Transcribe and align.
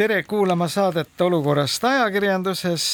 tere 0.00 0.22
kuulama 0.22 0.64
saadet 0.68 1.20
Olukorrast 1.20 1.84
ajakirjanduses, 1.84 2.84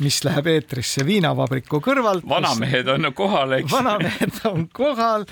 mis 0.00 0.22
läheb 0.24 0.46
eetrisse 0.48 1.04
viinavabriku 1.04 1.76
kõrvalt. 1.84 2.24
vanamehed 2.28 2.88
on 2.88 3.10
kohal, 3.12 3.52
eks. 3.58 3.72
vanamehed 3.72 4.38
on 4.48 4.64
kohal 4.72 5.26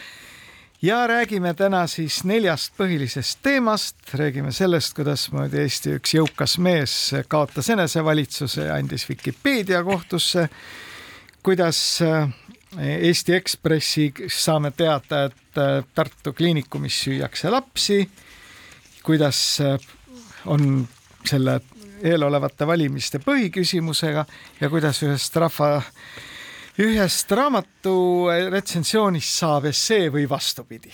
ja 0.84 0.98
räägime 1.08 1.54
täna 1.56 1.86
siis 1.88 2.20
neljast 2.28 2.76
põhilisest 2.76 3.40
teemast, 3.48 3.96
räägime 4.12 4.52
sellest, 4.52 4.92
kuidasmoodi 4.98 5.62
Eesti 5.64 5.96
üks 5.96 6.12
jõukas 6.18 6.58
mees 6.60 7.00
kaotas 7.32 7.72
enesevalitsuse 7.72 8.68
ja 8.68 8.76
andis 8.76 9.08
Vikipeedia 9.08 9.80
kohtusse. 9.88 10.48
kuidas 11.42 12.00
eh, 12.02 12.28
Eesti 13.08 13.40
Ekspressi 13.40 14.12
saame 14.28 14.76
teada, 14.76 15.24
et 15.30 15.56
eh, 15.56 15.84
Tartu 15.94 16.32
kliinikumis 16.32 17.04
süüakse 17.06 17.50
lapsi. 17.50 18.08
kuidas 19.02 19.60
eh, 19.60 19.78
on 20.44 20.88
selle 21.24 21.60
eelolevate 22.02 22.66
valimiste 22.66 23.20
põhiküsimusega 23.22 24.24
ja 24.60 24.70
kuidas 24.70 25.02
ühest 25.06 25.36
rahva, 25.38 25.70
ühest 26.82 27.30
raamatu 27.30 27.94
retsensioonist 28.50 29.38
saab 29.42 29.68
essee 29.70 30.10
või 30.12 30.28
vastupidi. 30.28 30.92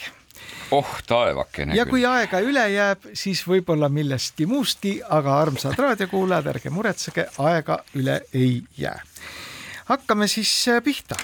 oh 0.70 1.00
taevakene. 1.06 1.74
ja 1.76 1.86
kui 1.86 2.04
aega 2.06 2.40
üle 2.44 2.68
jääb, 2.72 3.10
siis 3.14 3.42
võib-olla 3.48 3.88
millestki 3.88 4.46
muustki, 4.46 5.00
aga 5.08 5.40
armsad 5.40 5.78
raadiokuulajad, 5.78 6.46
ärge 6.54 6.70
muretsege, 6.70 7.28
aega 7.38 7.82
üle 7.94 8.20
ei 8.34 8.62
jää. 8.76 9.00
hakkame 9.84 10.28
siis 10.28 10.52
äh, 10.68 10.82
pihta, 10.84 11.16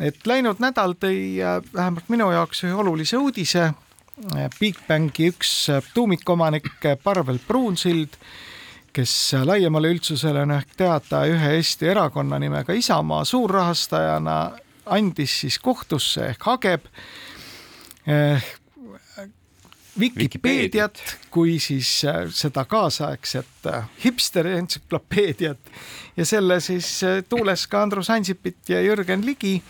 et 0.00 0.26
läinud 0.26 0.62
nädal 0.62 0.94
tõi 0.94 1.42
äh, 1.42 1.58
vähemalt 1.74 2.08
minu 2.08 2.30
jaoks 2.30 2.64
ühe 2.64 2.74
olulise 2.74 3.18
uudise 3.18 3.72
Bigbanki 4.60 5.28
üks 5.32 5.52
tuumikomanik 5.94 6.68
Parvel 7.02 7.40
Pruunsild, 7.42 8.14
kes 8.94 9.12
laiemale 9.44 9.90
üldsusele 9.90 10.44
on 10.46 10.54
ehk 10.54 10.76
teada 10.78 11.24
ühe 11.26 11.54
Eesti 11.58 11.88
erakonna 11.90 12.38
nimega 12.38 12.72
Isamaa 12.78 13.24
suurrahastajana, 13.26 14.36
andis 14.86 15.40
siis 15.44 15.58
kohtusse 15.58 16.28
ehk 16.32 16.46
hageb 16.46 16.86
eh, 18.06 18.52
Vikipeediat 19.94 20.98
kui 21.30 21.58
siis 21.62 21.88
eh, 22.04 22.24
seda 22.34 22.64
kaasaegset 22.66 23.68
eh, 23.70 23.84
hipsteri 24.04 24.56
entsüklopeediat 24.58 25.70
ja 26.16 26.26
selle 26.26 26.58
siis 26.62 26.88
eh, 27.06 27.20
tuules 27.28 27.66
ka 27.70 27.82
Andrus 27.82 28.10
Ansipit 28.10 28.68
ja 28.68 28.82
Jürgen 28.82 29.22
Ligi. 29.26 29.62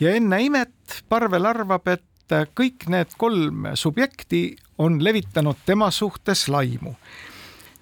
ja 0.00 0.14
enne 0.14 0.42
imet 0.42 1.02
Parvel 1.08 1.46
arvab, 1.46 1.86
et 1.88 2.34
kõik 2.58 2.88
need 2.90 3.14
kolm 3.18 3.68
subjekti 3.78 4.56
on 4.78 4.98
levitanud 5.04 5.62
tema 5.66 5.90
suhtes 5.90 6.48
laimu. 6.48 6.94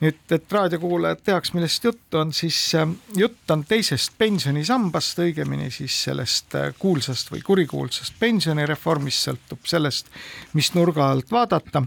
Nüüd, 0.00 0.20
et 0.32 0.52
raadiokuulajad 0.52 1.22
teaks, 1.24 1.52
millest 1.56 1.84
juttu 1.84 2.20
on, 2.22 2.32
siis 2.36 2.58
äh, 2.78 2.88
jutt 3.16 3.50
on 3.52 3.64
teisest 3.68 4.16
pensionisambast, 4.18 5.20
õigemini 5.26 5.70
siis 5.74 5.96
sellest 6.06 6.56
äh, 6.58 6.72
kuulsast 6.78 7.32
või 7.32 7.44
kurikuulsast 7.46 8.16
pensionireformist, 8.20 9.28
sõltub 9.28 9.68
sellest, 9.68 10.12
mis 10.56 10.72
nurga 10.76 11.10
alt 11.12 11.32
vaadata. 11.32 11.84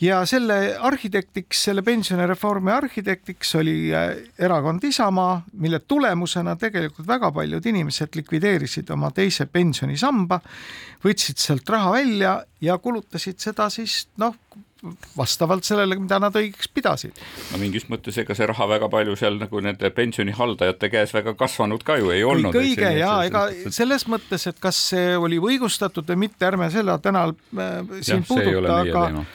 Ja 0.00 0.22
selle 0.24 0.78
arhitektiks, 0.80 1.58
selle 1.66 1.82
pensionireformi 1.84 2.72
arhitektiks 2.72 3.54
oli 3.60 3.90
äh, 3.92 4.14
erakond 4.38 4.84
Isamaa, 4.88 5.42
mille 5.60 5.82
tulemusena 5.84 6.56
tegelikult 6.56 7.08
väga 7.08 7.28
paljud 7.36 7.66
inimesed 7.68 8.16
likvideerisid 8.16 8.92
oma 8.96 9.10
teise 9.12 9.44
pensionisamba, 9.52 10.40
võtsid 11.04 11.40
sealt 11.40 11.68
raha 11.68 11.92
välja 11.98 12.38
ja 12.64 12.78
kulutasid 12.80 13.40
seda 13.44 13.68
siis 13.72 14.06
noh, 14.20 14.36
vastavalt 15.16 15.66
sellele, 15.66 15.98
mida 16.00 16.18
nad 16.22 16.36
õigeks 16.36 16.70
pidasid. 16.74 17.18
no 17.52 17.60
mingis 17.60 17.86
mõttes 17.90 18.16
ega 18.22 18.36
see 18.36 18.48
raha 18.48 18.68
väga 18.74 18.88
palju 18.92 19.16
seal 19.20 19.36
nagu 19.40 19.60
nende 19.64 19.90
pensionihaldajate 19.96 20.90
käes 20.92 21.14
väga 21.16 21.34
kasvanud 21.38 21.84
ka 21.86 21.98
ju 22.00 22.14
ei 22.14 22.24
olnud. 22.24 22.54
kõik 22.54 22.80
õige 22.80 22.94
ja 22.98 23.12
ega 23.28 23.46
selles 23.68 24.06
mõttes, 24.10 24.46
et 24.50 24.58
kas 24.62 24.80
see 24.94 25.14
oli 25.16 25.40
õigustatud 25.40 26.08
või 26.12 26.26
mitte, 26.26 26.46
ärme 26.48 26.70
seda 26.72 26.98
täna 27.02 27.28
äh, 27.28 27.94
siin 28.00 28.24
ja, 28.24 28.28
puuduta, 28.28 28.80
aga 28.80 29.06
teema 29.06 29.28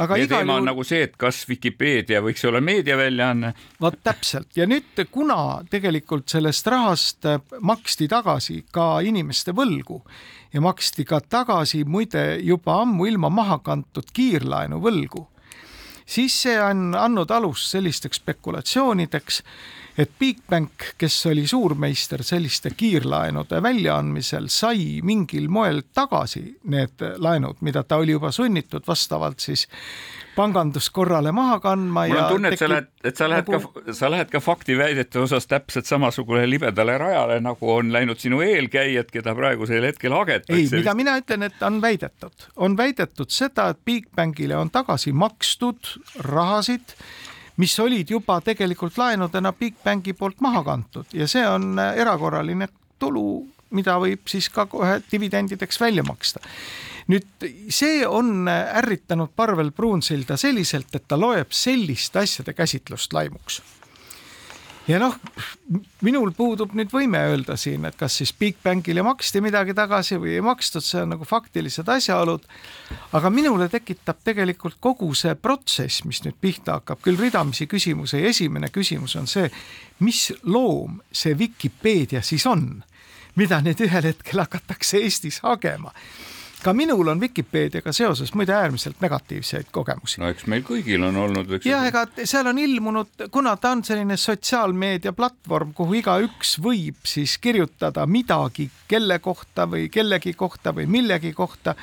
aga 0.00 0.16
meie 0.16 0.28
teema 0.30 0.56
on 0.60 0.68
nagu 0.70 0.84
see, 0.86 1.02
et 1.06 1.16
kas 1.20 1.42
Vikipeedia 1.48 2.22
võiks 2.24 2.44
olla 2.48 2.62
meediaväljaanne. 2.64 3.52
vot 3.80 3.98
täpselt 4.04 4.56
ja 4.56 4.66
nüüd, 4.68 5.04
kuna 5.10 5.62
tegelikult 5.70 6.32
sellest 6.32 6.70
rahast 6.72 7.28
maksti 7.60 8.08
tagasi 8.08 8.62
ka 8.72 8.94
inimeste 9.04 9.54
võlgu 9.56 10.02
ja 10.52 10.60
maksti 10.60 11.04
ka 11.04 11.20
tagasi 11.20 11.84
muide 11.84 12.38
juba 12.42 12.80
ammuilma 12.82 13.30
maha 13.30 13.58
kantud 13.64 14.10
kiirlaenu 14.12 14.80
võlgu, 14.82 15.26
siis 16.06 16.34
see 16.44 16.58
on 16.60 16.92
andnud 16.98 17.30
alust 17.30 17.70
sellisteks 17.72 18.20
spekulatsioonideks 18.22 19.42
et 19.98 20.12
Bigbank, 20.18 20.94
kes 20.98 21.16
oli 21.28 21.44
suurmeister 21.46 22.22
selliste 22.24 22.72
kiirlaenude 22.76 23.60
väljaandmisel, 23.62 24.48
sai 24.48 25.00
mingil 25.04 25.50
moel 25.52 25.82
tagasi 25.94 26.44
need 26.72 27.04
laenud, 27.20 27.60
mida 27.60 27.82
ta 27.84 28.00
oli 28.00 28.16
juba 28.16 28.32
sunnitud 28.32 28.86
vastavalt 28.88 29.40
siis 29.44 29.66
panganduskorrale 30.36 31.32
maha 31.32 31.58
kandma. 31.60 32.06
mul 32.08 32.18
on 32.18 32.28
tunne, 32.32 32.52
et 32.52 32.58
sa 32.58 32.68
lähed, 32.68 32.88
et 33.04 33.16
sa 33.16 33.28
lähed 33.30 33.48
nagu... 33.48 33.72
ka, 33.72 33.94
sa 33.96 34.10
lähed 34.10 34.30
ka 34.32 34.40
faktiväidete 34.40 35.20
osas 35.22 35.46
täpselt 35.46 35.86
samasugune 35.86 36.44
libedale 36.50 36.98
rajale, 36.98 37.40
nagu 37.44 37.72
on 37.72 37.92
läinud 37.92 38.20
sinu 38.22 38.40
eelkäijad, 38.44 39.10
keda 39.12 39.34
praegusel 39.38 39.84
hetkel 39.90 40.16
hagetakse. 40.16 40.60
ei, 40.60 40.70
mida 40.72 40.94
mina 40.98 41.16
ütlen, 41.20 41.48
et 41.48 41.62
on 41.62 41.80
väidetud, 41.82 42.48
on 42.56 42.76
väidetud 42.76 43.30
seda, 43.32 43.68
et 43.72 43.84
Bigbankile 43.84 44.56
on 44.56 44.70
tagasi 44.70 45.12
makstud 45.12 45.96
rahasid 46.28 46.96
mis 47.56 47.74
olid 47.80 48.10
juba 48.10 48.40
tegelikult 48.40 48.96
laenudena 48.98 49.52
Bigbanki 49.52 50.14
poolt 50.16 50.40
maha 50.40 50.64
kantud 50.64 51.12
ja 51.12 51.28
see 51.28 51.44
on 51.48 51.76
äh, 51.78 51.98
erakorraline 52.00 52.68
tulu, 53.02 53.44
mida 53.74 53.98
võib 54.00 54.24
siis 54.30 54.48
ka 54.52 54.66
kohe 54.70 55.00
dividendideks 55.10 55.80
välja 55.80 56.04
maksta. 56.06 56.40
Nüüd 57.10 57.46
see 57.72 58.06
on 58.06 58.48
ärritanud 58.48 59.34
Parvel 59.36 59.72
Pruunsilda 59.74 60.36
selliselt, 60.36 60.94
et 60.94 61.08
ta 61.08 61.18
loeb 61.18 61.54
sellist 61.56 62.16
asjade 62.16 62.54
käsitlust 62.54 63.12
laimuks 63.12 63.62
ja 64.88 64.98
noh, 64.98 65.14
minul 66.02 66.32
puudub 66.36 66.72
nüüd 66.76 66.90
võime 66.92 67.20
öelda 67.30 67.56
siin, 67.60 67.84
et 67.86 67.96
kas 67.98 68.16
siis 68.18 68.32
Bigbankile 68.38 69.04
maksti 69.06 69.42
midagi 69.44 69.74
tagasi 69.78 70.18
või 70.20 70.36
ei 70.36 70.44
makstud, 70.44 70.84
see 70.84 71.02
on 71.04 71.14
nagu 71.14 71.26
faktilised 71.28 71.88
asjaolud. 71.88 72.46
aga 73.12 73.30
minule 73.30 73.68
tekitab 73.68 74.22
tegelikult 74.24 74.76
kogu 74.80 75.12
see 75.14 75.34
protsess, 75.34 76.04
mis 76.04 76.22
nüüd 76.24 76.38
pihta 76.40 76.80
hakkab, 76.80 77.02
küll 77.02 77.20
ridamisi 77.20 77.66
küsimusi 77.66 78.24
esimene 78.26 78.68
küsimus 78.68 79.16
on 79.16 79.26
see, 79.26 79.50
mis 80.00 80.32
loom 80.42 81.00
see 81.12 81.38
Vikipeedia 81.38 82.22
siis 82.22 82.46
on, 82.46 82.82
mida 83.36 83.60
nüüd 83.62 83.80
ühel 83.80 84.10
hetkel 84.10 84.42
hakatakse 84.42 84.98
Eestis 84.98 85.40
hagema 85.46 85.94
ka 86.62 86.72
minul 86.76 87.08
on 87.08 87.20
Vikipeediaga 87.20 87.92
seoses 87.92 88.32
muide 88.34 88.54
äärmiselt 88.54 89.00
negatiivseid 89.00 89.70
kogemusi. 89.72 90.20
no 90.20 90.30
eks 90.32 90.46
meil 90.46 90.64
kõigil 90.66 91.02
on 91.06 91.16
olnud, 91.16 91.50
eks. 91.58 91.66
jah, 91.66 91.84
ega 91.88 92.06
seal 92.24 92.46
on 92.50 92.58
ilmunud, 92.62 93.26
kuna 93.34 93.56
ta 93.56 93.74
on 93.76 93.84
selline 93.84 94.16
sotsiaalmeedia 94.16 95.12
platvorm, 95.16 95.74
kuhu 95.76 95.98
igaüks 96.00 96.56
võib 96.62 97.02
siis 97.08 97.36
kirjutada 97.42 98.06
midagi 98.06 98.70
kelle 98.88 99.18
kohta 99.18 99.66
või 99.70 99.88
kellegi 99.92 100.34
kohta 100.38 100.74
või 100.76 100.88
millegi 100.90 101.32
kohta 101.36 101.76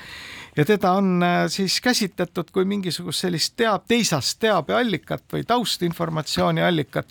ja 0.57 0.65
teda 0.65 0.91
on 0.91 1.23
äh, 1.23 1.45
siis 1.47 1.81
käsitletud 1.81 2.51
kui 2.51 2.65
mingisugust 2.65 3.25
sellist 3.25 3.55
teab, 3.57 3.85
teisast 3.87 4.39
teabeallikat 4.39 5.23
või 5.33 5.45
taustinformatsiooni 5.47 6.63
allikat. 6.63 7.07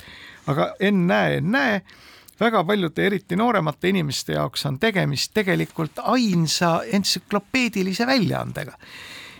aga 0.47 0.75
ennäe, 0.81 1.37
ennäe 1.37 1.83
väga 2.41 2.65
paljude, 2.65 3.07
eriti 3.07 3.37
nooremate 3.37 3.89
inimeste 3.89 4.33
jaoks 4.33 4.67
on 4.67 4.79
tegemist 4.79 5.35
tegelikult 5.35 6.03
ainsa 6.03 6.81
entsüklopeedilise 6.93 8.07
väljaandega. 8.07 8.73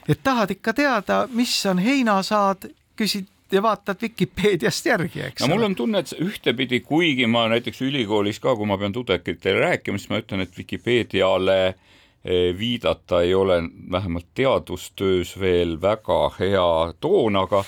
et 0.09 0.21
tahad 0.23 0.51
ikka 0.51 0.73
teada, 0.73 1.29
mis 1.33 1.67
on 1.67 1.79
heinasaad, 1.79 2.71
küsid 2.97 3.27
ja 3.53 3.63
vaatad 3.63 3.97
Vikipeediast 4.03 4.87
järgi, 4.87 5.21
eks 5.21 5.43
no 5.43 5.55
mul 5.55 5.67
on 5.69 5.75
tunne, 5.75 5.99
et 5.99 6.15
ühtepidi, 6.21 6.81
kuigi 6.81 7.27
ma 7.27 7.47
näiteks 7.49 7.83
ülikoolis 7.83 8.41
ka, 8.41 8.57
kui 8.57 8.67
ma 8.67 8.79
pean 8.79 8.93
tudengitele 8.93 9.61
rääkima, 9.61 9.99
siis 9.99 10.11
ma 10.13 10.21
ütlen, 10.23 10.45
et 10.45 10.59
Vikipeediale 10.59 11.59
eh, 11.69 12.59
viidata 12.59 13.23
ei 13.23 13.35
ole 13.35 13.63
vähemalt 13.91 14.27
teadustöös 14.35 15.37
veel 15.41 15.81
väga 15.81 16.21
hea 16.41 16.69
toon, 17.01 17.37
aga 17.37 17.65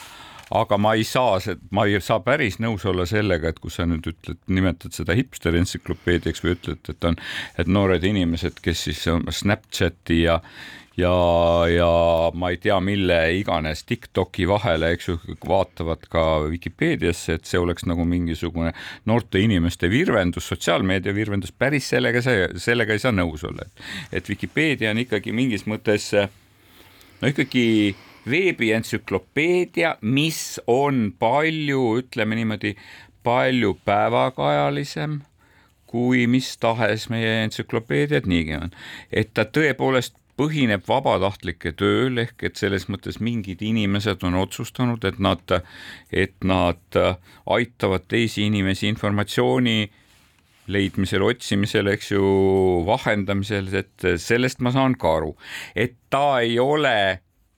aga 0.51 0.79
ma 0.79 0.95
ei 0.99 1.05
saa, 1.07 1.39
ma 1.71 1.87
ei 1.87 2.01
saa 2.03 2.21
päris 2.25 2.59
nõus 2.63 2.85
olla 2.89 3.07
sellega, 3.07 3.53
et 3.53 3.61
kui 3.63 3.71
sa 3.71 3.87
nüüd 3.87 4.09
ütled, 4.11 4.41
nimetad 4.51 4.97
seda 4.97 5.15
hipster 5.19 5.57
entsüklopeediaks 5.61 6.45
või 6.45 6.57
ütled, 6.57 6.83
et 6.91 7.07
on, 7.07 7.19
et 7.59 7.71
noored 7.71 8.05
inimesed, 8.07 8.59
kes 8.65 8.87
siis 8.89 9.07
Snapchati 9.41 10.23
ja 10.25 10.41
ja, 10.99 11.13
ja 11.71 11.91
ma 12.35 12.51
ei 12.51 12.59
tea, 12.61 12.77
mille 12.85 13.17
iganes 13.39 13.85
Tiktoki 13.89 14.45
vahele, 14.49 14.91
eks 14.95 15.09
ju, 15.09 15.17
vaatavad 15.49 16.03
ka 16.13 16.25
Vikipeediasse, 16.51 17.39
et 17.39 17.49
see 17.49 17.61
oleks 17.61 17.87
nagu 17.89 18.05
mingisugune 18.09 18.75
noorte 19.09 19.41
inimeste 19.41 19.91
virvendus, 19.91 20.49
sotsiaalmeedia 20.51 21.15
virvendus, 21.17 21.55
päris 21.57 21.89
sellega 21.95 22.23
see, 22.25 22.51
sellega 22.61 22.97
ei 22.97 23.03
saa 23.03 23.15
nõus 23.15 23.47
olla, 23.49 23.65
et, 23.67 23.89
et 24.21 24.31
Vikipeedia 24.35 24.93
on 24.93 25.03
ikkagi 25.07 25.33
mingis 25.37 25.65
mõttes 25.71 26.11
no 27.21 27.31
ikkagi 27.31 27.95
veebientsüklopeedia, 28.29 29.97
mis 30.03 30.61
on 30.67 31.13
palju, 31.19 31.83
ütleme 32.03 32.37
niimoodi, 32.39 32.75
palju 33.25 33.77
päevakajalisem 33.85 35.21
kui 35.91 36.27
mis 36.31 36.53
tahes 36.63 37.09
meie 37.11 37.41
entsüklopeediad 37.45 38.29
niigi 38.31 38.55
on. 38.55 38.71
et 39.11 39.33
ta 39.35 39.45
tõepoolest 39.45 40.15
põhineb 40.41 40.87
vabatahtlike 40.89 41.75
tööl 41.77 42.21
ehk 42.23 42.45
et 42.49 42.61
selles 42.61 42.87
mõttes 42.93 43.19
mingid 43.21 43.61
inimesed 43.65 44.23
on 44.25 44.39
otsustanud, 44.41 45.05
et 45.05 45.19
nad, 45.21 45.57
et 46.13 46.37
nad 46.47 47.01
aitavad 47.57 48.07
teisi 48.09 48.47
inimesi 48.49 48.89
informatsiooni 48.89 49.91
leidmisel, 50.71 51.25
otsimisel, 51.27 51.91
eks 51.91 52.13
ju, 52.13 52.23
vahendamisel, 52.87 53.73
et 53.83 54.07
sellest 54.23 54.63
ma 54.63 54.73
saan 54.73 54.95
ka 55.01 55.17
aru, 55.19 55.35
et 55.75 55.99
ta 56.15 56.39
ei 56.45 56.57
ole 56.63 56.95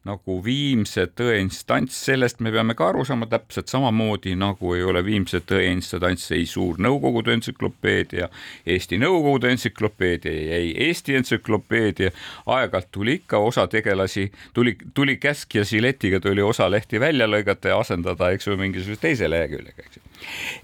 nagu 0.08 0.38
viimse 0.42 1.04
tõe 1.14 1.36
instants, 1.42 1.94
sellest 2.08 2.40
me 2.42 2.50
peame 2.54 2.74
ka 2.78 2.88
aru 2.90 3.04
saama 3.06 3.28
täpselt 3.30 3.70
samamoodi 3.70 4.34
nagu 4.38 4.74
ei 4.74 4.82
ole 4.82 5.04
viimse 5.06 5.42
tõe 5.46 5.68
instants 5.70 6.26
ei 6.34 6.46
suur 6.50 6.80
Nõukogude 6.82 7.36
entsüklopeedia, 7.36 8.26
Eesti 8.66 8.98
Nõukogude 8.98 9.52
entsüklopeedia, 9.54 10.32
ei 10.58 10.72
Eesti 10.88 11.14
entsüklopeedia. 11.20 12.10
aeg-ajalt 12.46 12.90
tuli 12.90 13.14
ikka 13.20 13.38
osa 13.38 13.66
tegelasi, 13.70 14.32
tuli, 14.54 14.76
tuli 14.94 15.16
käsk 15.16 15.54
ja 15.54 15.64
siletiga 15.64 16.20
tuli 16.20 16.42
osa 16.42 16.70
lehti 16.70 17.00
välja 17.00 17.26
lõigata 17.30 17.70
ja 17.70 17.78
asendada, 17.78 18.30
eks 18.30 18.46
ju, 18.46 18.56
mingisuguse 18.58 19.00
teise 19.00 19.30
leheküljega, 19.30 19.86
eks 19.86 19.96
ju. 19.96 20.02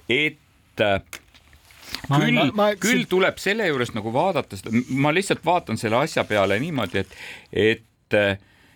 et 0.08 0.44
Ma, 2.08 2.18
küll, 2.20 2.34
ma, 2.36 2.44
ma, 2.54 2.66
küll 2.78 3.06
tuleb 3.08 3.38
selle 3.40 3.66
juures 3.66 3.90
nagu 3.94 4.10
vaadata 4.12 4.58
seda, 4.58 4.70
ma 5.00 5.10
lihtsalt 5.14 5.40
vaatan 5.44 5.80
selle 5.80 5.96
asja 5.96 6.22
peale 6.28 6.58
niimoodi, 6.60 7.00
et, 7.00 7.16
et 7.52 8.18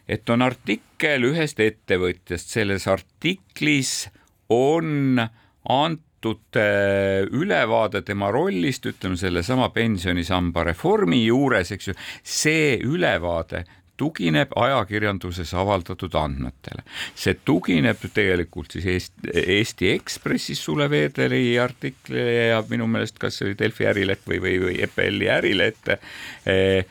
et 0.08 0.30
on 0.30 0.42
artikkel 0.42 1.28
ühest 1.30 1.60
ettevõtjast, 1.62 2.50
selles 2.54 2.88
artiklis 2.90 4.08
on 4.52 5.20
antud 5.68 6.58
äh, 6.58 7.22
ülevaade 7.30 8.02
tema 8.06 8.30
rollist, 8.34 8.86
ütleme 8.86 9.16
sellesama 9.16 9.70
pensionisamba 9.74 10.66
reformi 10.72 11.24
juures, 11.24 11.72
eks 11.74 11.92
ju, 11.92 11.94
see 12.22 12.76
ülevaade 12.86 13.64
tugineb 14.02 14.54
ajakirjanduses 14.56 15.52
avaldatud 15.54 16.14
andmetele. 16.18 16.82
see 17.14 17.36
tugineb 17.44 18.00
tegelikult 18.14 18.74
siis 18.74 18.88
Eesti, 18.94 19.34
Eesti 19.56 19.90
Ekspressis 19.92 20.64
Sule 20.64 20.88
Veederi 20.90 21.58
artiklile 21.60 22.48
ja 22.52 22.62
minu 22.68 22.88
meelest 22.90 23.20
kas 23.22 23.38
see 23.38 23.50
oli 23.50 23.58
Delfi 23.58 23.86
ärileht 23.86 24.24
või, 24.26 24.40
või, 24.42 24.56
või 24.64 24.80
EPL-i 24.86 25.28
ärileht 25.36 25.92
eh, 25.92 26.88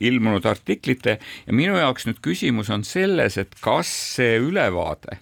ilmunud 0.00 0.46
artiklite. 0.46 1.18
Ja 1.46 1.56
minu 1.56 1.78
jaoks 1.78 2.08
nüüd 2.08 2.22
küsimus 2.24 2.70
on 2.72 2.84
selles, 2.86 3.38
et 3.40 3.54
kas 3.64 3.90
see 4.16 4.36
ülevaade 4.42 5.20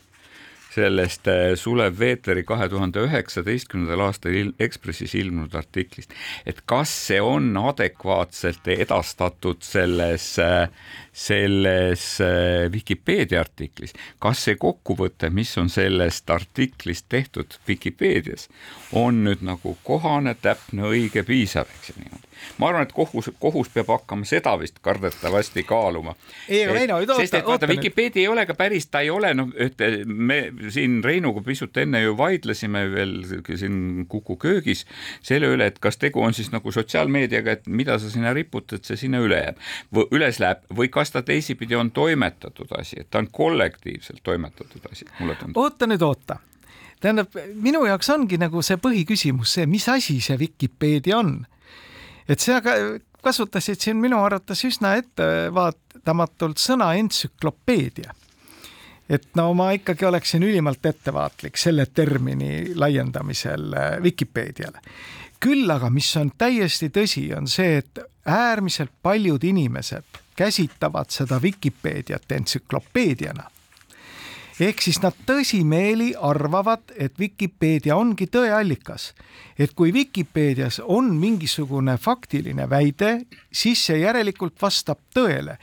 sellest 0.74 1.28
eh, 1.30 1.54
Sulev 1.58 1.98
Veetleri 1.98 2.44
kahe 2.46 2.68
tuhande 2.68 3.04
üheksateistkümnendal 3.06 4.04
aastal 4.08 4.52
Ekspressis 4.62 5.14
ilmunud 5.18 5.54
artiklist, 5.58 6.12
et 6.46 6.62
kas 6.70 6.92
see 7.08 7.20
on 7.22 7.52
adekvaatselt 7.60 8.66
edastatud 8.74 9.62
selles, 9.64 10.26
eh, 10.42 10.66
selles 11.12 12.06
Vikipeedia 12.74 13.44
artiklis, 13.44 13.94
kas 14.22 14.44
see 14.48 14.58
kokkuvõte, 14.60 15.30
mis 15.30 15.54
on 15.60 15.70
sellest 15.72 16.30
artiklist 16.30 17.08
tehtud 17.12 17.58
Vikipeedias, 17.68 18.48
on 18.92 19.24
nüüd 19.28 19.44
nagu 19.46 19.76
kohane, 19.86 20.34
täpne, 20.42 20.88
õige, 20.90 21.22
piisav, 21.26 21.70
eks 21.78 21.92
ju 21.92 22.00
niimoodi 22.02 22.33
ma 22.58 22.68
arvan, 22.68 22.86
et 22.88 22.92
kohus, 22.92 23.30
kohus 23.40 23.70
peab 23.74 23.90
hakkama 23.94 24.26
seda 24.28 24.54
vist 24.60 24.78
kardetavasti 24.84 25.64
kaaluma. 25.68 26.14
ei, 26.48 26.64
aga 26.64 26.74
Veino, 26.78 26.98
oota, 27.00 27.18
sest 27.20 27.38
et 27.38 27.46
vaata, 27.46 27.68
Vikipeedia 27.68 28.22
ei 28.24 28.28
ole 28.28 28.46
ka 28.46 28.56
päris, 28.58 28.86
ta 28.86 29.00
ei 29.04 29.10
ole 29.10 29.34
noh, 29.34 29.50
et 29.56 29.80
me 30.06 30.40
siin 30.74 31.00
Reinuga 31.04 31.42
pisut 31.44 31.76
enne 31.82 32.02
ju 32.02 32.16
vaidlesime 32.18 32.84
veel 32.92 33.16
siin 33.44 34.06
Kuku 34.08 34.36
köögis 34.40 34.84
selle 35.22 35.50
üle, 35.54 35.68
et 35.70 35.78
kas 35.82 35.98
tegu 36.00 36.22
on 36.22 36.34
siis 36.34 36.50
nagu 36.52 36.72
sotsiaalmeediaga, 36.72 37.58
et 37.58 37.68
mida 37.68 37.98
sa 37.98 38.10
sinna 38.10 38.34
riputad, 38.36 38.84
see 38.86 38.98
sinna 39.06 39.20
üle 39.24 39.40
jääb, 39.40 39.60
üles 40.14 40.40
läheb. 40.42 40.64
Või 40.74 40.90
kas 40.92 41.14
ta 41.14 41.22
teisipidi 41.26 41.76
on 41.78 41.90
toimetatud 41.94 42.72
asi, 42.78 43.00
et 43.00 43.10
ta 43.10 43.22
on 43.22 43.30
kollektiivselt 43.32 44.22
toimetatud 44.22 44.90
asi, 44.90 45.08
mulle 45.18 45.38
tundub. 45.40 45.62
oota 45.62 45.88
nüüd, 45.90 46.02
oota. 46.02 46.40
Tähendab, 47.00 47.34
minu 47.60 47.82
jaoks 47.84 48.08
ongi 48.14 48.38
nagu 48.40 48.62
see 48.64 48.78
põhiküsimus 48.80 49.58
see, 49.58 49.66
mis 49.68 49.88
asi 49.92 50.20
see 50.24 50.38
Vikipeedia 50.40 51.18
on 51.18 51.34
et 52.28 52.40
sa 52.40 52.60
kasutasid 53.24 53.80
siin 53.80 53.96
minu 54.00 54.20
arvates 54.24 54.64
üsna 54.68 54.94
ettevaatamatult 55.00 56.60
sõna 56.60 56.92
entsüklopeedia. 57.00 58.12
et 59.08 59.26
no 59.36 59.52
ma 59.54 59.70
ikkagi 59.76 60.06
oleksin 60.06 60.42
ülimalt 60.42 60.86
ettevaatlik 60.86 61.58
selle 61.60 61.86
termini 61.86 62.72
laiendamisel 62.74 63.72
äh, 63.72 64.02
Vikipeediale. 64.02 64.80
küll 65.40 65.70
aga, 65.70 65.90
mis 65.90 66.16
on 66.16 66.32
täiesti 66.38 66.88
tõsi, 66.88 67.28
on 67.36 67.48
see, 67.48 67.78
et 67.78 67.98
äärmiselt 68.26 68.92
paljud 69.02 69.44
inimesed 69.44 70.22
käsitavad 70.36 71.10
seda 71.10 71.42
Vikipeediat 71.42 72.32
entsüklopeediana 72.32 73.50
ehk 74.60 74.82
siis 74.82 75.00
nad 75.02 75.16
tõsimeeli 75.26 76.12
arvavad, 76.20 76.92
et 76.96 77.18
Vikipeedia 77.18 77.96
ongi 77.96 78.26
tõeallikas. 78.26 79.12
et 79.58 79.72
kui 79.74 79.92
Vikipeedias 79.92 80.80
on 80.84 81.14
mingisugune 81.14 81.96
faktiline 81.98 82.70
väide, 82.70 83.26
siis 83.52 83.86
see 83.86 83.98
järelikult 83.98 84.62
vastab 84.62 84.98
tõele 85.14 85.58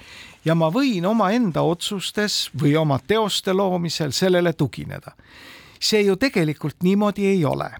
ja 0.46 0.56
ma 0.56 0.70
võin 0.70 1.06
omaenda 1.06 1.62
otsustes 1.62 2.50
või 2.62 2.76
oma 2.78 3.00
teoste 3.00 3.54
loomisel 3.54 4.12
sellele 4.12 4.54
tugineda. 4.54 5.12
see 5.80 6.02
ju 6.02 6.16
tegelikult 6.16 6.84
niimoodi 6.84 7.26
ei 7.26 7.46
ole. 7.46 7.72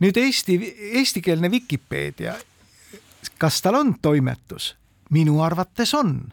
nüüd 0.00 0.16
Eesti, 0.16 0.76
eestikeelne 0.92 1.50
Vikipeedia, 1.50 2.34
kas 3.38 3.62
tal 3.62 3.74
on 3.74 3.94
toimetus? 4.02 4.76
minu 5.10 5.42
arvates 5.42 5.94
on 5.94 6.32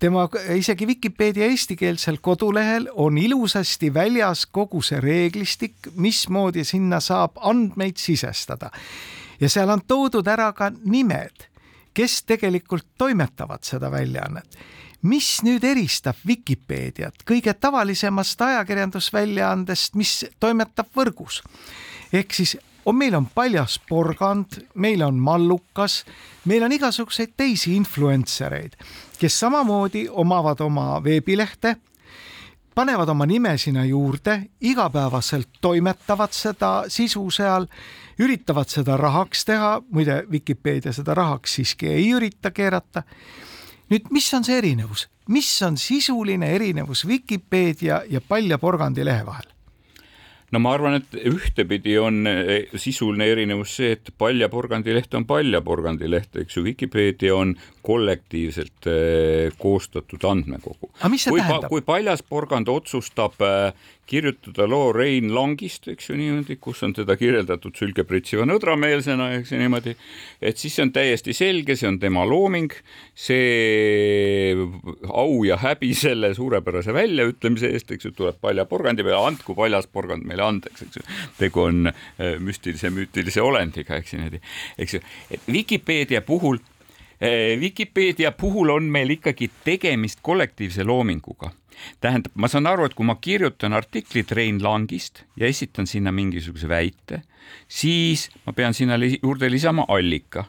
tema 0.00 0.28
isegi 0.56 0.86
Vikipeedia 0.86 1.46
eestikeelsel 1.46 2.18
kodulehel 2.20 2.88
on 2.92 3.18
ilusasti 3.18 3.94
väljas 3.94 4.46
kogu 4.46 4.82
see 4.82 5.00
reeglistik, 5.00 5.90
mismoodi 5.96 6.64
sinna 6.64 7.00
saab 7.00 7.36
andmeid 7.36 8.00
sisestada. 8.00 8.70
ja 9.40 9.48
seal 9.48 9.68
on 9.68 9.82
toodud 9.86 10.26
ära 10.26 10.52
ka 10.52 10.70
nimed, 10.84 11.46
kes 11.94 12.22
tegelikult 12.22 12.86
toimetavad 12.98 13.62
seda 13.62 13.90
väljaannet. 13.90 14.58
mis 15.02 15.42
nüüd 15.42 15.64
eristab 15.64 16.16
Vikipeediat 16.26 17.22
kõige 17.24 17.54
tavalisemast 17.54 18.40
ajakirjandusväljaandest, 18.40 19.94
mis 19.94 20.24
toimetab 20.40 20.88
võrgus? 20.96 21.42
ehk 22.12 22.34
siis 22.34 22.56
on, 22.84 22.96
meil 22.96 23.14
on 23.14 23.26
paljas 23.34 23.80
porgand, 23.88 24.60
meil 24.74 25.02
on 25.02 25.18
mallukas, 25.18 26.04
meil 26.44 26.62
on 26.62 26.72
igasuguseid 26.72 27.36
teisi 27.36 27.76
influencer 27.76 28.54
eid 28.54 28.76
kes 29.20 29.40
samamoodi 29.40 30.08
omavad 30.08 30.60
oma 30.60 31.00
veebilehte, 31.04 31.76
panevad 32.74 33.08
oma 33.08 33.26
nime 33.26 33.58
sinna 33.58 33.84
juurde, 33.84 34.42
igapäevaselt 34.60 35.48
toimetavad 35.60 36.32
seda 36.32 36.70
sisu 36.88 37.26
seal, 37.30 37.66
üritavad 38.18 38.68
seda 38.68 38.96
rahaks 38.96 39.44
teha, 39.44 39.74
muide 39.90 40.22
Vikipeedia 40.30 40.92
seda 40.96 41.14
rahaks 41.14 41.58
siiski 41.58 41.88
ei 41.92 42.08
ürita 42.16 42.50
keerata. 42.50 43.02
nüüd, 43.90 44.08
mis 44.10 44.34
on 44.34 44.44
see 44.44 44.58
erinevus, 44.58 45.08
mis 45.28 45.62
on 45.62 45.76
sisuline 45.76 46.54
erinevus 46.54 47.06
Vikipeedia 47.06 48.02
ja 48.08 48.20
Palja 48.20 48.58
porgandi 48.58 49.04
lehe 49.04 49.26
vahel? 49.26 49.52
No 50.50 50.60
ma 50.62 50.72
arvan, 50.74 50.98
et 50.98 51.16
ühtepidi 51.30 51.96
on 52.02 52.26
eh, 52.28 52.70
sisuline 52.80 53.28
erinevus 53.32 53.76
see, 53.78 53.94
et 53.96 54.10
paljaporgandileht 54.18 55.14
on 55.18 55.26
paljaporgandileht, 55.28 56.34
eks 56.42 56.58
ju, 56.58 56.64
Vikipeedia 56.66 57.36
on 57.36 57.54
kollektiivselt 57.86 58.90
eh, 58.90 59.54
koostatud 59.60 60.26
andmekogu. 60.30 60.90
aga 60.98 61.12
mis 61.12 61.26
see 61.26 61.34
kui, 61.34 61.42
tähendab? 61.42 61.70
kui 61.72 61.86
paljas 61.86 62.24
porgand 62.26 62.70
otsustab 62.72 63.38
eh, 63.46 63.90
kirjutada 64.10 64.66
loo 64.68 64.90
Rein 64.94 65.30
Langist, 65.34 65.86
eks 65.90 66.10
ju 66.10 66.16
niimoodi, 66.18 66.56
kus 66.62 66.82
on 66.86 66.94
teda 66.96 67.14
kirjeldatud 67.18 67.76
sülgepritsiva 67.78 68.46
nõdrameelsena, 68.48 69.30
eks 69.38 69.52
ju 69.54 69.60
niimoodi, 69.60 69.94
et 70.42 70.58
siis 70.58 70.74
see 70.76 70.86
on 70.86 70.92
täiesti 70.94 71.34
selge, 71.36 71.76
see 71.78 71.88
on 71.90 72.00
tema 72.02 72.24
looming, 72.28 72.74
see 73.14 74.56
au 75.10 75.44
ja 75.46 75.60
häbi 75.62 75.92
selle 75.98 76.32
suurepärase 76.36 76.94
väljaütlemise 76.96 77.70
eest, 77.70 77.94
eks 77.94 78.10
ju, 78.10 78.14
tuleb 78.16 78.40
palja 78.42 78.66
porgandi 78.70 79.06
peale, 79.06 79.22
andku 79.30 79.54
paljas 79.58 79.86
porgand 79.90 80.26
meile 80.26 80.46
andeks, 80.48 80.88
eks 80.88 81.00
ju. 81.00 81.06
tegu 81.38 81.64
on 81.68 81.92
äh, 81.92 82.34
müstilise, 82.42 82.90
müütilise 82.94 83.44
olendiga, 83.46 84.00
eks 84.00 84.14
ju 84.14 84.22
niimoodi, 84.22 84.42
eks 84.80 84.98
ju, 84.98 85.04
et 85.30 85.48
Vikipeedia 85.50 86.24
puhul 86.26 86.60
Vikipeedia 87.60 88.30
puhul 88.32 88.70
on 88.72 88.86
meil 88.88 89.10
ikkagi 89.12 89.50
tegemist 89.60 90.22
kollektiivse 90.24 90.86
loominguga 90.88 91.50
tähendab, 92.00 92.32
ma 92.34 92.48
saan 92.48 92.68
aru, 92.70 92.86
et 92.86 92.94
kui 92.94 93.06
ma 93.06 93.16
kirjutan 93.20 93.76
artiklit 93.76 94.32
Rein 94.36 94.62
Langist 94.62 95.24
ja 95.40 95.46
esitan 95.46 95.86
sinna 95.86 96.12
mingisuguse 96.12 96.68
väite, 96.68 97.22
siis 97.68 98.28
ma 98.46 98.54
pean 98.56 98.74
sinna 98.74 98.98
juurde 99.00 99.50
lisama 99.50 99.86
allika, 99.88 100.46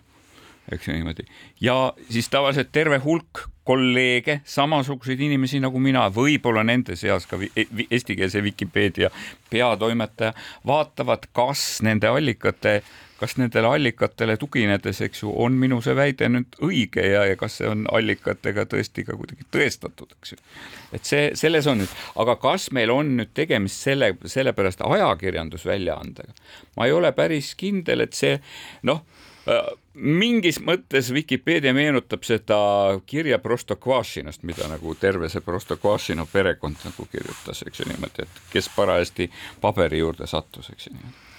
eks 0.72 0.88
ju 0.88 0.96
niimoodi, 0.96 1.26
ja 1.62 1.76
siis 2.10 2.30
tavaliselt 2.30 2.72
terve 2.72 3.02
hulk 3.04 3.46
kolleege, 3.68 4.40
samasuguseid 4.46 5.22
inimesi 5.22 5.62
nagu 5.62 5.80
mina, 5.80 6.08
võib-olla 6.14 6.64
nende 6.66 6.98
seas 7.00 7.28
ka 7.30 7.38
e-, 7.46 7.68
eestikeelse 7.90 8.42
Vikipeedia 8.44 9.12
peatoimetaja, 9.54 10.34
vaatavad, 10.68 11.30
kas 11.36 11.80
nende 11.86 12.10
allikate 12.10 12.82
kas 13.22 13.36
nendele 13.38 13.70
allikatele 13.70 14.34
tuginedes, 14.42 14.98
eks 15.06 15.22
ju, 15.22 15.32
on 15.44 15.54
minu 15.62 15.78
see 15.86 15.94
väide 15.98 16.26
nüüd 16.32 16.56
õige 16.66 17.04
ja, 17.06 17.22
ja 17.30 17.38
kas 17.38 17.60
see 17.60 17.70
on 17.70 17.84
allikatega 17.94 18.66
tõesti 18.72 19.06
ka 19.06 19.14
kuidagi 19.20 19.46
tõestatud, 19.54 20.16
eks 20.18 20.34
ju. 20.34 20.40
et 20.98 21.06
see, 21.06 21.28
selles 21.38 21.70
on 21.70 21.84
nüüd, 21.84 21.94
aga 22.24 22.36
kas 22.42 22.72
meil 22.74 22.90
on 22.94 23.14
nüüd 23.20 23.30
tegemist 23.38 23.86
selle, 23.86 24.16
sellepärast 24.26 24.82
ajakirjandusväljaandega, 24.88 26.34
ma 26.80 26.90
ei 26.90 26.96
ole 26.98 27.14
päris 27.18 27.54
kindel, 27.60 28.08
et 28.08 28.18
see 28.18 28.40
noh, 28.90 29.06
mingis 29.94 30.60
mõttes 30.62 31.10
Vikipeedia 31.14 31.74
meenutab 31.74 32.24
seda 32.24 32.60
kirja 33.06 33.40
Prostokvašinast, 33.42 34.44
mida 34.48 34.68
nagu 34.70 34.96
terve 34.96 35.30
see 35.30 35.42
Prostokvašino 35.42 36.28
perekond 36.32 36.78
nagu 36.86 37.08
kirjutas, 37.12 37.64
eks 37.66 37.82
ju 37.82 37.90
niimoodi, 37.90 38.28
et 38.28 38.46
kes 38.54 38.70
parajasti 38.76 39.32
paberi 39.62 40.04
juurde 40.04 40.30
sattus, 40.30 40.70
eks 40.70 40.88
ju 40.88 40.94
niimoodi 40.94 41.30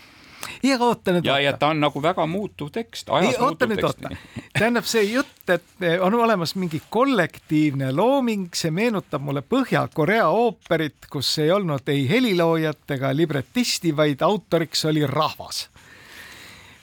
ja 0.62 0.76
oota 0.80 1.12
nüüd. 1.12 1.26
ja, 1.26 1.38
ja 1.40 1.52
ta 1.58 1.68
on 1.72 1.80
nagu 1.82 2.02
väga 2.02 2.26
muutuv 2.26 2.70
tekst, 2.74 3.10
ajas 3.10 3.34
ei, 3.34 3.40
muutuv 3.40 3.74
tekst. 3.76 4.06
tähendab 4.58 4.86
see 4.88 5.04
jutt, 5.06 5.42
et 5.50 5.86
on 6.02 6.14
olemas 6.18 6.54
mingi 6.58 6.82
kollektiivne 6.90 7.92
looming, 7.94 8.48
see 8.54 8.72
meenutab 8.74 9.22
mulle 9.22 9.42
Põhja-Korea 9.42 10.28
ooperit, 10.28 11.08
kus 11.10 11.30
ei 11.42 11.50
olnud 11.54 11.88
ei 11.92 12.08
heliloojat 12.10 12.96
ega 12.96 13.12
libretisti, 13.16 13.94
vaid 13.96 14.22
autoriks 14.26 14.84
oli 14.90 15.06
rahvas. 15.06 15.68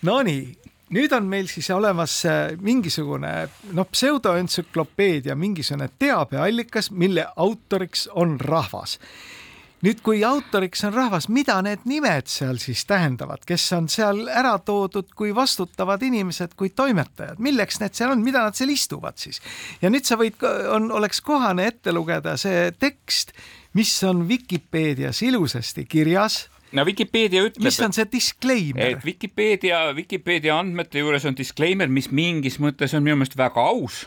Nonii, 0.08 0.59
nüüd 0.96 1.14
on 1.14 1.28
meil 1.30 1.50
siis 1.50 1.70
olemas 1.74 2.22
äh, 2.26 2.54
mingisugune 2.62 3.34
noh, 3.74 3.88
pseudoentsüklopeedia, 3.92 5.36
mingisugune 5.36 5.90
teabeallikas, 6.00 6.92
mille 6.92 7.28
autoriks 7.36 8.08
on 8.18 8.40
rahvas. 8.40 8.98
Nüüd, 9.80 10.02
kui 10.04 10.26
autoriks 10.28 10.82
on 10.84 10.92
rahvas, 10.92 11.30
mida 11.32 11.56
need 11.64 11.86
nimed 11.88 12.28
seal 12.28 12.58
siis 12.60 12.82
tähendavad, 12.84 13.46
kes 13.48 13.64
on 13.78 13.88
seal 13.88 14.26
ära 14.28 14.58
toodud 14.60 15.14
kui 15.16 15.32
vastutavad 15.36 16.04
inimesed, 16.04 16.58
kui 16.60 16.74
toimetajad, 16.76 17.40
milleks 17.40 17.80
need 17.80 17.96
seal 17.96 18.12
on, 18.12 18.26
mida 18.26 18.44
nad 18.44 18.60
seal 18.60 18.74
istuvad 18.74 19.16
siis? 19.22 19.40
ja 19.80 19.92
nüüd 19.94 20.04
sa 20.04 20.20
võid, 20.20 20.36
on, 20.76 20.92
oleks 21.00 21.24
kohane 21.24 21.70
ette 21.72 21.96
lugeda 21.96 22.36
see 22.36 22.74
tekst, 22.76 23.32
mis 23.80 23.94
on 24.04 24.26
Vikipeedias 24.28 25.22
ilusasti 25.24 25.88
kirjas 25.88 26.50
no 26.72 26.86
Vikipeedia 26.86 27.44
ütleb. 27.48 27.66
mis 27.66 27.80
on 27.86 27.96
see 27.96 28.08
disclaimer? 28.12 28.94
et 28.96 29.06
Vikipeedia, 29.06 29.90
Vikipeedia 29.96 30.60
andmete 30.60 31.04
juures 31.04 31.26
on 31.26 31.38
disclaimer, 31.38 31.90
mis 31.90 32.12
mingis 32.12 32.60
mõttes 32.62 32.96
on 32.98 33.06
minu 33.06 33.20
meelest 33.20 33.38
väga 33.40 33.66
aus 33.72 34.06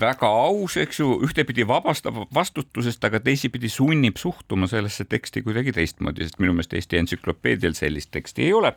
väga 0.00 0.28
aus, 0.28 0.76
eks 0.78 1.00
ju, 1.00 1.08
ühtepidi 1.26 1.66
vabastab 1.68 2.20
vastutusest, 2.34 3.04
aga 3.04 3.20
teisipidi 3.20 3.68
sunnib 3.72 4.16
suhtuma 4.16 4.68
sellesse 4.70 5.04
teksti 5.04 5.42
kuidagi 5.42 5.72
teistmoodi, 5.74 6.26
sest 6.26 6.38
minu 6.42 6.54
meelest 6.54 6.74
Eesti 6.78 7.00
entsüklopeedial 7.02 7.74
sellist 7.74 8.10
teksti 8.14 8.46
ei 8.46 8.52
ole. 8.52 8.72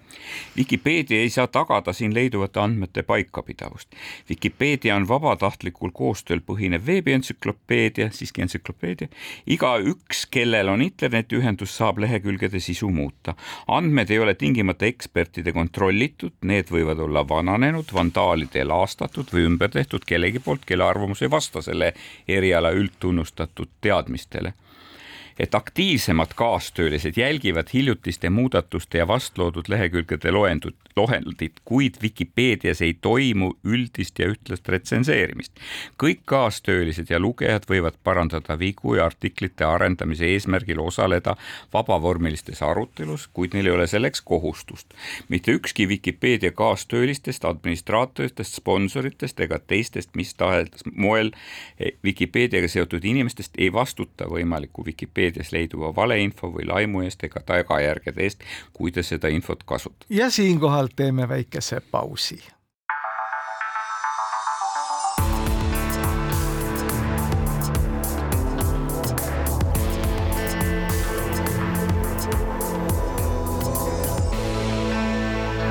Vikipeedia 0.57 1.21
ei 1.21 1.29
saa 1.29 1.47
tagada 1.47 1.93
siin 1.93 2.13
leiduvate 2.13 2.59
andmete 2.59 3.03
paikapidavust. 3.03 3.93
Vikipeedia 4.29 4.95
on 4.95 5.07
vabatahtlikul 5.07 5.93
koostööl 5.93 6.41
põhinev 6.45 6.85
veebientsüklopeedia, 6.85 8.09
siiski 8.11 8.41
entsüklopeedia. 8.41 9.07
igaüks, 9.47 10.25
kellel 10.31 10.69
on 10.73 10.81
internetiühendus, 10.81 11.77
saab 11.77 12.01
lehekülgede 12.01 12.59
sisu 12.59 12.89
muuta. 12.89 13.35
andmed 13.67 14.09
ei 14.09 14.19
ole 14.19 14.33
tingimata 14.33 14.85
ekspertide 14.85 15.53
kontrollitud, 15.53 16.33
need 16.41 16.71
võivad 16.71 16.99
olla 16.99 17.27
vananenud, 17.27 17.93
vandaalide 17.93 18.63
laastatud 18.63 19.29
või 19.33 19.45
ümber 19.45 19.69
tehtud 19.69 20.05
kellegi 20.05 20.39
poolt, 20.39 20.65
kelle 20.65 20.83
arvamus 20.83 21.10
arvamus 21.11 21.21
ei 21.21 21.31
vasta 21.31 21.61
selle 21.61 21.93
eriala 22.27 22.71
üldtunnustatud 22.71 23.69
teadmistele 23.81 24.53
et 25.39 25.55
aktiivsemad 25.55 26.27
kaastöölised 26.35 27.13
jälgivad 27.17 27.67
hiljutiste 27.73 28.29
muudatuste 28.29 28.97
ja 28.97 29.07
vastloodud 29.07 29.65
lehekülgede 29.67 30.31
loendut, 30.31 30.75
lohendit, 30.95 31.53
kuid 31.65 31.95
Vikipeedias 32.01 32.81
ei 32.81 32.93
toimu 33.01 33.53
üldist 33.63 34.19
ja 34.19 34.27
ühtlast 34.27 34.67
retsenseerimist. 34.69 35.51
kõik 36.03 36.19
kaastöölised 36.25 37.09
ja 37.09 37.19
lugejad 37.19 37.63
võivad 37.69 37.97
parandada 38.03 38.59
vigu 38.59 38.95
ja 38.95 39.05
artiklite 39.05 39.65
arendamise 39.65 40.25
eesmärgil 40.25 40.79
osaleda 40.79 41.35
vabavormilistes 41.73 42.61
arutelus, 42.61 43.27
kuid 43.33 43.53
neil 43.53 43.65
ei 43.65 43.71
ole 43.71 43.87
selleks 43.87 44.21
kohustust. 44.21 44.93
mitte 45.29 45.51
ükski 45.51 45.87
Vikipeedia 45.87 46.51
kaastöölistest, 46.51 47.45
administraatoritest, 47.45 48.55
sponsoritest 48.55 49.39
ega 49.39 49.59
teistest 49.59 50.09
mis 50.15 50.33
tahes 50.33 50.83
moel 50.95 51.31
Vikipeediaga 52.03 52.67
seotud 52.67 53.05
inimestest 53.05 53.57
ei 53.57 53.73
vastuta 53.73 54.27
võimaliku 54.29 54.85
Vikipeedias 55.21 55.51
leiduva 55.53 55.91
valeinfo 55.95 56.49
või 56.49 56.65
laimu 56.65 57.03
eest 57.05 57.21
ega 57.23 57.41
tagajärgede 57.45 58.23
eest, 58.25 58.41
kui 58.73 58.91
te 58.91 59.03
seda 59.05 59.29
infot 59.29 59.61
kasutate. 59.63 60.05
ja 60.09 60.29
siinkohal 60.29 60.89
teeme 60.95 61.29
väikese 61.29 61.81
pausi. 61.91 62.41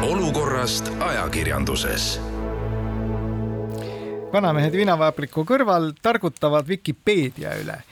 olukorrast 0.01 0.93
ajakirjanduses 1.01 2.21
vanamehed 4.33 4.73
vinavabriku 4.73 5.43
kõrval 5.45 5.91
targutavad 6.03 6.69
Vikipeedia 6.69 7.59
üle 7.59 7.83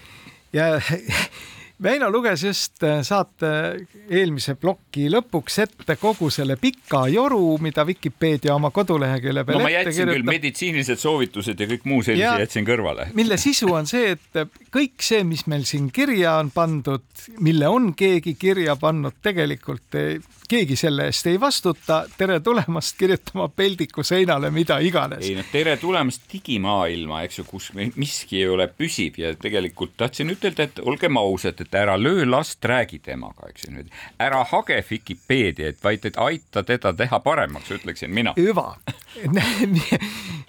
ja 0.52 0.80
Väino 1.82 2.08
luges 2.10 2.42
just 2.42 2.82
äh, 2.82 3.04
saate 3.06 3.48
eelmise 4.10 4.56
ploki 4.58 5.04
lõpuks 5.12 5.60
ette 5.62 5.94
kogu 6.00 6.26
selle 6.34 6.56
pika 6.58 7.04
joru, 7.06 7.52
mida 7.62 7.84
Vikipeedia 7.86 8.56
oma 8.56 8.72
kodulehekülje 8.74 9.44
peal 9.46 9.60
no, 9.60 9.62
ma 9.62 9.70
jätsin 9.70 9.94
kirjutab. 9.94 10.16
küll 10.16 10.26
meditsiinilised 10.26 10.98
soovitused 10.98 11.62
ja 11.62 11.68
kõik 11.70 11.86
muu 11.86 12.02
sellise 12.02 12.32
jätsin 12.42 12.66
kõrvale. 12.66 13.06
mille 13.14 13.38
sisu 13.38 13.70
on 13.70 13.86
see, 13.86 14.16
et 14.16 14.58
kõik 14.74 15.06
see, 15.06 15.22
mis 15.22 15.46
meil 15.46 15.62
siin 15.70 15.86
kirja 15.94 16.34
on 16.40 16.50
pandud, 16.50 17.06
mille 17.38 17.70
on 17.70 17.92
keegi 17.94 18.34
kirja 18.34 18.74
pannud, 18.80 19.22
tegelikult 19.22 19.94
keegi 20.48 20.76
selle 20.80 21.06
eest 21.12 21.26
ei 21.28 21.38
vastuta. 21.40 22.00
tere 22.18 22.40
tulemast 22.40 22.96
kirjutama 22.98 23.48
peldiku 23.48 24.02
seinale 24.02 24.50
mida 24.50 24.78
iganes. 24.82 25.22
ei 25.22 25.36
no 25.38 25.46
tere 25.52 25.76
tulemast 25.76 26.26
digimaailma, 26.32 27.22
eks 27.28 27.38
ju, 27.38 27.46
kus 27.48 27.70
miski 27.76 28.42
ei 28.42 28.48
ole 28.48 28.66
püsiv 28.66 29.18
ja 29.22 29.34
tegelikult 29.38 29.94
tahtsin 29.96 30.34
ütelda, 30.34 30.66
et 30.66 30.82
olgem 30.82 31.16
ausad, 31.20 31.60
et 31.60 31.67
ära 31.74 31.96
löö 31.96 32.24
last, 32.26 32.64
räägi 32.64 32.98
temaga, 32.98 33.48
eks 33.48 33.64
ju 33.66 33.72
nüüd. 33.74 33.92
ära 34.18 34.44
hage 34.50 34.84
Vikipeediat, 34.90 35.82
vaid 35.84 36.04
et 36.04 36.16
aita 36.16 36.62
teda 36.62 36.92
teha 36.92 37.20
paremaks, 37.20 37.70
ütleksin 37.70 38.14
mina. 38.14 38.34
hüva 38.36 38.76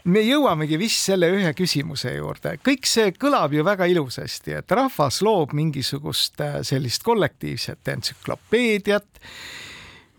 me 0.03 0.21
jõuamegi 0.23 0.79
vist 0.79 1.05
selle 1.09 1.29
ühe 1.33 1.53
küsimuse 1.57 2.13
juurde, 2.15 2.57
kõik 2.65 2.87
see 2.89 3.11
kõlab 3.11 3.53
ju 3.53 3.65
väga 3.65 3.87
ilusasti, 3.91 4.57
et 4.61 4.71
rahvas 4.71 5.21
loob 5.25 5.53
mingisugust 5.57 6.41
äh, 6.41 6.59
sellist 6.67 7.03
kollektiivset 7.03 7.87
entsüklopeediat 7.95 9.23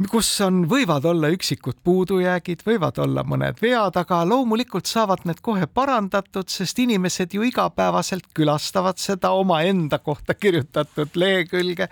kus 0.09 0.31
on, 0.41 0.63
võivad 0.71 1.05
olla 1.05 1.29
üksikud 1.35 1.81
puudujäägid, 1.85 2.65
võivad 2.67 2.99
olla 3.03 3.25
mõned 3.27 3.61
vead, 3.61 3.99
aga 4.01 4.23
loomulikult 4.29 4.89
saavad 4.89 5.27
need 5.29 5.43
kohe 5.45 5.67
parandatud, 5.67 6.49
sest 6.49 6.79
inimesed 6.81 7.35
ju 7.37 7.45
igapäevaselt 7.45 8.31
külastavad 8.35 9.01
seda 9.03 9.35
omaenda 9.37 9.99
kohta 9.99 10.35
kirjutatud 10.35 11.17
lehekülge 11.21 11.89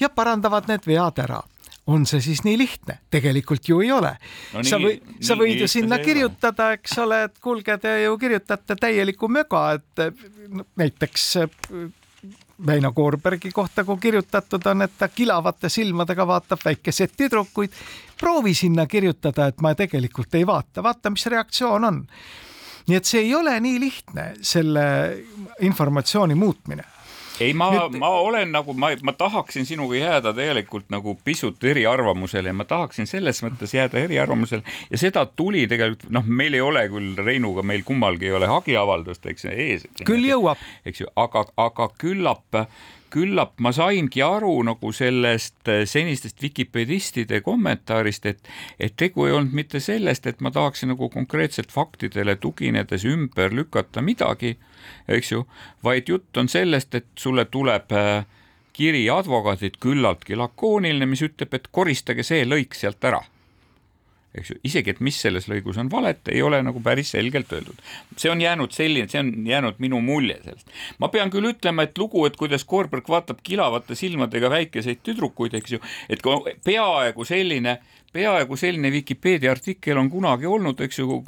ja 0.00 0.10
parandavad 0.10 0.70
need 0.70 0.86
vead 0.86 1.20
ära 1.24 1.42
on 1.86 2.06
see 2.08 2.22
siis 2.24 2.40
nii 2.44 2.56
lihtne? 2.58 2.98
tegelikult 3.12 3.68
ju 3.68 3.80
ei 3.84 3.90
ole 3.92 4.14
no. 4.54 4.62
sa 4.64 4.78
või, 4.80 4.96
sa 5.20 5.36
võid 5.38 5.60
ju 5.60 5.68
sinna 5.68 5.98
kirjutada, 6.00 6.70
eks 6.78 6.96
ole, 7.04 7.24
et 7.28 7.36
kuulge, 7.44 7.76
te 7.80 7.98
ju 8.04 8.16
kirjutate 8.18 8.76
täielikku 8.80 9.28
möga, 9.28 9.66
et 9.76 10.64
näiteks 10.80 11.28
Väino 12.66 12.92
Koorbergi 12.92 13.50
kohta, 13.50 13.84
kui 13.84 13.98
kirjutatud 13.98 14.66
on, 14.70 14.82
et 14.82 14.92
ta 14.98 15.08
kilavate 15.08 15.68
silmadega 15.68 16.26
vaatab 16.26 16.60
väikeseid 16.64 17.16
tüdrukuid. 17.16 17.72
proovi 18.20 18.54
sinna 18.54 18.86
kirjutada, 18.86 19.46
et 19.46 19.60
ma 19.60 19.74
tegelikult 19.74 20.34
ei 20.34 20.46
vaata, 20.46 20.82
vaata, 20.82 21.10
mis 21.10 21.26
reaktsioon 21.26 21.84
on. 21.84 22.06
nii 22.86 22.96
et 22.96 23.04
see 23.04 23.20
ei 23.20 23.34
ole 23.34 23.60
nii 23.60 23.80
lihtne, 23.80 24.34
selle 24.42 24.84
informatsiooni 25.60 26.34
muutmine 26.34 26.84
ei, 27.40 27.54
ma 27.54 27.70
Nüüd..., 27.72 27.98
ma 27.98 28.10
olen 28.22 28.52
nagu, 28.54 28.74
ma, 28.78 28.92
ma 29.02 29.14
tahaksin 29.18 29.66
sinuga 29.66 29.98
jääda 29.98 30.34
tegelikult 30.36 30.90
nagu 30.92 31.16
pisut 31.24 31.64
eriarvamusele 31.64 32.52
ja 32.52 32.56
ma 32.56 32.66
tahaksin 32.68 33.08
selles 33.10 33.42
mõttes 33.44 33.74
jääda 33.74 34.02
eriarvamusele 34.04 34.62
ja 34.90 35.00
seda 35.00 35.26
tuli 35.26 35.66
tegelikult, 35.70 36.10
noh, 36.14 36.26
meil 36.26 36.54
ei 36.54 36.64
ole 36.64 36.86
küll 36.92 37.18
Reinuga, 37.24 37.64
meil 37.66 37.84
kummalgi 37.86 38.30
ei 38.30 38.36
ole 38.38 38.50
hagiavaldust, 38.50 39.26
eks 39.32 39.48
ees. 39.52 39.88
küll 40.04 40.28
jõuab. 40.28 40.60
eks 40.86 41.04
ju, 41.04 41.10
aga, 41.16 41.46
aga 41.56 41.90
küllap 41.98 42.64
küllap 43.14 43.60
ma 43.62 43.70
saingi 43.72 44.22
aru 44.26 44.56
nagu 44.66 44.90
sellest 44.92 45.70
senistest 45.86 46.42
Vikipeedistide 46.42 47.40
kommentaarist, 47.46 48.26
et, 48.26 48.52
et 48.80 48.96
tegu 48.98 49.28
ei 49.28 49.36
olnud 49.36 49.54
mitte 49.54 49.80
sellest, 49.80 50.26
et 50.26 50.42
ma 50.42 50.50
tahaksin 50.54 50.90
nagu 50.92 51.08
konkreetselt 51.12 51.72
faktidele 51.72 52.36
tuginedes 52.42 53.06
ümber 53.08 53.54
lükata 53.54 54.02
midagi 54.02 54.56
eks 55.08 55.32
ju, 55.32 55.44
vaid 55.84 56.08
jutt 56.08 56.36
on 56.36 56.48
sellest, 56.48 56.94
et 56.94 57.06
sulle 57.18 57.44
tuleb 57.44 57.92
äh, 57.92 58.24
kiri 58.74 59.04
advokaadilt 59.10 59.78
küllaltki 59.82 60.36
lakooniline, 60.38 61.06
mis 61.06 61.22
ütleb, 61.24 61.54
et 61.54 61.70
koristage 61.72 62.26
see 62.26 62.44
lõik 62.48 62.76
sealt 62.78 63.04
ära 63.04 63.22
eks 64.34 64.50
ju, 64.50 64.58
isegi, 64.66 64.94
et 64.94 65.00
mis 65.04 65.18
selles 65.26 65.46
lõigus 65.50 65.78
on 65.80 65.90
valet, 65.92 66.20
ei 66.32 66.42
ole 66.42 66.60
nagu 66.66 66.82
päris 66.82 67.12
selgelt 67.14 67.52
öeldud. 67.54 67.82
see 68.16 68.30
on 68.30 68.40
jäänud 68.40 68.72
selline, 68.74 69.08
see 69.08 69.20
on 69.22 69.32
jäänud 69.46 69.78
minu 69.78 70.00
mulje 70.00 70.38
sellest. 70.44 70.70
ma 70.98 71.08
pean 71.08 71.30
küll 71.30 71.52
ütlema, 71.52 71.86
et 71.86 71.98
lugu, 71.98 72.26
et 72.26 72.36
kuidas 72.36 72.64
Koorberg 72.64 73.08
vaatab 73.08 73.42
kilavate 73.42 73.94
silmadega 73.98 74.50
väikeseid 74.50 75.04
tüdrukuid, 75.06 75.54
eks 75.54 75.76
ju, 75.76 75.82
et 76.08 76.22
peaaegu 76.64 77.24
selline 77.24 77.78
peaaegu 78.14 78.56
selline 78.56 78.90
Vikipeedia 78.94 79.50
artikkel 79.52 79.98
on 79.98 80.08
kunagi 80.10 80.46
olnud, 80.46 80.78
eks 80.86 81.00
ju, 81.00 81.18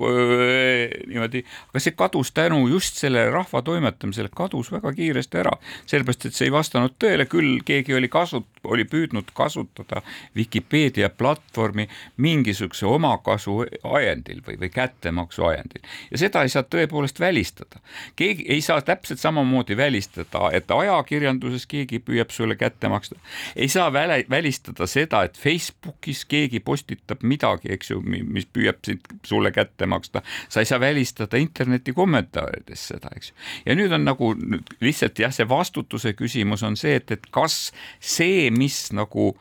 niimoodi, 1.10 1.42
aga 1.70 1.82
see 1.82 1.94
kadus 1.98 2.30
tänu 2.36 2.60
just 2.70 3.00
sellele 3.00 3.32
rahva 3.34 3.62
toimetamisele, 3.66 4.30
kadus 4.36 4.70
väga 4.74 4.92
kiiresti 4.94 5.40
ära, 5.42 5.56
sellepärast 5.90 6.28
et 6.28 6.38
see 6.38 6.46
ei 6.46 6.54
vastanud 6.54 6.94
tõele, 7.02 7.26
küll 7.30 7.58
keegi 7.66 7.96
oli 7.96 8.10
kasut-, 8.12 8.62
oli 8.70 8.86
püüdnud 8.86 9.32
kasutada 9.34 10.04
Vikipeedia 10.38 11.10
platvormi 11.10 11.88
mingisuguse 12.22 12.86
omakasu 12.96 13.58
ajendil 13.84 14.42
või, 14.46 14.58
või 14.60 14.70
kättemaksu 14.72 15.44
ajendil 15.50 15.84
ja 16.10 16.20
seda 16.20 16.42
ei 16.42 16.52
saa 16.52 16.64
tõepoolest 16.66 17.20
välistada. 17.20 17.80
keegi 18.16 18.46
ei 18.48 18.60
saa 18.60 18.82
täpselt 18.82 19.20
samamoodi 19.20 19.76
välistada, 19.76 20.50
et 20.52 20.70
ajakirjanduses 20.70 21.66
keegi 21.66 21.98
püüab 21.98 22.30
sulle 22.30 22.56
kätte 22.56 22.88
maksta, 22.88 23.16
ei 23.56 23.68
saa 23.68 23.92
väle, 23.92 24.24
välistada 24.30 24.86
seda, 24.86 25.22
et 25.24 25.38
Facebookis 25.38 26.24
keegi 26.24 26.60
postitab 26.60 27.22
midagi, 27.22 27.72
eks 27.72 27.90
ju, 27.90 28.00
mis 28.06 28.46
püüab 28.46 28.80
sind 28.86 29.06
sulle 29.26 29.52
kätte 29.52 29.86
maksta, 29.86 30.22
sa 30.48 30.60
ei 30.60 30.68
saa 30.68 30.80
välistada 30.80 31.40
interneti 31.40 31.92
kommentaarides 31.96 32.88
seda, 32.92 33.12
eks 33.16 33.30
ju. 33.30 33.38
ja 33.66 33.78
nüüd 33.78 33.92
on 33.92 34.04
nagu 34.06 34.32
nüüd 34.36 34.76
lihtsalt 34.80 35.18
jah, 35.18 35.34
see 35.34 35.48
vastutuse 35.48 36.14
küsimus 36.18 36.64
on 36.66 36.76
see, 36.76 36.96
et, 37.00 37.10
et 37.10 37.30
kas 37.34 37.70
see, 38.00 38.50
mis 38.54 38.90
nagu, 38.96 39.32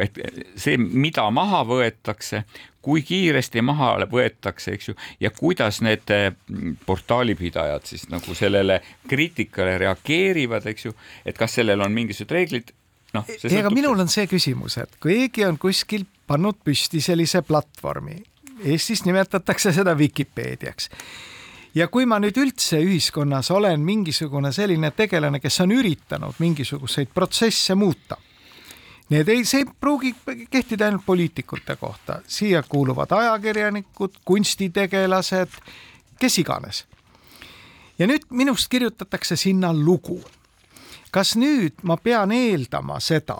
et 0.00 0.18
see, 0.56 0.78
mida 0.78 1.26
maha 1.34 1.64
võetakse, 1.68 2.44
kui 2.84 3.02
kiiresti 3.06 3.62
maha 3.64 3.94
võetakse, 4.10 4.76
eks 4.76 4.90
ju, 4.90 4.94
ja 5.20 5.30
kuidas 5.34 5.80
need 5.84 6.10
mm, 6.12 6.76
portaalipidajad 6.86 7.88
siis 7.88 8.06
nagu 8.12 8.36
sellele 8.36 8.80
kriitikale 9.08 9.78
reageerivad, 9.80 10.66
eks 10.72 10.88
ju, 10.90 10.94
et 11.24 11.38
kas 11.38 11.56
sellel 11.60 11.84
on 11.84 11.94
mingisugused 11.94 12.34
reeglid 12.36 12.74
noh. 13.16 13.28
ei, 13.28 13.58
aga 13.60 13.72
minul 13.74 14.04
on 14.04 14.10
see 14.12 14.28
küsimus, 14.30 14.78
et 14.82 14.98
kui 15.02 15.24
keegi 15.24 15.46
on 15.48 15.58
kuskil 15.60 16.06
pannud 16.28 16.60
püsti 16.64 17.02
sellise 17.04 17.44
platvormi, 17.46 18.20
Eestis 18.64 19.02
nimetatakse 19.02 19.72
seda 19.74 19.96
Vikipeediaks 19.98 20.86
ja 21.74 21.88
kui 21.90 22.06
ma 22.06 22.20
nüüd 22.22 22.36
üldse 22.38 22.78
ühiskonnas 22.84 23.50
olen 23.50 23.82
mingisugune 23.82 24.52
selline 24.54 24.92
tegelane, 24.94 25.40
kes 25.42 25.58
on 25.64 25.74
üritanud 25.74 26.38
mingisuguseid 26.38 27.10
protsesse 27.14 27.74
muuta 27.74 28.20
Need 29.10 29.28
ei, 29.28 29.44
see 29.44 29.60
ei 29.60 29.66
pruugi 29.80 30.14
kehtida 30.50 30.86
ainult 30.88 31.04
poliitikute 31.06 31.76
kohta, 31.76 32.22
siia 32.26 32.62
kuuluvad 32.62 33.12
ajakirjanikud, 33.12 34.16
kunstitegelased, 34.24 35.58
kes 36.18 36.38
iganes. 36.38 36.86
ja 37.98 38.06
nüüd 38.06 38.24
minust 38.30 38.68
kirjutatakse 38.68 39.36
sinna 39.36 39.74
lugu. 39.74 40.22
kas 41.10 41.36
nüüd 41.36 41.74
ma 41.82 41.96
pean 41.96 42.32
eeldama 42.32 43.00
seda, 43.00 43.38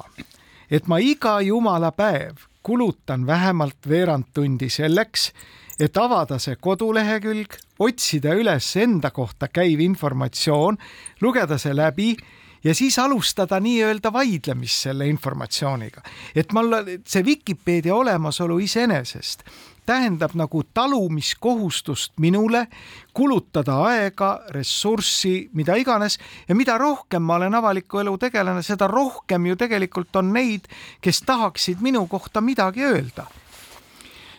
et 0.71 0.87
ma 0.87 0.99
iga 0.99 1.41
jumala 1.41 1.93
päev 1.93 2.37
kulutan 2.63 3.27
vähemalt 3.27 3.89
veerand 3.89 4.25
tundi 4.35 4.69
selleks, 4.71 5.33
et 5.81 5.97
avada 5.97 6.39
see 6.39 6.57
kodulehekülg, 6.57 7.57
otsida 7.79 8.33
üles 8.39 8.71
enda 8.81 9.11
kohta 9.11 9.49
käiv 9.49 9.81
informatsioon, 9.81 10.79
lugeda 11.21 11.59
see 11.59 11.75
läbi 11.77 12.15
ja 12.65 12.75
siis 12.75 12.99
alustada 12.99 13.61
nii-öelda 13.61 14.13
vaidlemist 14.13 14.89
selle 14.89 15.07
informatsiooniga. 15.09 16.03
et 16.35 16.53
mul 16.53 16.73
see 17.07 17.25
Vikipeedia 17.25 17.95
olemasolu 17.95 18.59
iseenesest 18.59 19.45
tähendab 19.87 20.31
nagu 20.35 20.63
talumiskohustust 20.75 22.13
minule 22.21 22.67
kulutada 23.15 23.77
aega, 23.85 24.41
ressurssi, 24.51 25.51
mida 25.53 25.77
iganes 25.77 26.19
ja 26.49 26.55
mida 26.55 26.79
rohkem 26.79 27.23
ma 27.23 27.37
olen 27.37 27.55
avaliku 27.55 28.01
elu 28.01 28.17
tegelane, 28.19 28.63
seda 28.63 28.89
rohkem 28.89 29.47
ju 29.47 29.57
tegelikult 29.57 30.17
on 30.17 30.33
neid, 30.33 30.69
kes 31.01 31.23
tahaksid 31.27 31.85
minu 31.85 32.07
kohta 32.07 32.41
midagi 32.41 32.85
öelda 32.85 33.27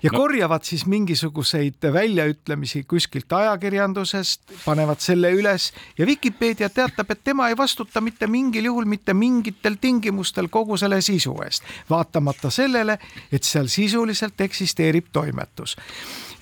ja 0.05 0.11
no. 0.13 0.19
korjavad 0.19 0.63
siis 0.63 0.85
mingisuguseid 0.85 1.87
väljaütlemisi 1.93 2.83
kuskilt 2.83 3.33
ajakirjandusest, 3.33 4.41
panevad 4.65 5.01
selle 5.01 5.31
üles 5.33 5.71
ja 5.97 6.05
Vikipeedia 6.05 6.69
teatab, 6.69 7.11
et 7.11 7.23
tema 7.23 7.49
ei 7.49 7.57
vastuta 7.57 8.01
mitte 8.01 8.27
mingil 8.27 8.69
juhul 8.69 8.85
mitte 8.85 9.13
mingitel 9.13 9.79
tingimustel 9.81 10.47
kogu 10.53 10.77
selle 10.77 11.01
sisu 11.01 11.33
eest, 11.45 11.65
vaatamata 11.89 12.53
sellele, 12.53 12.99
et 13.31 13.43
seal 13.43 13.67
sisuliselt 13.71 14.41
eksisteerib 14.45 15.09
toimetus 15.11 15.77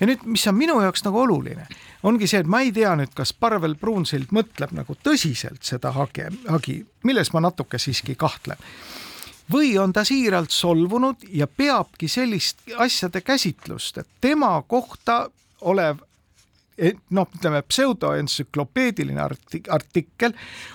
ja 0.00 0.08
nüüd, 0.10 0.26
mis 0.28 0.44
on 0.50 0.58
minu 0.58 0.76
jaoks 0.84 1.04
nagu 1.06 1.22
oluline, 1.24 1.64
ongi 2.04 2.28
see, 2.28 2.42
et 2.44 2.50
ma 2.50 2.60
ei 2.64 2.72
tea 2.74 2.92
nüüd, 2.98 3.14
kas 3.16 3.32
Parvel 3.32 3.78
Pruunsild 3.80 4.34
mõtleb 4.34 4.74
nagu 4.76 4.96
tõsiselt 5.06 5.64
seda 5.64 5.94
hage, 5.96 6.28
hagi, 6.50 6.82
milles 7.08 7.32
ma 7.32 7.46
natuke 7.48 7.80
siiski 7.80 8.18
kahtlen 8.18 8.60
või 9.52 9.78
on 9.78 9.92
ta 9.92 10.04
siiralt 10.04 10.50
solvunud 10.50 11.16
ja 11.28 11.46
peabki 11.46 12.08
sellist 12.08 12.58
asjade 12.76 13.20
käsitlust, 13.20 13.98
et 13.98 14.08
tema 14.20 14.62
kohta 14.68 15.30
olev 15.60 15.98
noh, 17.10 17.28
ütleme 17.36 17.62
pseudoentsüklopeediline 17.62 19.20
artikkel 19.70 20.32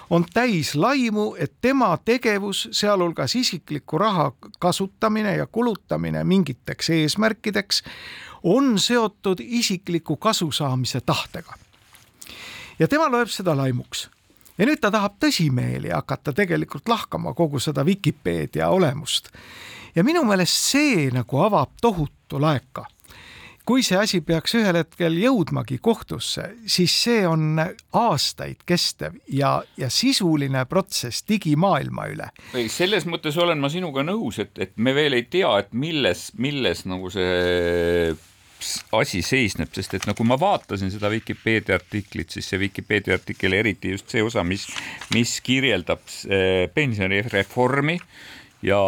on 0.10 0.26
täis 0.34 0.76
laimu, 0.76 1.36
et 1.40 1.54
tema 1.62 1.98
tegevus, 2.06 2.68
sealhulgas 2.72 3.36
isikliku 3.36 3.98
raha 3.98 4.32
kasutamine 4.60 5.36
ja 5.36 5.48
kulutamine 5.48 6.24
mingiteks 6.24 6.90
eesmärkideks, 6.90 7.84
on 8.44 8.80
seotud 8.80 9.40
isikliku 9.40 10.16
kasu 10.18 10.52
saamise 10.52 11.02
tahtega. 11.02 11.54
ja 12.80 12.88
tema 12.88 13.12
loeb 13.12 13.28
seda 13.28 13.58
laimuks 13.58 14.10
ja 14.60 14.68
nüüd 14.68 14.82
ta 14.84 14.92
tahab 14.92 15.18
tõsimeeli 15.24 15.94
hakata 15.96 16.34
tegelikult 16.36 16.90
lahkama 16.92 17.34
kogu 17.34 17.60
seda 17.64 17.86
Vikipeedia 17.86 18.70
olemust. 18.70 19.32
ja 19.96 20.04
minu 20.04 20.24
meelest 20.24 20.72
see 20.72 21.10
nagu 21.14 21.44
avab 21.44 21.76
tohutu 21.82 22.42
laeka 22.42 22.86
kui 23.70 23.84
see 23.86 24.00
asi 24.02 24.18
peaks 24.26 24.56
ühel 24.58 24.80
hetkel 24.80 25.14
jõudmagi 25.22 25.78
kohtusse, 25.78 26.48
siis 26.66 26.94
see 27.04 27.20
on 27.30 27.60
aastaid 27.94 28.64
kestev 28.66 29.20
ja, 29.30 29.60
ja 29.78 29.92
sisuline 29.94 30.64
protsess 30.66 31.22
digimaailma 31.30 32.08
üle. 32.10 32.32
selles 32.74 33.06
mõttes 33.06 33.38
olen 33.38 33.62
ma 33.62 33.70
sinuga 33.70 34.02
nõus, 34.02 34.42
et, 34.42 34.58
et 34.58 34.74
me 34.78 34.96
veel 34.98 35.20
ei 35.20 35.28
tea, 35.30 35.52
et 35.62 35.70
milles, 35.74 36.32
milles 36.42 36.82
nagu 36.90 37.14
see 37.14 38.16
asi 38.92 39.22
seisneb, 39.26 39.72
sest 39.76 39.96
et 39.96 40.08
no 40.08 40.16
kui 40.18 40.28
ma 40.28 40.38
vaatasin 40.40 40.92
seda 40.92 41.12
Vikipeedia 41.12 41.78
artiklit, 41.80 42.34
siis 42.34 42.50
see 42.50 42.60
Vikipeedia 42.60 43.16
artikkel, 43.20 43.56
eriti 43.56 43.94
just 43.96 44.10
see 44.12 44.24
osa, 44.26 44.44
mis, 44.48 44.68
mis 45.16 45.38
kirjeldab 45.46 46.04
eh, 46.28 46.66
pensionireformi 46.74 48.00
ja 48.68 48.80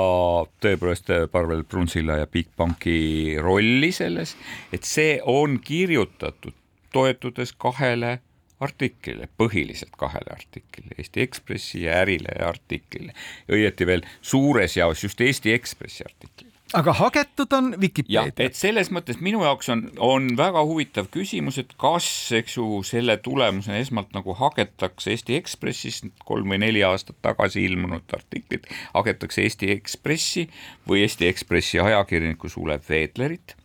tõepoolest 0.63 1.13
eh, 1.15 1.27
Parvel 1.31 1.63
Prunsilla 1.63 2.19
ja 2.21 2.27
Bigbanki 2.27 3.37
rolli 3.39 3.93
selles, 3.95 4.35
et 4.73 4.87
see 4.87 5.19
on 5.23 5.59
kirjutatud 5.63 6.57
toetudes 6.91 7.55
kahele 7.55 8.17
artiklile, 8.61 9.25
põhiliselt 9.39 9.95
kahele 9.97 10.35
artiklile, 10.35 10.93
Eesti 10.99 11.23
Ekspressi 11.23 11.85
ja 11.87 12.01
Ärilehe 12.03 12.43
artiklile, 12.45 13.15
õieti 13.49 13.87
veel 13.89 14.05
suures 14.21 14.77
jaos 14.77 15.07
just 15.07 15.21
Eesti 15.23 15.55
Ekspressi 15.55 16.05
artiklile 16.05 16.50
aga 16.73 16.93
hagetud 16.93 17.53
on 17.53 17.71
Vikipeedia. 17.81 18.31
et 18.37 18.55
selles 18.55 18.91
mõttes 18.93 19.19
minu 19.23 19.43
jaoks 19.43 19.69
on, 19.73 19.83
on 19.99 20.29
väga 20.37 20.63
huvitav 20.67 21.09
küsimus, 21.13 21.59
et 21.61 21.73
kas, 21.81 22.07
eks 22.37 22.57
ju, 22.57 22.67
selle 22.87 23.17
tulemusena 23.23 23.79
esmalt 23.81 24.13
nagu 24.15 24.35
hagetakse 24.37 25.13
Eesti 25.15 25.37
Ekspressis 25.39 26.01
kolm 26.25 26.53
või 26.53 26.61
neli 26.63 26.83
aastat 26.87 27.19
tagasi 27.21 27.65
ilmunud 27.67 28.15
artiklid, 28.15 28.69
hagetakse 28.93 29.45
Eesti 29.45 29.71
Ekspressi 29.75 30.47
või 30.89 31.05
Eesti 31.05 31.27
Ekspressi 31.31 31.81
ajakirjanikku 31.83 32.51
Sulev 32.51 32.87
Veedlerit 32.89 33.55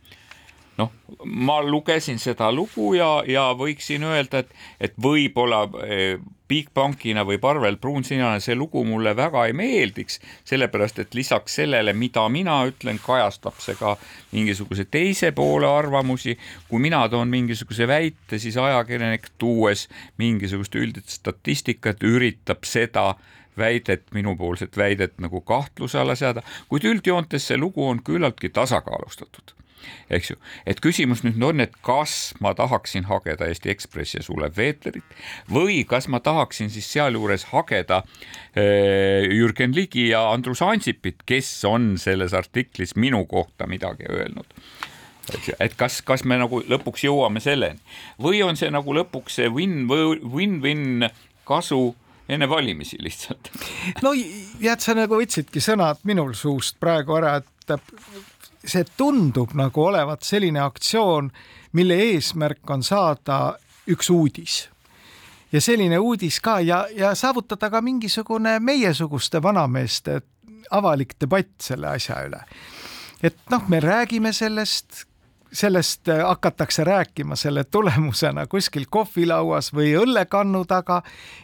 noh, 0.77 0.93
ma 1.25 1.61
lugesin 1.65 2.19
seda 2.21 2.51
lugu 2.53 2.95
ja, 2.97 3.23
ja 3.29 3.51
võiksin 3.57 4.05
öelda, 4.07 4.45
et, 4.45 4.51
et 4.81 4.97
võib-olla 5.03 5.65
eh, 5.87 6.19
Bigbankina 6.47 7.25
või 7.27 7.41
Parvel 7.43 7.79
Pruunsinane 7.83 8.39
see 8.41 8.55
lugu 8.55 8.85
mulle 8.87 9.17
väga 9.19 9.47
ei 9.49 9.55
meeldiks, 9.57 10.21
sellepärast 10.47 11.01
et 11.03 11.17
lisaks 11.19 11.59
sellele, 11.59 11.95
mida 11.97 12.23
mina 12.31 12.61
ütlen, 12.69 13.01
kajastab 13.03 13.59
see 13.63 13.75
ka 13.79 13.97
mingisuguse 14.35 14.87
teise 14.91 15.33
poole 15.35 15.67
arvamusi. 15.67 16.37
kui 16.69 16.83
mina 16.83 17.09
toon 17.09 17.29
mingisuguse 17.29 17.89
väite, 17.89 18.39
siis 18.39 18.57
ajakirjanik 18.57 19.33
tuues 19.39 19.89
mingisugust 20.19 20.75
üldist 20.75 21.19
statistikat 21.19 22.05
üritab 22.05 22.63
seda 22.65 23.15
väidet, 23.59 24.05
minupoolset 24.15 24.77
väidet 24.77 25.19
nagu 25.19 25.41
kahtluse 25.41 25.99
alla 25.99 26.15
seada, 26.15 26.43
kuid 26.69 26.85
üldjoontes 26.85 27.49
see 27.49 27.59
lugu 27.59 27.89
on 27.89 28.05
küllaltki 28.05 28.53
tasakaalustatud 28.55 29.56
eks 30.11 30.31
ju, 30.31 30.39
et 30.67 30.81
küsimus 30.83 31.23
nüüd 31.27 31.43
on, 31.45 31.63
et 31.65 31.75
kas 31.87 32.35
ma 32.41 32.55
tahaksin 32.57 33.09
hageda 33.11 33.49
Eesti 33.51 33.73
Ekspressi 33.73 34.19
ja 34.21 34.25
Sulev 34.27 34.57
Veetlerit 34.57 35.17
või 35.53 35.83
kas 35.89 36.09
ma 36.13 36.21
tahaksin 36.21 36.71
siis 36.73 36.89
sealjuures 36.93 37.49
hageda 37.53 38.03
äh, 38.03 39.27
Jürgen 39.31 39.75
Ligi 39.77 40.09
ja 40.11 40.27
Andrus 40.33 40.63
Ansipit, 40.63 41.23
kes 41.27 41.51
on 41.69 41.95
selles 42.01 42.35
artiklis 42.35 42.97
minu 42.97 43.25
kohta 43.27 43.67
midagi 43.67 44.09
öelnud. 44.11 44.59
Eks 45.35 45.49
ju, 45.49 45.55
et 45.61 45.75
kas, 45.79 46.01
kas 46.07 46.23
me 46.25 46.39
nagu 46.39 46.61
lõpuks 46.71 47.03
jõuame 47.03 47.43
selleni? 47.43 47.81
Või 48.23 48.45
on 48.47 48.59
see 48.59 48.71
nagu 48.71 48.95
lõpuks 48.95 49.41
see 49.41 49.49
win-win 49.51 51.09
kasu 51.47 51.97
enne 52.29 52.49
valimisi 52.49 52.99
lihtsalt. 53.01 53.51
no 54.03 54.13
jääd 54.15 54.83
sa 54.83 54.95
nagu 54.99 55.19
võtsidki 55.19 55.63
sõnad 55.63 56.03
minul 56.07 56.35
suust 56.39 56.79
praegu 56.83 57.19
ära, 57.19 57.37
et 57.43 57.75
see 58.67 58.85
tundub 58.97 59.55
nagu 59.55 59.85
olevat 59.85 60.23
selline 60.23 60.61
aktsioon, 60.61 61.31
mille 61.73 61.95
eesmärk 61.95 62.71
on 62.71 62.83
saada 62.83 63.59
üks 63.87 64.11
uudis 64.11 64.67
ja 65.53 65.61
selline 65.61 65.99
uudis 65.99 66.41
ka 66.41 66.61
ja, 66.61 66.87
ja 66.97 67.15
saavutada 67.15 67.71
ka 67.71 67.81
mingisugune 67.81 68.59
meiesuguste 68.61 69.43
vanameeste 69.43 70.21
avalik 70.71 71.15
debatt 71.21 71.61
selle 71.63 71.89
asja 71.95 72.23
üle. 72.27 72.41
et 73.23 73.39
noh, 73.51 73.69
me 73.69 73.81
räägime 73.81 74.33
sellest, 74.33 75.07
sellest 75.57 76.09
äh, 76.09 76.21
hakatakse 76.21 76.85
rääkima 76.85 77.37
selle 77.37 77.65
tulemusena 77.65 78.47
kuskil 78.47 78.85
kohvilauas 78.91 79.73
või 79.75 79.95
õllekannu 79.97 80.65
taga. 80.69 81.01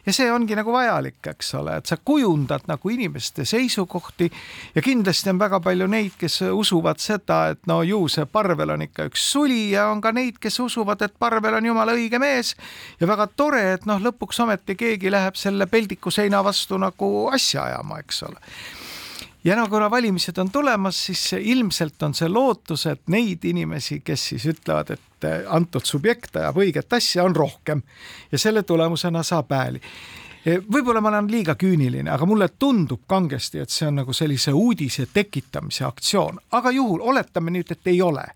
Ja 0.06 0.12
see 0.12 0.28
ongi 0.32 0.56
nagu 0.58 0.72
vajalik, 0.72 1.20
eks 1.32 1.54
ole, 1.56 1.78
et 1.80 1.88
sa 1.88 1.96
kujundad 1.96 2.68
nagu 2.68 2.92
inimeste 2.92 3.44
seisukohti. 3.48 4.28
Ja 4.74 4.84
kindlasti 4.84 5.32
on 5.32 5.40
väga 5.40 5.60
palju 5.64 5.88
neid, 5.88 6.18
kes 6.20 6.42
usuvad 6.52 7.00
seda, 7.00 7.40
et 7.54 7.64
no 7.66 7.80
ju 7.86 8.04
see 8.12 8.28
Parvel 8.28 8.76
on 8.76 8.84
ikka 8.84 9.08
üks 9.08 9.24
suli 9.32 9.70
ja 9.72 9.88
on 9.92 10.04
ka 10.04 10.12
neid, 10.12 10.36
kes 10.42 10.60
usuvad, 10.60 11.02
et 11.02 11.16
Parvel 11.18 11.56
on 11.60 11.72
jumala 11.72 11.96
õige 11.96 12.20
mees. 12.20 12.54
Ja 13.00 13.08
väga 13.08 13.30
tore, 13.36 13.64
et 13.78 13.88
noh, 13.88 14.02
lõpuks 14.02 14.44
ometi 14.44 14.76
keegi 14.76 15.10
läheb 15.10 15.40
selle 15.40 15.66
peldiku 15.66 16.12
seina 16.12 16.44
vastu 16.44 16.78
nagu 16.78 17.12
asja 17.32 17.64
ajama, 17.70 18.02
eks 18.04 18.24
ole 18.28 18.40
ja 19.44 19.56
no 19.56 19.68
kuna 19.68 19.90
valimised 19.90 20.38
on 20.38 20.50
tulemas, 20.50 21.06
siis 21.06 21.32
ilmselt 21.32 22.02
on 22.02 22.14
see 22.14 22.28
lootus, 22.28 22.86
et 22.86 23.02
neid 23.10 23.44
inimesi, 23.44 24.00
kes 24.04 24.28
siis 24.32 24.46
ütlevad, 24.46 24.90
et 24.94 25.26
eh, 25.26 25.44
antud 25.48 25.84
subjekt 25.84 26.36
ajab 26.36 26.60
õiget 26.62 26.96
asja, 26.96 27.24
on 27.24 27.36
rohkem. 27.36 27.82
Ja 28.32 28.38
selle 28.38 28.62
tulemusena 28.62 29.22
saab 29.22 29.50
hääli. 29.50 29.82
Eh, 30.46 30.58
võib-olla 30.72 31.00
ma 31.00 31.10
olen 31.12 31.30
liiga 31.30 31.54
küüniline, 31.58 32.10
aga 32.10 32.26
mulle 32.26 32.48
tundub 32.58 33.02
kangesti, 33.06 33.62
et 33.62 33.70
see 33.70 33.86
on 33.86 34.00
nagu 34.02 34.12
sellise 34.12 34.52
uudise 34.52 35.06
tekitamise 35.12 35.84
aktsioon, 35.84 36.38
aga 36.58 36.70
juhul 36.70 37.02
oletame 37.12 37.54
nüüd, 37.54 37.70
et 37.70 37.90
ei 37.90 38.02
ole. 38.02 38.26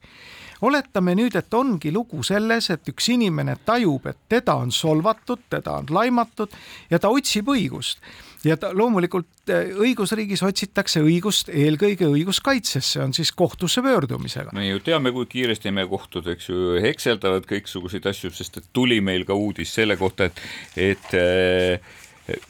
Oletame 0.66 1.12
nüüd, 1.14 1.34
et 1.36 1.54
ongi 1.54 1.90
lugu 1.92 2.22
selles, 2.24 2.70
et 2.72 2.88
üks 2.88 3.10
inimene 3.12 3.58
tajub, 3.64 4.06
et 4.06 4.22
teda 4.28 4.54
on 4.56 4.70
solvatud, 4.72 5.42
teda 5.50 5.74
on 5.82 5.90
laimatud 5.90 6.54
ja 6.90 6.98
ta 6.98 7.10
otsib 7.12 7.50
õigust 7.52 8.00
ja 8.46 8.56
ta 8.60 8.70
loomulikult 8.76 9.50
äh, 9.52 9.70
õigusriigis 9.76 10.42
otsitakse 10.46 11.02
õigust 11.04 11.50
eelkõige 11.52 12.08
õiguskaitsesse, 12.10 13.00
on 13.04 13.14
siis 13.16 13.32
kohtusse 13.36 13.82
pöördumisega. 13.84 14.54
me 14.56 14.68
ju 14.68 14.80
teame, 14.84 15.12
kui 15.14 15.28
kiiresti 15.30 15.72
meie 15.74 15.88
kohtud, 15.90 16.28
eks 16.32 16.50
ju, 16.50 16.76
hekseldavad 16.82 17.48
kõiksuguseid 17.50 18.06
asju, 18.10 18.32
sest 18.34 18.60
et 18.62 18.68
tuli 18.76 19.00
meil 19.04 19.26
ka 19.28 19.34
uudis 19.34 19.74
selle 19.74 19.98
kohta, 20.00 20.30
et, 20.30 20.42
et 20.76 21.16
äh, 21.18 21.96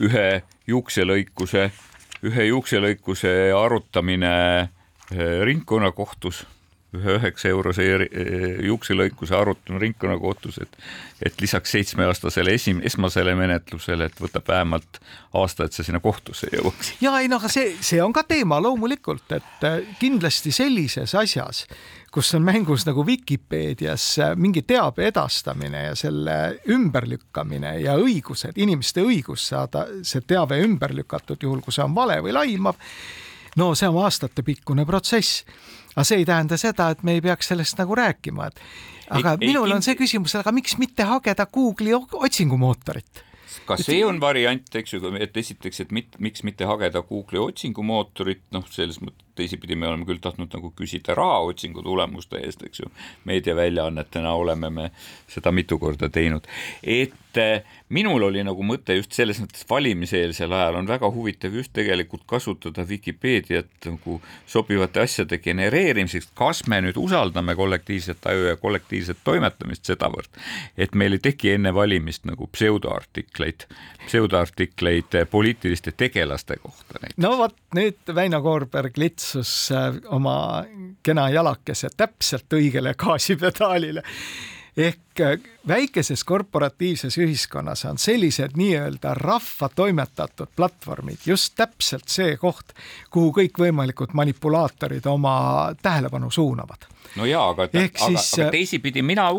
ühe 0.03 0.27
juukselõikuse, 0.67 1.69
ühe 2.27 2.49
juukselõikuse 2.51 3.33
arutamine 3.55 4.35
äh, 4.61 4.69
ringkonnakohtus 5.47 6.45
ühe 6.99 7.17
üheksa 7.19 7.51
eurose 7.51 7.85
juukselõikuse 8.67 9.35
arutanud 9.37 9.81
ringkonnakohtus, 9.81 10.61
et 10.65 10.79
et 11.21 11.41
lisaks 11.41 11.71
seitsmeaastasele 11.71 12.53
esim-, 12.53 12.81
esmasele 12.85 13.33
menetlusele, 13.35 14.05
et 14.05 14.19
võtab 14.21 14.47
vähemalt 14.47 14.99
aasta, 15.37 15.65
et 15.65 15.73
see 15.73 15.87
sinna 15.87 15.99
kohtusse 16.03 16.49
jõuaks. 16.53 16.93
ja 17.01 17.15
ei 17.21 17.29
noh, 17.31 17.43
see, 17.49 17.73
see 17.81 18.01
on 18.03 18.13
ka 18.13 18.23
teema 18.27 18.59
loomulikult, 18.61 19.31
et 19.37 19.65
äh, 19.65 19.79
kindlasti 19.99 20.53
sellises 20.53 21.15
asjas, 21.17 21.63
kus 22.13 22.29
on 22.37 22.45
mängus 22.45 22.85
nagu 22.87 23.05
Vikipeedias 23.05 24.05
äh, 24.21 24.35
mingi 24.37 24.61
teabe 24.67 25.07
edastamine 25.09 25.87
ja 25.89 25.95
selle 25.97 26.37
ümberlükkamine 26.73 27.79
ja 27.81 27.97
õigused, 27.97 28.57
inimeste 28.61 29.01
õigus 29.05 29.49
saada 29.53 29.87
see 30.05 30.21
teave 30.21 30.61
ümber 30.65 30.93
lükatud, 30.95 31.41
juhul 31.41 31.65
kui 31.65 31.73
see 31.73 31.85
on 31.85 31.97
vale 31.97 32.21
või 32.21 32.37
laimav, 32.37 32.77
no 33.57 33.73
see 33.75 33.89
on 33.89 34.03
aastatepikkune 34.05 34.85
protsess 34.85 35.45
aga 35.97 36.05
see 36.05 36.21
ei 36.21 36.27
tähenda 36.29 36.57
seda, 36.61 36.91
et 36.93 37.01
me 37.03 37.17
ei 37.17 37.23
peaks 37.25 37.49
sellest 37.53 37.79
nagu 37.81 37.97
rääkima, 37.97 38.51
et 38.51 38.61
aga 39.17 39.33
ei, 39.37 39.49
minul 39.49 39.71
ei, 39.71 39.77
on 39.79 39.85
see 39.85 39.97
küsimus, 39.97 40.35
aga 40.37 40.53
miks 40.53 40.77
mitte 40.77 41.07
hageda 41.09 41.49
Google'i 41.49 41.97
otsingumootorit? 41.97 43.23
ka 43.67 43.75
see 43.81 43.99
on 44.05 44.19
variant, 44.21 44.67
eks 44.79 44.93
ju, 44.93 45.01
et 45.19 45.37
esiteks, 45.41 45.81
et 45.83 45.91
mit, 45.95 46.15
miks 46.23 46.43
mitte 46.47 46.67
hageda 46.69 47.01
Google'i 47.03 47.41
otsingumootorit, 47.41 48.45
noh, 48.55 48.65
selles 48.71 49.01
mõttes 49.03 49.25
teisipidi 49.37 49.75
me 49.77 49.89
oleme 49.89 50.07
küll 50.07 50.21
tahtnud 50.21 50.53
nagu 50.55 50.71
küsida 50.77 51.15
raha 51.17 51.41
otsingu 51.51 51.83
tulemuste 51.85 52.41
eest, 52.41 52.63
eks 52.67 52.81
ju, 52.83 52.91
meediaväljaannetena 53.29 54.33
oleme 54.33 54.71
me 54.73 54.89
seda 55.29 55.53
mitu 55.53 55.79
korda 55.81 56.09
teinud, 56.13 56.47
et 56.83 57.13
eh, 57.37 57.63
minul 57.89 58.23
oli 58.27 58.43
nagu 58.45 58.63
mõte 58.65 58.95
just 58.97 59.15
selles 59.15 59.39
mõttes 59.41 59.65
valimiseelsel 59.69 60.51
ajal 60.53 60.79
on 60.81 60.89
väga 60.89 61.09
huvitav 61.13 61.55
just 61.55 61.73
tegelikult 61.75 62.25
kasutada 62.29 62.85
Vikipeediat 62.87 63.87
nagu 63.87 64.19
sobivate 64.45 65.03
asjade 65.03 65.39
genereerimiseks, 65.43 66.31
kas 66.37 66.63
me 66.67 66.81
nüüd 66.85 66.99
usaldame 66.99 67.55
kollektiivset 67.55 68.27
aju 68.31 68.49
ja 68.51 68.57
kollektiivset 68.61 69.21
toimetamist 69.23 69.87
sedavõrd, 69.87 70.29
et 70.77 70.95
meil 70.95 71.17
ei 71.17 71.23
teki 71.29 71.55
enne 71.55 71.73
valimist 71.75 72.27
nagu 72.29 72.49
pseudoartikleid, 72.51 73.67
pseudoartikleid 74.07 75.21
poliitiliste 75.31 75.93
tegelaste 75.97 76.59
kohta 76.63 77.01
näiteks. 77.01 77.21
no 77.23 77.37
vot 77.37 77.55
nüüd 77.75 78.15
Väino 78.15 78.41
Koorberg 78.41 78.97
litsus 78.97 79.71
äh, 79.71 79.95
oma 80.13 80.65
kena 81.03 81.29
jalakese 81.29 81.89
täpselt 81.97 82.53
õigele 82.53 82.93
gaasipedaalile 82.97 84.03
ehk 84.77 85.21
äh, 85.21 85.39
väikeses 85.67 86.23
korporatiivses 86.23 87.17
ühiskonnas 87.17 87.85
on 87.89 87.97
sellised 87.97 88.53
nii-öelda 88.55 89.13
rahva 89.17 89.69
toimetatud 89.75 90.47
platvormid 90.55 91.25
just 91.25 91.55
täpselt 91.55 92.07
see 92.07 92.37
koht, 92.37 92.75
kuhu 93.11 93.31
kõikvõimalikud 93.39 94.13
manipulaatorid 94.13 95.05
oma 95.09 95.37
tähelepanu 95.81 96.31
suunavad. 96.31 96.85
No 97.15 97.25
jaa, 97.25 97.49
aga, 97.49 97.65
aga, 97.71 97.87
siis... 98.05 98.33
aga 98.37 98.51
teisipidi 98.53 99.01
mina, 99.01 99.29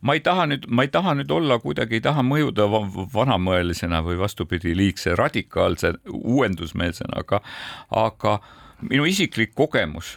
ma 0.00 0.16
ei 0.16 0.22
taha 0.24 0.48
nüüd, 0.50 0.66
ma 0.66 0.86
ei 0.86 0.90
taha 0.90 1.14
nüüd 1.20 1.30
olla 1.30 1.60
kuidagi, 1.62 2.00
ei 2.00 2.04
taha 2.04 2.24
mõjuda 2.26 2.66
vanamoelisena 3.14 4.00
või 4.02 4.18
vastupidi, 4.18 4.74
liigse 4.76 5.14
radikaalse 5.18 5.92
uuendusmeelsena, 6.10 7.22
aga, 7.22 7.42
aga 7.94 8.40
minu 8.80 9.06
isiklik 9.06 9.54
kogemus 9.54 10.16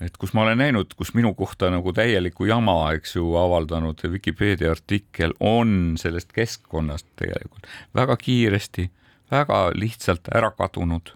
et 0.00 0.16
kus 0.16 0.32
ma 0.34 0.44
olen 0.44 0.58
näinud, 0.58 0.94
kus 0.96 1.12
minu 1.14 1.32
kohta 1.34 1.70
nagu 1.74 1.92
täielikku 1.92 2.46
jama, 2.48 2.92
eks 2.96 3.16
ju, 3.16 3.32
avaldanud 3.38 4.02
Vikipeedia 4.12 4.70
artikkel 4.70 5.34
on 5.40 5.96
sellest 6.00 6.32
keskkonnast 6.32 7.06
tegelikult 7.18 7.66
väga 7.94 8.16
kiiresti, 8.16 8.88
väga 9.30 9.62
lihtsalt 9.74 10.30
ära 10.34 10.50
kadunud, 10.54 11.12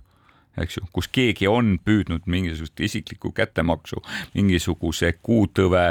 eks 0.60 0.80
ju, 0.80 0.86
kus 0.92 1.08
keegi 1.12 1.48
on 1.48 1.76
püüdnud 1.84 2.26
mingisugust 2.26 2.80
isiklikku 2.80 3.32
kättemaksu, 3.36 4.02
mingisuguse 4.34 5.14
kuutõve 5.22 5.86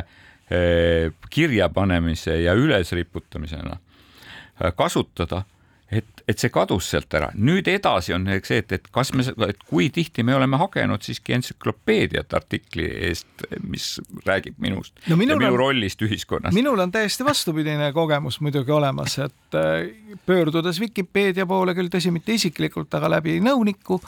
eh, 0.51 1.13
kirjapanemise 1.30 2.41
ja 2.43 2.58
ülesriputamisena 2.60 3.77
eh, 3.77 4.75
kasutada 4.75 5.45
et, 5.91 6.23
et 6.30 6.39
see 6.39 6.51
kadus 6.54 6.88
sealt 6.93 7.13
ära, 7.17 7.30
nüüd 7.36 7.67
edasi 7.67 8.15
on 8.15 8.27
see, 8.45 8.62
et, 8.62 8.71
et 8.77 8.89
kas 8.95 9.12
me, 9.15 9.25
et 9.47 9.63
kui 9.67 9.89
tihti 9.93 10.23
me 10.27 10.36
oleme 10.38 10.60
hagenud 10.62 11.04
siiski 11.04 11.36
entsüklopeediat 11.38 12.34
artikli 12.38 12.88
eest, 13.10 13.45
mis 13.67 13.93
räägib 14.27 14.60
minust 14.63 14.95
no 15.06 15.15
ja 15.15 15.19
minu 15.19 15.38
on, 15.38 15.47
rollist 15.60 16.01
ühiskonnas. 16.06 16.56
minul 16.56 16.80
on 16.80 16.93
täiesti 16.93 17.27
vastupidine 17.27 17.91
kogemus 17.95 18.39
muidugi 18.41 18.71
olemas, 18.71 19.17
et 19.27 19.60
äh, 19.60 20.17
pöördudes 20.25 20.80
Vikipeedia 20.80 21.45
poole 21.49 21.75
küll 21.77 21.91
tõsi, 21.91 22.13
mitte 22.13 22.38
isiklikult, 22.39 22.93
aga 22.97 23.17
läbi 23.17 23.39
nõuniku 23.43 23.99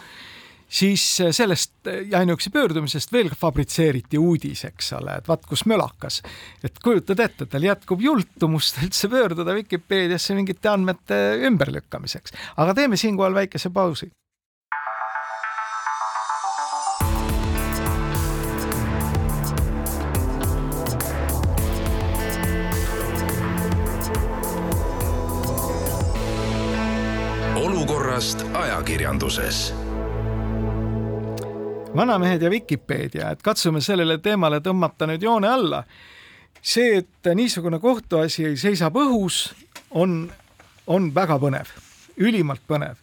siis 0.69 1.03
sellest 1.31 1.87
äh, 1.87 2.19
ainuüksi 2.19 2.49
pöördumisest 2.53 3.13
veel 3.13 3.29
fabritseeriti 3.37 4.17
uudis, 4.17 4.65
eks 4.69 4.93
ole, 4.99 5.19
et 5.19 5.27
vaat 5.27 5.45
kus 5.49 5.65
mölakas. 5.69 6.21
et 6.63 6.79
kujutad 6.83 7.19
ette, 7.19 7.45
tal 7.45 7.63
jätkub 7.63 8.01
jultumust 8.01 8.81
üldse 8.83 9.09
pöörduda 9.09 9.55
Vikipeediasse 9.55 10.35
mingite 10.35 10.69
andmete 10.69 11.21
ümberlükkamiseks, 11.47 12.33
aga 12.57 12.73
teeme 12.73 12.97
siinkohal 12.97 13.33
väikese 13.33 13.69
pausi. 13.69 14.11
olukorrast 27.63 28.45
ajakirjanduses 28.53 29.82
vanamehed 31.95 32.41
ja 32.41 32.49
Vikipeedia, 32.49 33.31
et 33.31 33.41
katsume 33.41 33.81
sellele 33.81 34.17
teemale 34.17 34.59
tõmmata 34.63 35.07
nüüd 35.09 35.23
joone 35.23 35.47
alla. 35.47 35.83
see, 36.63 36.97
et 36.97 37.27
niisugune 37.35 37.79
kohtuasi 37.79 38.55
seisab 38.55 38.95
õhus, 38.95 39.49
on, 39.91 40.31
on 40.87 41.09
väga 41.15 41.35
põnev, 41.39 41.73
ülimalt 42.17 42.61
põnev 42.67 42.95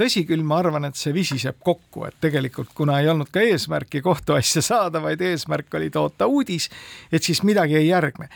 tõsi 0.00 0.24
küll, 0.28 0.44
ma 0.46 0.60
arvan, 0.62 0.86
et 0.88 0.96
see 0.96 1.12
visiseb 1.12 1.58
kokku, 1.60 2.06
et 2.08 2.16
tegelikult 2.24 2.72
kuna 2.76 3.00
ei 3.02 3.08
olnud 3.12 3.28
ka 3.32 3.42
eesmärki 3.44 4.00
kohtuasja 4.04 4.62
saada, 4.64 5.02
vaid 5.04 5.20
eesmärk 5.20 5.74
oli 5.76 5.90
toota 5.92 6.28
uudis, 6.30 6.70
et 7.12 7.22
siis 7.22 7.42
midagi 7.44 7.76
ei 7.76 7.90
järgne. 7.90 8.30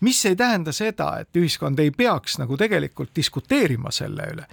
Mis 0.00 0.24
ei 0.26 0.36
tähenda 0.36 0.72
seda, 0.72 1.18
et 1.20 1.36
ühiskond 1.36 1.78
ei 1.78 1.90
peaks 1.90 2.38
nagu 2.38 2.56
tegelikult 2.56 3.10
diskuteerima 3.16 3.90
selle 3.90 4.28
üle 4.34 4.46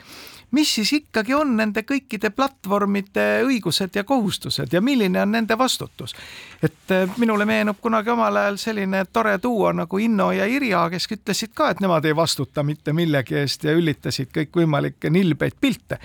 mis 0.52 0.76
siis 0.76 0.94
ikkagi 0.94 1.34
on 1.34 1.56
nende 1.58 1.84
kõikide 1.84 2.30
platvormide 2.36 3.26
õigused 3.46 3.96
ja 3.96 4.04
kohustused 4.04 4.74
ja 4.74 4.82
milline 4.82 5.22
on 5.22 5.32
nende 5.32 5.58
vastutus. 5.58 6.16
et 6.64 6.92
äh, 6.92 7.18
minule 7.18 7.46
meenub 7.46 7.78
kunagi 7.82 8.10
omal 8.10 8.36
ajal 8.36 8.58
selline 8.58 9.06
tore 9.14 9.40
duo 9.44 9.72
nagu 9.72 9.98
Inno 9.98 10.32
ja 10.32 10.46
Irja, 10.46 10.86
kes 10.90 11.08
ütlesid 11.12 11.54
ka, 11.54 11.70
et 11.70 11.82
nemad 11.84 12.06
ei 12.06 12.16
vastuta 12.16 12.64
mitte 12.64 12.94
millegi 12.94 13.36
eest 13.42 13.64
ja 13.64 13.74
üllitasid 13.74 14.32
kõikvõimalikke 14.38 15.10
nilbeid 15.10 15.60
pilte. 15.62 16.00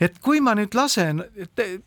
et 0.00 0.18
kui 0.18 0.40
ma 0.40 0.54
nüüd 0.54 0.74
lasen, 0.74 1.24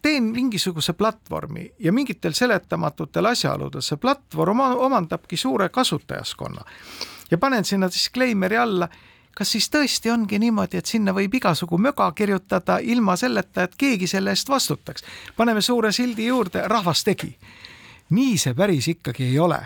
teen 0.02 0.24
mingisuguse 0.24 0.94
platvormi 0.94 1.72
ja 1.80 1.94
mingitel 1.94 2.34
seletamatutel 2.34 3.26
asjaoludel 3.26 3.82
see 3.82 3.98
platvorm 3.98 4.60
omandabki 4.60 5.38
suure 5.38 5.70
kasutajaskonna 5.70 6.66
ja 7.32 7.38
panen 7.38 7.66
sinna 7.66 7.88
disclaimer'i 7.88 8.58
alla 8.58 8.90
kas 9.36 9.52
siis 9.52 9.70
tõesti 9.74 10.12
ongi 10.14 10.40
niimoodi, 10.40 10.78
et 10.78 10.90
sinna 10.90 11.14
võib 11.14 11.34
igasugu 11.40 11.78
möga 11.82 12.12
kirjutada 12.16 12.78
ilma 12.80 13.16
selleta, 13.18 13.64
et 13.64 13.76
keegi 13.78 14.08
selle 14.08 14.34
eest 14.34 14.50
vastutaks. 14.50 15.04
paneme 15.38 15.62
suure 15.62 15.92
sildi 15.92 16.26
juurde, 16.26 16.68
rahvas 16.68 17.04
tegi. 17.04 17.38
nii 18.10 18.38
see 18.38 18.54
päris 18.54 18.88
ikkagi 18.88 19.24
ei 19.24 19.40
ole. 19.40 19.60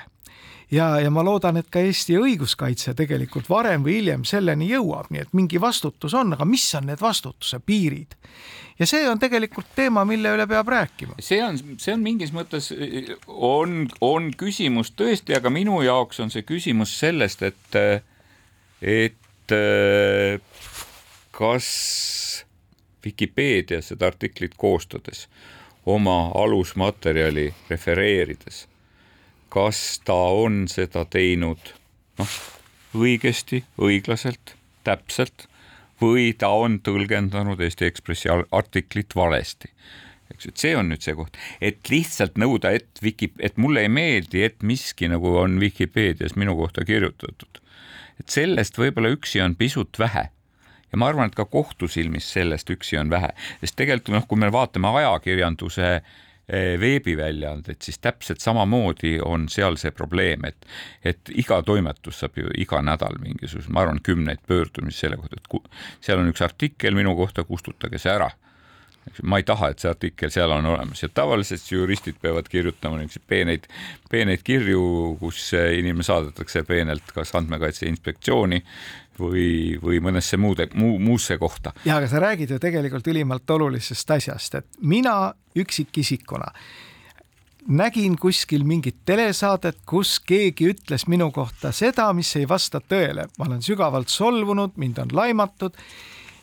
Ja, 0.72 1.00
ja 1.00 1.12
ma 1.14 1.24
loodan, 1.26 1.58
et 1.58 1.70
ka 1.72 1.82
Eesti 1.84 2.18
õiguskaitse 2.20 2.94
tegelikult 2.98 3.50
varem 3.50 3.86
või 3.86 4.00
hiljem 4.02 4.26
selleni 4.28 4.70
jõuab, 4.72 5.12
nii 5.12 5.26
et 5.26 5.36
mingi 5.38 5.62
vastutus 5.62 6.16
on, 6.18 6.34
aga 6.36 6.46
mis 6.46 6.66
on 6.80 6.90
need 6.92 7.02
vastutuse 7.02 7.60
piirid? 7.60 8.18
ja 8.80 8.86
see 8.86 9.08
on 9.10 9.20
tegelikult 9.20 9.72
teema, 9.76 10.04
mille 10.06 10.36
üle 10.36 10.48
peab 10.48 10.68
rääkima. 10.70 11.18
see 11.20 11.42
on, 11.44 11.58
see 11.82 11.94
on 11.96 12.04
mingis 12.06 12.34
mõttes 12.36 12.72
on, 13.28 13.88
on 14.02 14.32
küsimus 14.38 14.94
tõesti, 14.94 15.36
aga 15.38 15.50
minu 15.54 15.82
jaoks 15.86 16.20
on 16.24 16.34
see 16.34 16.46
küsimus 16.46 16.94
sellest, 17.00 17.42
et, 17.48 18.04
et 18.82 19.56
kas 21.38 21.68
Vikipeedias 23.06 23.94
seda 23.94 24.10
artiklit 24.10 24.58
koostades, 24.60 25.28
oma 25.88 26.32
alusmaterjali 26.36 27.54
refereerides, 27.70 28.66
kas 29.50 30.00
ta 30.06 30.16
on 30.16 30.66
seda 30.72 31.06
teinud 31.10 31.74
noh, 32.20 32.38
õigesti, 32.98 33.64
õiglaselt, 33.82 34.56
täpselt 34.88 35.48
või 36.02 36.32
ta 36.38 36.50
on 36.54 36.80
tõlgendanud 36.84 37.62
Eesti 37.62 37.88
Ekspressi 37.90 38.30
artiklit 38.32 39.16
valesti. 39.18 39.72
Eks, 40.34 40.50
et 40.50 40.60
see 40.60 40.74
on 40.76 40.90
nüüd 40.92 41.04
see 41.04 41.16
koht, 41.16 41.38
et 41.64 41.88
lihtsalt 41.90 42.36
nõuda, 42.40 42.74
et 42.76 43.00
Wiki, 43.04 43.32
et 43.40 43.56
mulle 43.58 43.86
ei 43.86 43.92
meeldi, 43.92 44.44
et 44.44 44.60
miski 44.62 45.08
nagu 45.10 45.38
on 45.40 45.56
Vikipeedias 45.62 46.36
minu 46.36 46.58
kohta 46.60 46.84
kirjutatud. 46.86 47.62
Et 48.20 48.34
sellest 48.34 48.78
võib-olla 48.78 49.14
üksi 49.16 49.42
on 49.44 49.56
pisut 49.56 50.00
vähe. 50.02 50.28
Ja 50.92 51.00
ma 51.00 51.10
arvan, 51.12 51.32
et 51.32 51.36
ka 51.36 51.46
kohtu 51.48 51.88
silmis 51.92 52.28
sellest 52.32 52.70
üksi 52.72 53.00
on 53.00 53.10
vähe, 53.12 53.30
sest 53.62 53.76
tegelikult 53.80 54.16
noh, 54.16 54.28
kui 54.28 54.40
me 54.40 54.52
vaatame 54.52 54.92
ajakirjanduse 55.00 55.90
eh, 55.98 56.16
veebiväljaandeid, 56.80 57.82
siis 57.84 58.00
täpselt 58.00 58.40
samamoodi 58.40 59.18
on 59.26 59.50
seal 59.52 59.76
see 59.76 59.92
probleem, 59.92 60.46
et, 60.48 60.68
et 61.04 61.32
iga 61.36 61.60
toimetus 61.68 62.22
saab 62.24 62.40
ju 62.40 62.52
iga 62.56 62.80
nädal 62.82 63.20
mingisuguse, 63.20 63.72
ma 63.76 63.84
arvan, 63.84 64.00
kümneid 64.04 64.40
pöördumisi 64.48 65.04
selle 65.04 65.20
kohta, 65.20 65.42
et 65.42 65.72
seal 66.08 66.24
on 66.24 66.32
üks 66.32 66.44
artikkel 66.46 66.96
minu 66.96 67.16
kohta, 67.20 67.44
kustutage 67.44 68.00
see 68.00 68.16
ära 68.16 68.32
ma 69.24 69.40
ei 69.42 69.46
taha, 69.48 69.72
et 69.72 69.84
see 69.84 69.90
artikkel 69.92 70.32
seal 70.34 70.52
on 70.56 70.66
olemas 70.74 71.04
ja 71.04 71.10
tavaliselt 71.10 71.66
juristid 71.72 72.20
peavad 72.22 72.50
kirjutama 72.52 73.00
niisuguseid 73.00 73.28
peeneid, 73.28 73.68
peeneid 74.12 74.44
kirju, 74.46 74.82
kus 75.20 75.52
inimene 75.54 76.06
saadetakse 76.06 76.64
peenelt 76.68 77.14
kas 77.16 77.36
Andmekaitse 77.38 77.88
Inspektsiooni 77.90 78.62
või, 79.20 79.78
või 79.84 80.02
mõnesse 80.04 80.38
muude, 80.38 80.70
muu, 80.74 80.98
muusse 81.00 81.38
kohta. 81.38 81.74
ja 81.86 81.98
aga 81.98 82.10
sa 82.12 82.22
räägid 82.24 82.54
ju 82.56 82.60
tegelikult 82.60 83.08
ülimalt 83.08 83.50
olulisest 83.50 84.12
asjast, 84.18 84.60
et 84.62 84.68
mina 84.82 85.34
üksikisikuna 85.58 86.52
nägin 87.68 88.16
kuskil 88.16 88.64
mingit 88.64 89.02
telesaadet, 89.06 89.82
kus 89.86 90.20
keegi 90.24 90.70
ütles 90.72 91.08
minu 91.08 91.32
kohta 91.36 91.74
seda, 91.76 92.08
mis 92.16 92.36
ei 92.40 92.48
vasta 92.48 92.80
tõele. 92.80 93.28
ma 93.38 93.46
olen 93.46 93.62
sügavalt 93.62 94.08
solvunud, 94.08 94.78
mind 94.78 94.98
on 95.04 95.12
laimatud 95.12 95.76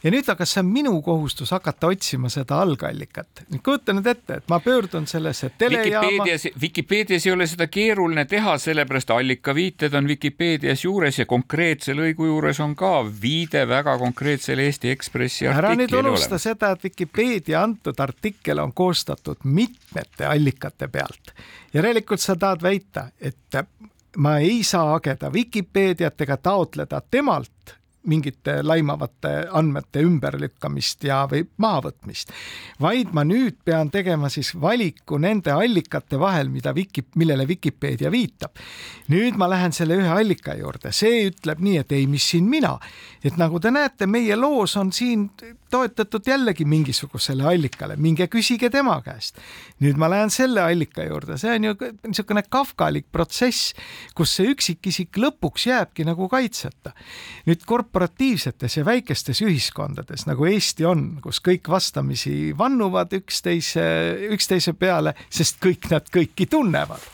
ja 0.04 0.12
nüüd 0.12 0.28
aga 0.28 0.44
see 0.48 0.60
on 0.60 0.68
minu 0.68 0.94
kohustus 1.04 1.52
hakata 1.54 1.88
otsima 1.92 2.28
seda 2.32 2.58
algallikat. 2.60 3.44
kujuta 3.64 3.94
nüüd 3.96 4.08
ette, 4.10 4.40
et 4.40 4.48
ma 4.52 4.58
pöördun 4.60 5.06
sellesse 5.08 5.50
telejaama. 5.58 6.08
Vikipeedias, 6.10 6.46
Vikipeedias 6.60 7.26
ei 7.26 7.32
ole 7.32 7.46
seda 7.48 7.66
keeruline 7.72 8.24
teha, 8.28 8.56
sellepärast 8.60 9.10
allikaviited 9.14 9.94
on 9.94 10.08
Vikipeedias 10.08 10.84
juures 10.84 11.18
ja 11.18 11.26
konkreetse 11.26 11.96
lõigu 11.96 12.28
juures 12.28 12.60
on 12.60 12.74
ka 12.76 12.92
viide 13.22 13.64
väga 13.68 13.96
konkreetsele 13.98 14.68
Eesti 14.68 14.92
Ekspressi 14.92 15.48
artiklile. 15.48 15.72
ära 15.72 15.78
nüüd 15.80 15.96
unusta 16.02 16.38
seda, 16.38 16.74
et 16.74 16.84
Vikipeedia 16.84 17.62
antud 17.62 18.00
artikkel 18.00 18.60
on 18.60 18.72
koostatud 18.72 19.44
mitmete 19.44 20.26
allikate 20.28 20.88
pealt. 20.88 21.32
järelikult 21.74 22.20
sa 22.20 22.36
tahad 22.36 22.62
väita, 22.62 23.08
et 23.20 23.64
ma 24.16 24.36
ei 24.38 24.62
saa 24.62 24.92
hageda 24.92 25.32
Vikipeediat 25.32 26.20
ega 26.20 26.36
taotleda 26.36 27.00
temalt 27.10 27.78
mingite 28.10 28.58
laimavate 28.62 29.32
andmete 29.52 30.02
ümberlükkamist 30.04 31.04
ja, 31.08 31.22
või 31.30 31.44
mahavõtmist, 31.62 32.32
vaid 32.80 33.14
ma 33.16 33.24
nüüd 33.26 33.58
pean 33.64 33.90
tegema 33.92 34.28
siis 34.32 34.52
valiku 34.60 35.18
nende 35.20 35.52
allikate 35.54 36.18
vahel, 36.20 36.50
mida 36.52 36.74
Wiki, 36.76 37.06
millele 37.16 37.48
Vikipeedia 37.48 38.10
viitab. 38.12 38.56
nüüd 39.08 39.36
ma 39.36 39.48
lähen 39.50 39.72
selle 39.72 39.98
ühe 40.00 40.08
allika 40.08 40.54
juurde, 40.56 40.92
see 40.92 41.26
ütleb 41.28 41.60
nii, 41.60 41.78
et 41.82 41.92
ei, 41.92 42.06
mis 42.06 42.24
siin 42.30 42.48
mina, 42.48 42.78
et 43.24 43.36
nagu 43.40 43.60
te 43.60 43.70
näete, 43.70 44.06
meie 44.06 44.36
loos 44.36 44.76
on 44.76 44.92
siin 44.92 45.28
toetatud 45.74 46.26
jällegi 46.26 46.64
mingisugusele 46.64 47.44
allikale, 47.50 47.96
minge 47.96 48.28
küsige 48.30 48.70
tema 48.70 49.00
käest. 49.02 49.38
nüüd 49.82 49.98
ma 49.98 50.08
lähen 50.10 50.30
selle 50.30 50.62
allika 50.62 51.02
juurde, 51.04 51.38
see 51.38 51.56
on 51.56 51.64
ju 51.64 51.74
niisugune 52.06 52.44
kafkalik 52.48 53.08
protsess, 53.12 53.74
kus 54.14 54.36
see 54.38 54.52
üksikisik 54.52 55.18
lõpuks 55.18 55.66
jääbki 55.68 56.06
nagu 56.06 56.28
kaitseta. 56.28 56.94
nüüd 57.46 57.64
korporatiivsetes 57.94 58.76
ja 58.76 58.84
väikestes 58.84 59.38
ühiskondades 59.42 60.26
nagu 60.26 60.48
Eesti 60.50 60.82
on, 60.84 61.20
kus 61.22 61.38
kõik 61.38 61.68
vastamisi 61.70 62.50
vannuvad 62.58 63.12
üksteise, 63.14 63.84
üksteise 64.34 64.74
peale, 64.74 65.14
sest 65.30 65.60
kõik 65.62 65.86
nad 65.92 66.10
kõiki 66.10 66.48
tunnevad 66.50 67.04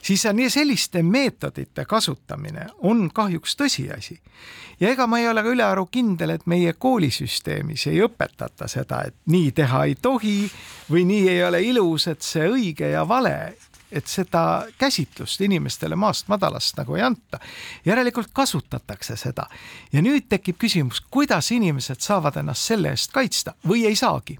siis 0.00 0.24
selliste 0.48 1.02
meetodite 1.02 1.84
kasutamine 1.84 2.66
on 2.78 3.10
kahjuks 3.12 3.56
tõsiasi. 3.60 4.16
ja 4.80 4.88
ega 4.88 5.06
ma 5.06 5.18
ei 5.18 5.28
ole 5.28 5.42
ka 5.42 5.52
ülearu 5.52 5.86
kindel, 5.86 6.30
et 6.30 6.46
meie 6.46 6.72
koolisüsteemis 6.72 7.86
ei 7.86 8.00
õpetata 8.00 8.68
seda, 8.68 9.02
et 9.04 9.14
nii 9.26 9.52
teha 9.52 9.84
ei 9.84 9.94
tohi 9.94 10.50
või 10.90 11.04
nii 11.04 11.28
ei 11.28 11.44
ole 11.44 11.62
ilus, 11.62 12.06
et 12.08 12.22
see 12.22 12.48
õige 12.48 12.88
ja 12.90 13.04
vale 13.08 13.54
et 13.92 14.06
seda 14.06 14.66
käsitlust 14.78 15.40
inimestele 15.40 15.96
maast 15.96 16.28
madalast 16.28 16.76
nagu 16.76 16.96
ei 16.96 17.02
anta. 17.02 17.40
järelikult 17.84 18.30
kasutatakse 18.32 19.16
seda 19.16 19.46
ja 19.92 20.02
nüüd 20.02 20.28
tekib 20.28 20.58
küsimus, 20.58 21.00
kuidas 21.10 21.50
inimesed 21.50 22.00
saavad 22.00 22.36
ennast 22.36 22.62
selle 22.72 22.94
eest 22.94 23.12
kaitsta 23.12 23.54
või 23.66 23.86
ei 23.86 23.96
saagi 23.96 24.38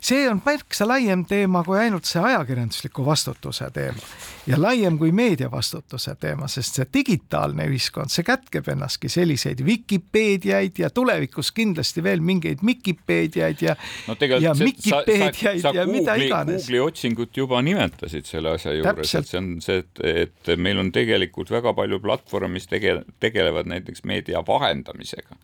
see 0.00 0.28
on 0.30 0.42
märksa 0.44 0.88
laiem 0.88 1.24
teema 1.28 1.64
kui 1.64 1.78
ainult 1.78 2.08
see 2.08 2.22
ajakirjandusliku 2.22 3.06
vastutuse 3.06 3.70
teema 3.74 4.02
ja 4.48 4.56
laiem 4.62 4.98
kui 4.98 5.12
meedia 5.12 5.50
vastutuse 5.50 6.14
teema, 6.20 6.48
sest 6.48 6.78
see 6.78 6.86
digitaalne 6.94 7.66
ühiskond, 7.68 8.12
see 8.12 8.24
kätkeb 8.26 8.68
ennaski 8.72 9.10
selliseid 9.12 9.60
Vikipeediaid 9.66 10.80
ja 10.80 10.90
tulevikus 10.94 11.50
kindlasti 11.56 12.02
veel 12.04 12.22
mingeid 12.24 12.62
Mikipeediaid 12.64 13.62
ja 13.62 13.76
no 14.08 14.16
ja 14.40 14.54
Mikipeediaid 14.54 15.64
ja 15.64 15.72
Google'i, 15.72 15.92
mida 15.92 16.14
iganes. 16.14 16.62
Google'i 16.64 16.80
otsingut 16.84 17.36
juba 17.36 17.60
nimetasid 17.62 18.28
selle 18.28 18.54
asja 18.56 18.72
juures, 18.78 19.14
et 19.20 19.28
see 19.28 19.40
on 19.40 19.50
see, 19.64 19.82
et, 19.82 20.02
et 20.24 20.52
meil 20.56 20.80
on 20.80 20.92
tegelikult 20.94 21.52
väga 21.52 21.74
palju 21.76 22.00
platvorme, 22.04 22.54
mis 22.56 22.68
tege-, 22.70 23.02
tegelevad 23.20 23.68
näiteks 23.68 24.04
meedia 24.08 24.42
vahendamisega. 24.46 25.36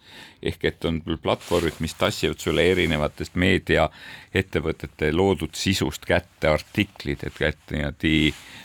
ehk 0.45 0.65
et 0.65 0.85
on 0.85 1.01
platvormid, 1.23 1.77
mis 1.81 1.95
tassivad 1.97 2.41
sulle 2.41 2.65
erinevatest 2.73 3.35
meedia 3.35 3.89
ettevõtete 4.45 5.11
loodud 5.13 5.57
sisust 5.59 6.07
kätte 6.07 6.53
artiklid, 6.53 7.27
et 7.27 7.35
kätte 7.35 7.77
niimoodi 7.77 8.17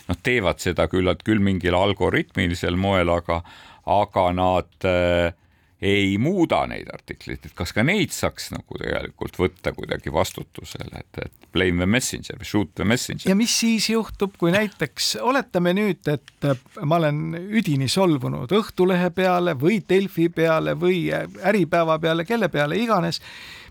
noh, 0.10 0.22
teevad 0.24 0.62
seda 0.62 0.88
küllalt 0.92 1.24
küll 1.26 1.42
mingil 1.44 1.78
algoritmilisel 1.78 2.78
moel, 2.80 3.10
aga, 3.16 3.42
aga 3.90 4.26
nad 4.36 4.90
äh, 4.90 5.34
ei 5.82 6.18
muuda 6.20 6.66
neid 6.68 6.90
artikleid, 6.92 7.46
et 7.46 7.54
kas 7.56 7.72
ka 7.76 7.84
neid 7.88 8.12
saaks 8.12 8.50
nagu 8.52 8.80
tegelikult 8.82 9.38
võtta 9.40 9.72
kuidagi 9.76 10.12
vastutusele, 10.12 11.04
et, 11.06 11.22
et 11.24 11.48
blame 11.56 11.80
the 11.80 11.88
messenger 11.88 12.40
või 12.40 12.50
shoot 12.50 12.74
the 12.76 12.88
messenger. 12.88 13.30
ja 13.32 13.38
mis 13.40 13.54
siis 13.62 13.88
juhtub, 13.90 14.36
kui 14.40 14.52
näiteks 14.52 15.14
oletame 15.24 15.74
nüüd, 15.78 16.04
et 16.12 16.50
ma 16.84 17.00
olen 17.00 17.22
üdini 17.48 17.88
solvunud 17.92 18.52
Õhtulehe 18.60 19.14
peale 19.16 19.56
või 19.60 19.80
Delfi 19.90 20.28
peale 20.36 20.76
või 20.80 21.06
Äripäeva 21.14 21.96
peale, 22.00 22.28
kelle 22.28 22.52
peale 22.52 22.76
iganes 22.80 23.22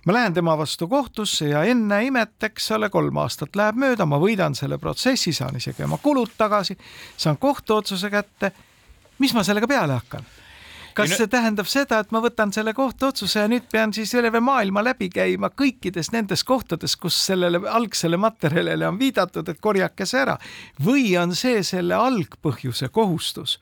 ma 0.09 0.15
lähen 0.15 0.35
tema 0.35 0.55
vastu 0.59 0.89
kohtusse 0.89 1.51
ja 1.51 1.63
enne 1.69 1.99
imet, 2.07 2.39
eks 2.49 2.71
ole, 2.73 2.89
kolm 2.89 3.19
aastat 3.21 3.57
läheb 3.61 3.77
mööda, 3.77 4.07
ma 4.09 4.17
võidan 4.17 4.55
selle 4.57 4.79
protsessi, 4.81 5.35
saan 5.37 5.59
isegi 5.61 5.85
oma 5.85 5.99
kulud 6.01 6.33
tagasi, 6.39 6.79
saan 7.17 7.37
kohtuotsuse 7.37 8.09
kätte. 8.11 8.53
mis 9.19 9.35
ma 9.35 9.43
sellega 9.45 9.69
peale 9.69 9.99
hakkan? 9.99 10.25
kas 10.99 11.13
see 11.15 11.29
tähendab 11.31 11.69
seda, 11.71 12.01
et 12.03 12.11
ma 12.11 12.23
võtan 12.25 12.51
selle 12.55 12.73
kohtuotsuse 12.75 13.45
ja 13.45 13.51
nüüd 13.53 13.69
pean 13.71 13.93
siis 13.95 14.11
terve 14.11 14.41
maailma 14.41 14.83
läbi 14.83 15.11
käima 15.13 15.53
kõikides 15.55 16.11
nendes 16.13 16.43
kohtades, 16.45 16.97
kus 16.97 17.19
sellele 17.27 17.61
algsele 17.69 18.17
materjalile 18.17 18.89
on 18.89 18.99
viidatud, 18.99 19.49
et 19.49 19.61
korjake 19.61 20.09
see 20.09 20.25
ära 20.25 20.39
või 20.85 21.13
on 21.21 21.37
see 21.37 21.63
selle 21.63 22.01
algpõhjuse 22.01 22.89
kohustus? 22.89 23.59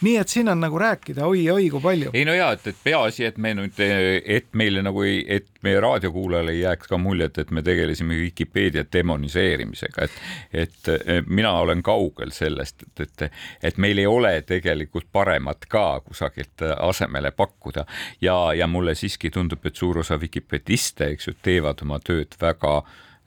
Nii 0.00 0.16
et 0.16 0.28
siin 0.28 0.48
on 0.48 0.60
nagu 0.60 0.78
rääkida 0.78 1.26
oi-oi 1.26 1.68
kui 1.70 1.80
palju. 1.80 2.10
ei 2.14 2.24
no 2.24 2.34
ja, 2.34 2.50
et, 2.56 2.66
et 2.66 2.76
peaasi, 2.84 3.24
et 3.28 3.38
me 3.38 3.52
nüüd, 3.56 3.80
et 3.80 4.48
meile 4.56 4.82
nagu 4.84 5.02
ei, 5.06 5.20
et 5.28 5.48
meie 5.66 5.80
raadiokuulajale 5.80 6.54
ei 6.56 6.62
jääks 6.62 6.88
ka 6.88 6.98
muljet, 6.98 7.38
et 7.38 7.50
me 7.50 7.62
tegelesime 7.62 8.16
Vikipeedia 8.20 8.84
demoniseerimisega, 8.92 10.08
et, 10.08 10.16
et 10.64 11.28
mina 11.28 11.52
olen 11.60 11.82
kaugel 11.84 12.32
sellest, 12.34 12.86
et, 12.86 13.04
et, 13.06 13.42
et 13.70 13.78
meil 13.78 14.00
ei 14.00 14.08
ole 14.08 14.32
tegelikult 14.48 15.10
paremat 15.12 15.68
ka 15.68 15.84
kusagilt 16.06 16.64
asemele 16.78 17.30
pakkuda 17.36 17.84
ja, 18.20 18.38
ja 18.56 18.66
mulle 18.66 18.94
siiski 18.94 19.30
tundub, 19.30 19.64
et 19.66 19.76
suur 19.76 20.00
osa 20.04 20.20
Vikipeediste, 20.20 21.12
eks 21.14 21.28
ju, 21.30 21.38
teevad 21.42 21.84
oma 21.84 22.00
tööd 22.04 22.36
väga 22.40 22.80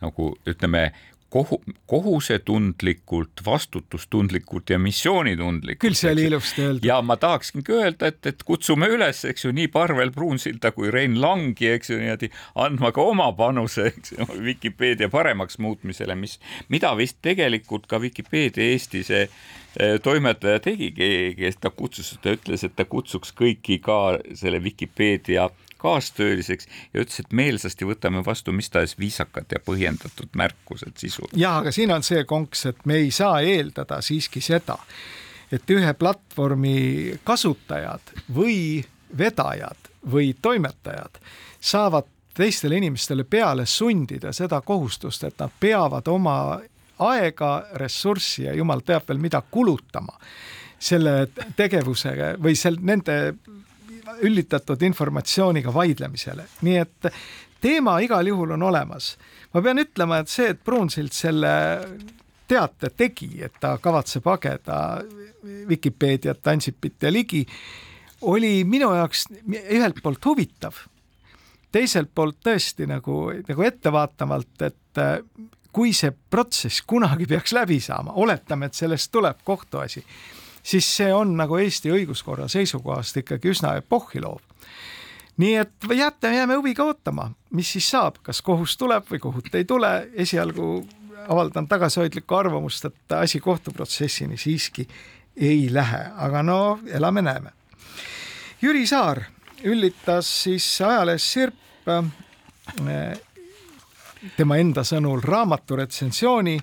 nagu 0.03 0.33
ütleme, 0.49 0.89
kohu, 1.33 1.63
kohusetundlikult, 1.85 3.41
vastutustundlikult 3.45 4.69
ja 4.69 4.77
missioonitundlikult. 4.79 5.81
küll 5.81 5.97
see 5.97 6.11
oli 6.13 6.27
ilusti 6.29 6.61
öeldud. 6.61 6.85
ja 6.85 6.99
ma 7.01 7.17
tahaksingi 7.17 7.73
öelda, 7.73 8.11
et, 8.13 8.19
et 8.29 8.43
kutsume 8.45 8.89
üles, 8.93 9.23
eks 9.29 9.47
ju, 9.47 9.53
nii 9.57 9.71
Parvel 9.73 10.13
Pruunsilda 10.13 10.71
kui 10.75 10.91
Rein 10.93 11.17
Langi, 11.21 11.71
eks 11.73 11.89
ju, 11.89 11.97
niimoodi 12.01 12.29
andma 12.65 12.93
ka 12.93 13.07
oma 13.13 13.31
panuse, 13.37 13.89
eks 13.89 14.13
ju, 14.13 14.29
Vikipeedia 14.45 15.09
paremaks 15.13 15.57
muutmisele, 15.63 16.15
mis, 16.19 16.37
mida 16.69 16.93
vist 16.99 17.17
tegelikult 17.25 17.89
ka 17.89 18.01
Vikipeedia 18.03 18.69
Eesti 18.75 19.01
see 19.07 19.25
eh, 19.25 19.97
toimetaja 20.05 20.61
tegigi, 20.69 21.33
kes 21.39 21.61
ta 21.63 21.73
kutsus, 21.73 22.13
ta 22.21 22.37
ütles, 22.37 22.61
et 22.67 22.77
ta 22.77 22.85
kutsuks 22.85 23.33
kõiki 23.41 23.81
ka 23.81 23.99
selle 24.37 24.61
Vikipeedia 24.63 25.49
kaastööliseks 25.83 26.67
ja 26.93 27.03
ütles, 27.03 27.19
et 27.19 27.35
meelsasti 27.35 27.87
võtame 27.87 28.23
vastu 28.25 28.55
mis 28.55 28.71
tahes 28.71 28.95
viisakad 28.99 29.51
ja 29.51 29.59
põhjendatud 29.63 30.31
märkused 30.39 30.95
sisu. 30.97 31.27
ja 31.35 31.57
aga 31.59 31.71
siin 31.75 31.91
on 31.91 32.03
see 32.03 32.23
konks, 32.29 32.65
et 32.71 32.85
me 32.89 33.01
ei 33.03 33.11
saa 33.11 33.41
eeldada 33.43 33.99
siiski 34.01 34.41
seda, 34.41 34.79
et 35.51 35.69
ühe 35.69 35.93
platvormi 35.99 37.19
kasutajad 37.23 38.15
või 38.33 38.83
vedajad 39.17 39.91
või 40.11 40.33
toimetajad 40.41 41.19
saavad 41.61 42.09
teistele 42.33 42.79
inimestele 42.81 43.23
peale 43.23 43.65
sundida 43.65 44.33
seda 44.33 44.61
kohustust, 44.61 45.23
et 45.23 45.39
nad 45.39 45.51
peavad 45.59 46.07
oma 46.09 46.37
aega, 46.99 47.51
ressurssi 47.79 48.47
ja 48.47 48.53
jumal 48.57 48.81
teab 48.85 49.07
veel 49.07 49.21
mida 49.21 49.41
kulutama 49.51 50.17
selle 50.83 51.27
tegevusega 51.55 52.33
või 52.43 52.55
sel-, 52.59 52.81
nende 52.81 53.35
üllitatud 54.21 54.81
informatsiooniga 54.81 55.73
vaidlemisele, 55.73 56.45
nii 56.61 56.77
et 56.81 57.09
teema 57.63 57.97
igal 58.03 58.27
juhul 58.27 58.55
on 58.57 58.63
olemas. 58.69 59.17
ma 59.53 59.61
pean 59.61 59.79
ütlema, 59.79 60.19
et 60.19 60.29
see, 60.29 60.49
et 60.53 60.63
Pruunsild 60.63 61.13
selle 61.13 61.53
teate 62.47 62.89
tegi, 62.97 63.29
et 63.43 63.53
ta 63.59 63.77
kavatseb 63.81 64.25
hageda 64.25 64.77
Vikipeediat, 65.69 66.47
Ansipit 66.47 67.03
ja 67.03 67.11
Ligi, 67.11 67.45
oli 68.21 68.63
minu 68.63 68.91
jaoks 68.95 69.27
ühelt 69.47 70.01
poolt 70.03 70.25
huvitav, 70.25 70.77
teiselt 71.71 72.11
poolt 72.15 72.39
tõesti 72.43 72.87
nagu, 72.87 73.17
nagu 73.47 73.65
ettevaatavalt, 73.67 74.67
et 74.67 75.03
kui 75.73 75.93
see 75.97 76.11
protsess 76.11 76.83
kunagi 76.87 77.25
peaks 77.29 77.55
läbi 77.55 77.79
saama, 77.81 78.13
oletame, 78.21 78.69
et 78.69 78.77
sellest 78.77 79.11
tuleb 79.11 79.41
kohtuasi 79.43 80.03
siis 80.63 80.87
see 80.97 81.13
on 81.13 81.35
nagu 81.37 81.57
Eesti 81.59 81.91
õiguskorra 81.91 82.47
seisukohast 82.47 83.17
ikkagi 83.17 83.51
üsna 83.51 83.75
epohhiloov. 83.81 84.41
nii 85.37 85.55
et 85.55 85.87
jääte, 85.95 86.29
jääme 86.35 86.55
huviga 86.55 86.83
ootama, 86.83 87.31
mis 87.51 87.71
siis 87.73 87.89
saab, 87.89 88.19
kas 88.23 88.41
kohus 88.41 88.77
tuleb 88.77 89.07
või 89.11 89.19
kohut 89.19 89.55
ei 89.55 89.65
tule, 89.65 90.09
esialgu 90.13 90.85
avaldan 91.27 91.67
tagasihoidlikku 91.67 92.35
arvamust, 92.35 92.85
et 92.85 93.11
asi 93.17 93.39
kohtuprotsessini 93.39 94.37
siiski 94.37 94.87
ei 95.37 95.67
lähe, 95.73 96.05
aga 96.17 96.43
no 96.43 96.79
elame-näeme. 96.85 97.49
Jüri 98.61 98.87
Saar 98.87 99.23
üllitas 99.63 100.29
siis 100.43 100.81
ajalehes 100.81 101.31
Sirp 101.33 101.89
äh, 101.89 103.17
tema 104.37 104.57
enda 104.57 104.83
sõnul 104.87 105.23
raamatu 105.23 105.75
retsensiooni 105.75 106.57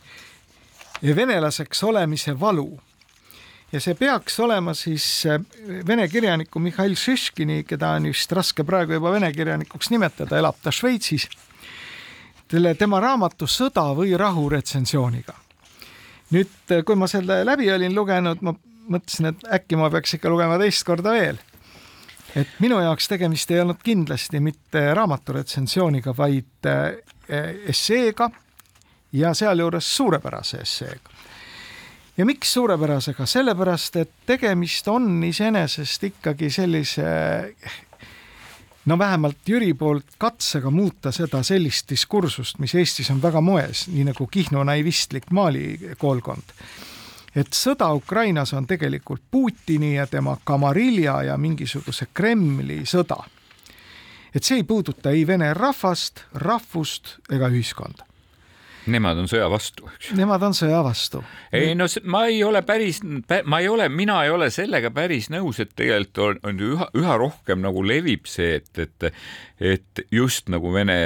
venelaseks 1.17 1.83
olemise 1.85 2.41
valu 2.41 2.71
ja 3.73 3.81
see 3.81 3.95
peaks 3.95 4.39
olema 4.41 4.75
siis 4.75 5.05
äh, 5.27 5.41
vene 5.87 6.09
kirjaniku 6.09 6.59
Mihhail 6.59 6.97
Šiškini, 6.99 7.63
keda 7.69 7.95
on 7.99 8.09
vist 8.11 8.33
raske 8.33 8.65
praegu 8.67 8.97
juba 8.99 9.13
vene 9.15 9.31
kirjanikuks 9.33 9.91
nimetada, 9.95 10.39
elab 10.39 10.59
ta 10.63 10.73
Šveitsis, 10.75 11.29
tema 12.79 13.01
raamatu 13.01 13.47
Sõda 13.47 13.91
või 13.97 14.17
rahu 14.19 14.49
retsensiooniga. 14.51 15.35
nüüd, 16.31 16.57
äh, 16.71 16.83
kui 16.85 16.97
ma 16.97 17.07
selle 17.11 17.45
läbi 17.47 17.71
olin 17.73 17.95
lugenud, 17.95 18.43
ma 18.43 18.55
mõtlesin, 18.91 19.31
et 19.31 19.47
äkki 19.61 19.79
ma 19.79 19.91
peaks 19.91 20.15
ikka 20.19 20.31
lugema 20.31 20.59
teist 20.59 20.85
korda 20.85 21.13
veel. 21.13 21.39
et 22.35 22.49
minu 22.61 22.79
jaoks 22.81 23.09
tegemist 23.09 23.51
ei 23.51 23.61
olnud 23.61 23.83
kindlasti 23.83 24.41
mitte 24.41 24.95
raamatu 24.95 25.33
retsensiooniga, 25.33 26.15
vaid 26.17 26.67
äh, 26.67 26.95
esseega 27.67 28.31
ja 29.13 29.35
sealjuures 29.35 29.97
suurepärase 29.97 30.63
esseega 30.63 31.20
ja 32.21 32.27
miks 32.27 32.53
suurepärasega, 32.53 33.25
sellepärast 33.27 33.97
et 33.97 34.11
tegemist 34.29 34.89
on 34.93 35.23
iseenesest 35.25 36.03
ikkagi 36.11 36.51
sellise 36.53 37.07
no 38.85 38.99
vähemalt 38.99 39.49
Jüri 39.49 39.73
poolt 39.75 40.19
katsega 40.21 40.71
muuta 40.71 41.13
seda 41.17 41.41
sellist 41.47 41.89
diskursust, 41.89 42.59
mis 42.61 42.75
Eestis 42.77 43.09
on 43.15 43.23
väga 43.23 43.41
moes, 43.41 43.87
nii 43.89 44.05
nagu 44.11 44.27
Kihnu 44.27 44.65
naivistlik 44.69 45.31
Mali 45.33 45.95
koolkond. 45.99 46.53
et 47.35 47.57
sõda 47.57 47.89
Ukrainas 47.95 48.53
on 48.53 48.67
tegelikult 48.67 49.23
Putini 49.31 49.95
ja 49.95 50.07
tema 50.07 50.37
kamarilja 50.45 51.23
ja 51.23 51.39
mingisuguse 51.39 52.07
Kremli 52.15 52.83
sõda. 52.85 53.25
et 54.35 54.45
see 54.45 54.61
ei 54.61 54.63
puuduta 54.63 55.11
ei 55.11 55.27
vene 55.27 55.55
rahvast, 55.55 56.21
rahvust 56.35 57.17
ega 57.33 57.49
ühiskonda 57.49 58.10
Nemad 58.89 59.19
on 59.21 59.29
sõja 59.29 59.49
vastu, 59.53 59.85
eks 59.93 60.11
ju. 60.11 60.17
Nemad 60.17 60.43
on 60.47 60.55
sõja 60.57 60.81
vastu. 60.85 61.21
ei 61.53 61.75
no 61.77 61.85
ma 62.09 62.25
ei 62.31 62.41
ole 62.45 62.63
päris, 62.65 63.03
ma 63.45 63.61
ei 63.61 63.69
ole, 63.69 63.89
mina 63.93 64.23
ei 64.25 64.33
ole 64.33 64.49
sellega 64.55 64.91
päris 64.95 65.29
nõus, 65.33 65.61
et 65.61 65.75
tegelikult 65.77 66.23
on, 66.25 66.41
on 66.49 66.63
üha, 66.71 66.89
üha 66.97 67.17
rohkem 67.21 67.61
nagu 67.61 67.83
levib 67.85 68.29
see, 68.31 68.57
et, 68.61 68.81
et, 68.81 69.09
et 69.61 70.03
just 70.15 70.49
nagu 70.53 70.73
vene 70.73 70.97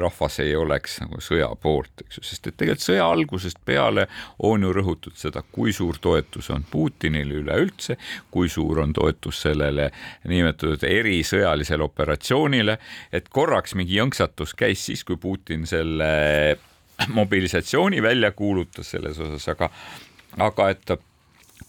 rahvas 0.00 0.40
ei 0.44 0.52
oleks 0.56 0.98
nagu 1.04 1.22
sõja 1.24 1.48
poolt, 1.60 2.04
eks 2.04 2.20
ju, 2.20 2.26
sest 2.30 2.50
et 2.50 2.58
tegelikult 2.60 2.84
sõja 2.84 3.08
algusest 3.08 3.62
peale 3.64 4.06
on 4.46 4.66
ju 4.66 4.74
rõhutud 4.76 5.16
seda, 5.16 5.42
kui 5.42 5.72
suur 5.76 5.98
toetus 6.02 6.50
on 6.52 6.66
Putinile 6.70 7.40
üleüldse, 7.40 7.96
kui 8.30 8.52
suur 8.52 8.84
on 8.84 8.92
toetus 8.96 9.40
sellele 9.46 9.88
niinimetatud 10.28 10.84
erisõjalisele 10.84 11.86
operatsioonile, 11.86 12.76
et 13.12 13.32
korraks 13.32 13.74
mingi 13.78 13.96
jõnksatus 13.96 14.52
käis 14.58 14.84
siis, 14.90 15.04
kui 15.08 15.16
Putin 15.20 15.64
selle 15.68 16.10
mobilisatsiooni 17.08 18.02
välja 18.02 18.32
kuulutas 18.32 18.90
selles 18.90 19.18
osas, 19.18 19.48
aga, 19.48 19.70
aga 20.38 20.70
et 20.70 20.96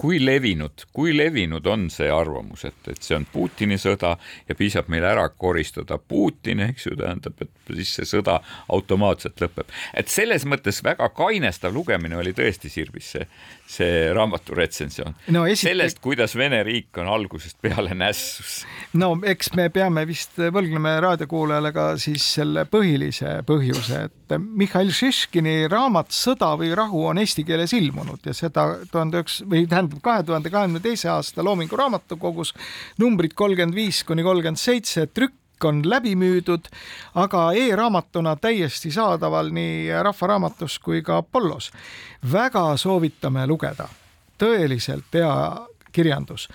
kui 0.01 0.17
levinud, 0.17 0.87
kui 0.93 1.11
levinud 1.13 1.67
on 1.69 1.85
see 1.93 2.09
arvamus, 2.09 2.65
et, 2.65 2.79
et 2.89 3.03
see 3.05 3.13
on 3.13 3.25
Putini 3.29 3.77
sõda 3.77 4.15
ja 4.47 4.55
piisab 4.57 4.89
meil 4.89 5.05
ära 5.05 5.27
koristada 5.29 5.99
Putin, 6.01 6.63
eks 6.65 6.87
ju, 6.87 6.95
tähendab, 6.97 7.37
et 7.43 7.73
siis 7.75 7.91
see 7.99 8.07
sõda 8.09 8.39
automaatselt 8.73 9.37
lõpeb. 9.43 9.69
et 9.93 10.09
selles 10.09 10.47
mõttes 10.49 10.81
väga 10.83 11.11
kainestav 11.13 11.75
lugemine 11.75 12.17
oli 12.17 12.33
tõesti 12.33 12.71
Sirbis 12.73 13.11
see, 13.13 13.27
see 13.69 14.07
raamatu 14.15 14.57
retsensioon 14.57 15.13
no,. 15.35 15.45
Esite... 15.45 15.69
sellest, 15.69 16.01
kuidas 16.01 16.33
Vene 16.37 16.63
riik 16.65 16.97
on 16.97 17.11
algusest 17.11 17.59
peale 17.61 17.93
nässus. 17.93 18.63
no 18.97 19.13
eks 19.21 19.53
me 19.59 19.69
peame 19.69 20.07
vist 20.09 20.39
võlgnema 20.41 20.95
raadiokuulajale 21.05 21.73
ka 21.75 21.87
siis 22.01 22.25
selle 22.39 22.65
põhilise 22.65 23.37
põhjuse, 23.45 24.07
et 24.09 24.37
Mihhail 24.41 24.89
Šiškini 24.95 25.67
raamat 25.69 26.09
Sõda 26.15 26.55
või 26.57 26.73
rahu 26.75 27.05
on 27.11 27.21
eesti 27.21 27.45
keeles 27.45 27.73
ilmunud 27.77 28.25
ja 28.25 28.33
seda 28.33 28.67
tuhande 28.89 29.21
üheksa 29.21 29.45
või 29.45 29.65
tähendab 29.69 29.90
kahe 30.01 30.23
tuhande 30.23 30.49
kahekümne 30.49 30.79
teise 30.79 31.09
aasta 31.09 31.43
Loomingu 31.43 31.77
Raamatukogus 31.77 32.53
numbrid 32.99 33.35
kolmkümmend 33.35 33.75
viis 33.75 34.03
kuni 34.03 34.23
kolmkümmend 34.23 34.57
seitse 34.57 35.07
trükk 35.07 35.65
on 35.65 35.81
läbi 35.85 36.15
müüdud, 36.15 36.65
aga 37.15 37.51
e-raamatuna 37.53 38.35
täiesti 38.35 38.91
saadaval 38.91 39.51
nii 39.53 39.91
Rahva 40.03 40.27
Raamatus 40.27 40.79
kui 40.79 41.01
ka 41.01 41.17
Apollos. 41.21 41.71
väga 42.31 42.77
soovitame 42.77 43.47
lugeda, 43.47 43.87
tõeliselt 44.37 45.13
hea 45.13 45.67
kirjandus 45.91 46.49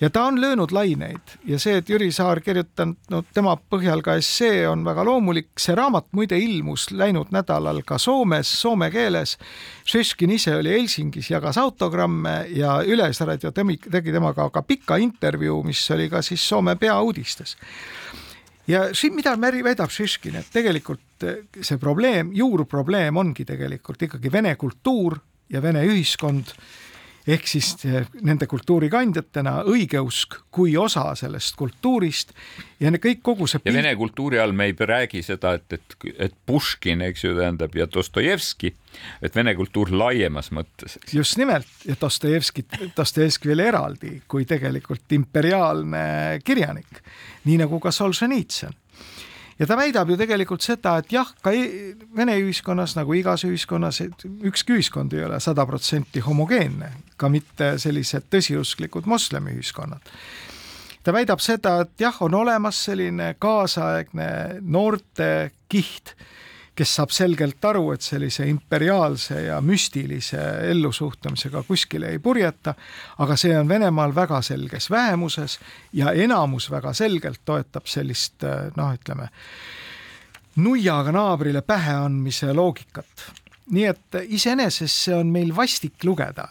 ja 0.00 0.10
ta 0.10 0.24
on 0.24 0.40
löönud 0.40 0.72
laineid 0.72 1.34
ja 1.44 1.58
see, 1.58 1.76
et 1.80 1.88
Jüri 1.88 2.10
Saar 2.12 2.40
kirjutanud 2.40 3.28
tema 3.34 3.56
põhjal 3.56 4.02
ka 4.02 4.14
essee 4.20 4.68
on 4.68 4.84
väga 4.84 5.04
loomulik. 5.04 5.50
see 5.58 5.74
raamat 5.74 6.06
muide 6.12 6.38
ilmus 6.38 6.90
läinud 6.90 7.30
nädalal 7.30 7.82
ka 7.86 7.98
Soomes, 7.98 8.48
soome 8.60 8.90
keeles. 8.90 9.36
Šeškin 9.84 10.30
ise 10.30 10.56
oli 10.56 10.72
Helsingis, 10.72 11.30
jagas 11.30 11.58
autogramme 11.58 12.46
ja 12.48 12.80
Ülesraadio 12.86 13.52
tegi 13.52 14.12
temaga 14.12 14.50
ka 14.50 14.62
pika 14.62 14.96
intervjuu, 14.96 15.62
mis 15.64 15.90
oli 15.90 16.08
ka 16.08 16.22
siis 16.22 16.48
Soome 16.48 16.76
peauudistes 16.76 17.56
ja 18.68 18.94
siin, 18.94 19.14
mida 19.14 19.34
väidab 19.40 19.90
Šiškin, 19.90 20.36
et 20.36 20.52
tegelikult 20.52 21.26
see 21.60 21.78
probleem, 21.78 22.30
juurprobleem 22.34 23.16
ongi 23.16 23.44
tegelikult 23.44 24.02
ikkagi 24.02 24.32
vene 24.32 24.54
kultuur 24.56 25.18
ja 25.50 25.62
vene 25.62 25.82
ühiskond 25.84 26.54
ehk 27.28 27.48
siis 27.48 27.72
eh, 27.84 28.06
nende 28.24 28.46
kultuurikandjatena 28.50 29.60
õigeusk 29.68 30.38
kui 30.52 30.76
osa 30.80 31.10
sellest 31.18 31.56
kultuurist 31.58 32.32
ja 32.80 32.92
kõik 32.96 33.22
kogu 33.22 33.48
see 33.50 33.62
ja 33.64 33.74
vene 33.74 33.92
kultuuri 33.98 34.40
all 34.40 34.54
me 34.56 34.70
ei 34.70 34.74
räägi 34.74 35.22
seda, 35.24 35.54
et, 35.58 35.76
et, 35.76 35.96
et 36.28 36.36
Puškin, 36.46 37.02
eks 37.10 37.24
ju, 37.24 37.34
tähendab 37.36 37.76
ja 37.76 37.86
Dostojevski, 37.92 38.72
et 39.22 39.36
vene 39.36 39.54
kultuur 39.58 39.92
laiemas 39.92 40.50
mõttes. 40.56 40.98
just 41.12 41.36
nimelt 41.40 41.86
ja 41.86 41.96
Dostojevskit, 42.00 42.78
Dostojevski 42.96 43.52
veel 43.52 43.66
eraldi 43.68 44.20
kui 44.28 44.46
tegelikult 44.48 45.12
imperiaalne 45.12 46.40
kirjanik, 46.44 47.02
nii 47.44 47.60
nagu 47.64 47.80
ka 47.80 47.92
Solženitsõn 47.94 48.76
ja 49.60 49.66
ta 49.68 49.76
väidab 49.76 50.08
ju 50.10 50.16
tegelikult 50.16 50.64
seda, 50.64 50.96
et 51.00 51.12
jah, 51.12 51.28
ka 51.44 51.52
e-, 51.52 51.94
Vene 52.16 52.34
ühiskonnas 52.40 52.96
nagu 52.96 53.14
igas 53.14 53.44
ühiskonnas, 53.46 54.00
et 54.02 54.24
ükski 54.26 54.78
ühiskond 54.78 55.12
ei 55.14 55.24
ole 55.26 55.40
sada 55.40 55.66
protsenti 55.68 56.22
homogeenne, 56.24 56.90
ka 57.20 57.28
mitte 57.32 57.74
sellised 57.78 58.30
tõsiusklikud 58.32 59.08
moslemiühiskonnad. 59.10 60.10
ta 61.04 61.12
väidab 61.12 61.40
seda, 61.40 61.80
et 61.84 62.00
jah, 62.00 62.16
on 62.20 62.34
olemas 62.34 62.84
selline 62.88 63.34
kaasaegne 63.38 64.60
noorte 64.60 65.52
kiht 65.68 66.16
kes 66.80 66.94
saab 66.96 67.10
selgelt 67.12 67.64
aru, 67.68 67.90
et 67.92 68.04
sellise 68.04 68.46
imperiaalse 68.48 69.42
ja 69.44 69.58
müstilise 69.60 70.40
ellusuhtlemisega 70.70 71.60
kuskile 71.68 72.08
ei 72.14 72.20
purjeta, 72.24 72.72
aga 73.20 73.36
see 73.36 73.52
on 73.58 73.68
Venemaal 73.68 74.14
väga 74.16 74.40
selges 74.44 74.88
vähemuses 74.90 75.58
ja 75.92 76.14
enamus 76.16 76.70
väga 76.72 76.94
selgelt 76.96 77.42
toetab 77.44 77.90
sellist 77.90 78.46
noh, 78.78 78.94
ütleme 78.96 79.28
nuiaga 80.56 81.12
naabrile 81.12 81.60
pähe 81.62 81.98
andmise 82.06 82.54
loogikat. 82.56 83.28
nii 83.70 83.84
et 83.86 84.16
iseenesest 84.40 85.04
see 85.04 85.14
on 85.14 85.28
meil 85.30 85.52
vastik 85.56 86.04
lugeda 86.04 86.48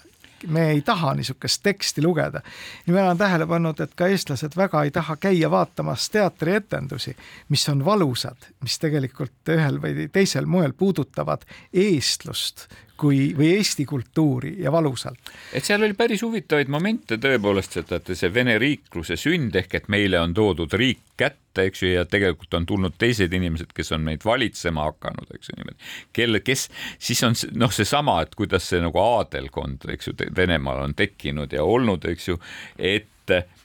me 0.47 0.69
ei 0.71 0.81
taha 0.81 1.13
niisugust 1.15 1.63
teksti 1.63 2.03
lugeda. 2.03 2.41
ja 2.87 2.93
ma 2.93 3.01
olen 3.01 3.17
tähele 3.17 3.47
pannud, 3.47 3.79
et 3.79 3.95
ka 3.95 4.07
eestlased 4.07 4.57
väga 4.57 4.83
ei 4.83 4.91
taha 4.91 5.15
käia 5.15 5.51
vaatamas 5.51 6.09
teatrietendusi, 6.09 7.15
mis 7.49 7.69
on 7.69 7.85
valusad, 7.85 8.49
mis 8.61 8.79
tegelikult 8.79 9.55
ühel 9.55 9.81
või 9.81 10.09
teisel 10.11 10.45
moel 10.45 10.73
puudutavad 10.73 11.45
eestlust 11.73 12.67
kui, 12.99 13.29
või 13.37 13.53
Eesti 13.57 13.85
kultuuri 13.89 14.55
ja 14.63 14.71
valusalt. 14.71 15.31
et 15.53 15.65
seal 15.65 15.83
oli 15.83 15.95
päris 15.97 16.23
huvitavaid 16.25 16.71
momente 16.71 17.17
tõepoolest, 17.21 17.79
et 17.81 18.13
see 18.13 18.33
vene 18.33 18.57
riikluse 18.61 19.17
sünd 19.19 19.55
ehk 19.55 19.75
et 19.81 19.87
meile 19.91 20.19
on 20.19 20.33
toodud 20.35 20.73
riik 20.79 21.05
kätte, 21.19 21.65
eks 21.67 21.83
ju, 21.83 21.91
ja 21.97 22.05
tegelikult 22.07 22.53
on 22.55 22.65
tulnud 22.69 22.95
teised 23.01 23.33
inimesed, 23.35 23.73
kes 23.75 23.91
on 23.95 24.05
meid 24.05 24.23
valitsema 24.25 24.87
hakanud, 24.87 25.27
eks 25.35 25.51
ju 25.51 25.59
niimoodi. 25.59 25.93
kelle, 26.15 26.43
kes 26.45 26.67
siis 26.99 27.23
on 27.27 27.37
noh, 27.59 27.73
seesama, 27.75 28.21
et 28.23 28.35
kuidas 28.39 28.69
see 28.71 28.81
nagu 28.83 29.01
aadelkond, 29.01 29.89
eks 29.95 30.11
ju, 30.11 30.17
Venemaal 30.35 30.85
on 30.87 30.95
tekkinud 30.95 31.53
ja 31.55 31.63
olnud, 31.63 32.05
eks 32.13 32.29
ju, 32.31 32.39
et 32.77 33.09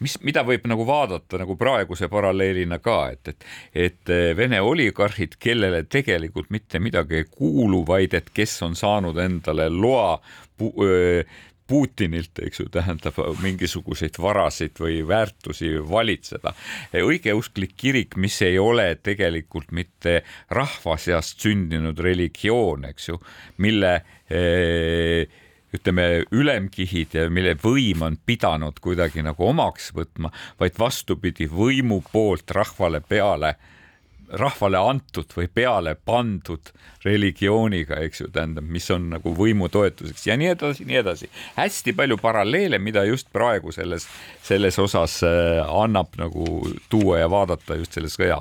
mis, 0.05 0.19
mida 0.27 0.45
võib 0.47 0.67
nagu 0.71 0.87
vaadata 0.89 1.41
nagu 1.41 1.57
praeguse 1.61 2.09
paralleelina 2.13 2.79
ka, 2.85 2.99
et, 3.15 3.33
et, 3.33 3.49
et 3.87 4.15
Vene 4.37 4.61
oligarhid, 4.61 5.39
kellele 5.41 5.85
tegelikult 5.91 6.51
mitte 6.55 6.81
midagi 6.83 7.23
ei 7.23 7.27
kuulu, 7.31 7.85
vaid 7.87 8.15
et 8.15 8.31
kes 8.35 8.61
on 8.67 8.77
saanud 8.79 9.19
endale 9.23 9.69
loa 9.73 10.19
Putinilt, 11.67 12.39
eks 12.45 12.61
ju, 12.61 12.67
tähendab 12.69 13.17
mingisuguseid 13.41 14.19
varasid 14.21 14.77
või 14.77 14.99
väärtusi 15.09 15.71
valitseda. 15.89 16.53
õigeusklik 17.01 17.73
kirik, 17.81 18.19
mis 18.21 18.37
ei 18.45 18.59
ole 18.61 18.99
tegelikult 19.01 19.73
mitte 19.73 20.19
rahva 20.53 20.99
seast 21.01 21.41
sündinud 21.41 21.99
religioon, 22.05 22.85
eks 22.91 23.09
ju, 23.09 23.17
mille 23.65 23.95
ütleme, 25.75 26.25
ülemkihid 26.31 27.17
mille 27.35 27.57
võim 27.61 28.05
on 28.07 28.19
pidanud 28.27 28.79
kuidagi 28.83 29.25
nagu 29.27 29.49
omaks 29.51 29.91
võtma, 29.97 30.31
vaid 30.61 30.79
vastupidi, 30.79 31.49
võimu 31.51 32.03
poolt 32.13 32.51
rahvale 32.55 33.03
peale 33.03 33.57
rahvale 34.33 34.79
antud 34.79 35.31
või 35.37 35.49
peale 35.53 35.95
pandud 35.95 36.73
religiooniga, 37.05 37.99
eks 38.07 38.23
ju, 38.23 38.29
tähendab, 38.33 38.65
mis 38.65 38.87
on 38.95 39.11
nagu 39.13 39.35
võimu 39.37 39.69
toetuseks 39.73 40.25
ja 40.27 40.37
nii 40.41 40.49
edasi, 40.55 40.87
nii 40.89 40.99
edasi. 41.03 41.29
hästi 41.57 41.93
palju 41.97 42.17
paralleele, 42.21 42.79
mida 42.79 43.05
just 43.05 43.29
praegu 43.33 43.73
selles, 43.73 44.07
selles 44.43 44.79
osas 44.81 45.19
äh, 45.27 45.61
annab 45.69 46.17
nagu 46.21 46.47
tuua 46.89 47.21
ja 47.21 47.29
vaadata 47.31 47.77
just 47.81 47.93
selle 47.93 48.09
sõja. 48.13 48.41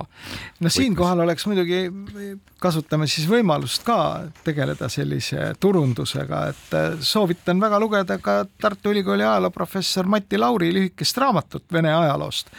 no 0.60 0.72
siinkohal 0.72 1.20
oleks 1.26 1.46
muidugi, 1.50 1.82
kasutame 2.62 3.08
siis 3.10 3.28
võimalust 3.28 3.84
ka 3.84 3.98
tegeleda 4.44 4.88
sellise 4.88 5.52
turundusega, 5.60 6.46
et 6.54 6.74
äh, 6.78 6.90
soovitan 7.04 7.60
väga 7.60 7.80
lugeda 7.82 8.18
ka 8.18 8.42
Tartu 8.60 8.94
Ülikooli 8.94 9.26
ajalooprofessor 9.26 10.08
Mati 10.08 10.40
Lauri 10.40 10.72
lühikest 10.72 11.20
raamatut 11.20 11.68
Vene 11.72 11.92
ajaloost 11.92 12.50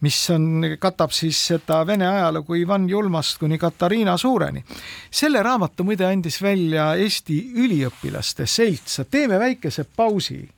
mis 0.00 0.30
on, 0.30 0.64
katab 0.80 1.12
siis 1.12 1.38
seda 1.50 1.82
Vene 1.86 2.08
ajalugu 2.08 2.54
Ivan 2.54 2.88
Julmast 2.88 3.38
kuni 3.38 3.58
Katariina 3.58 4.16
Suureni. 4.16 4.64
selle 5.10 5.42
raamatu 5.42 5.84
muide 5.84 6.06
andis 6.06 6.42
välja 6.42 6.94
Eesti 6.94 7.52
Üliõpilaste 7.54 8.46
Selts, 8.46 9.00
teeme 9.10 9.38
väikese 9.38 9.84
pausi. 9.96 10.48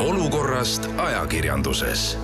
Olukorrast 0.00 0.88
ajakirjanduses 0.96 2.16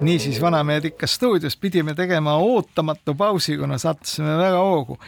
niisiis, 0.00 0.40
Vanamehed 0.40 0.84
ikka 0.84 1.06
stuudios 1.06 1.56
pidime 1.56 1.94
tegema 1.94 2.36
ootamatu 2.36 3.14
pausi, 3.14 3.56
kuna 3.58 3.78
sattusime 3.78 4.36
väga 4.38 4.58
hoogu. 4.58 4.98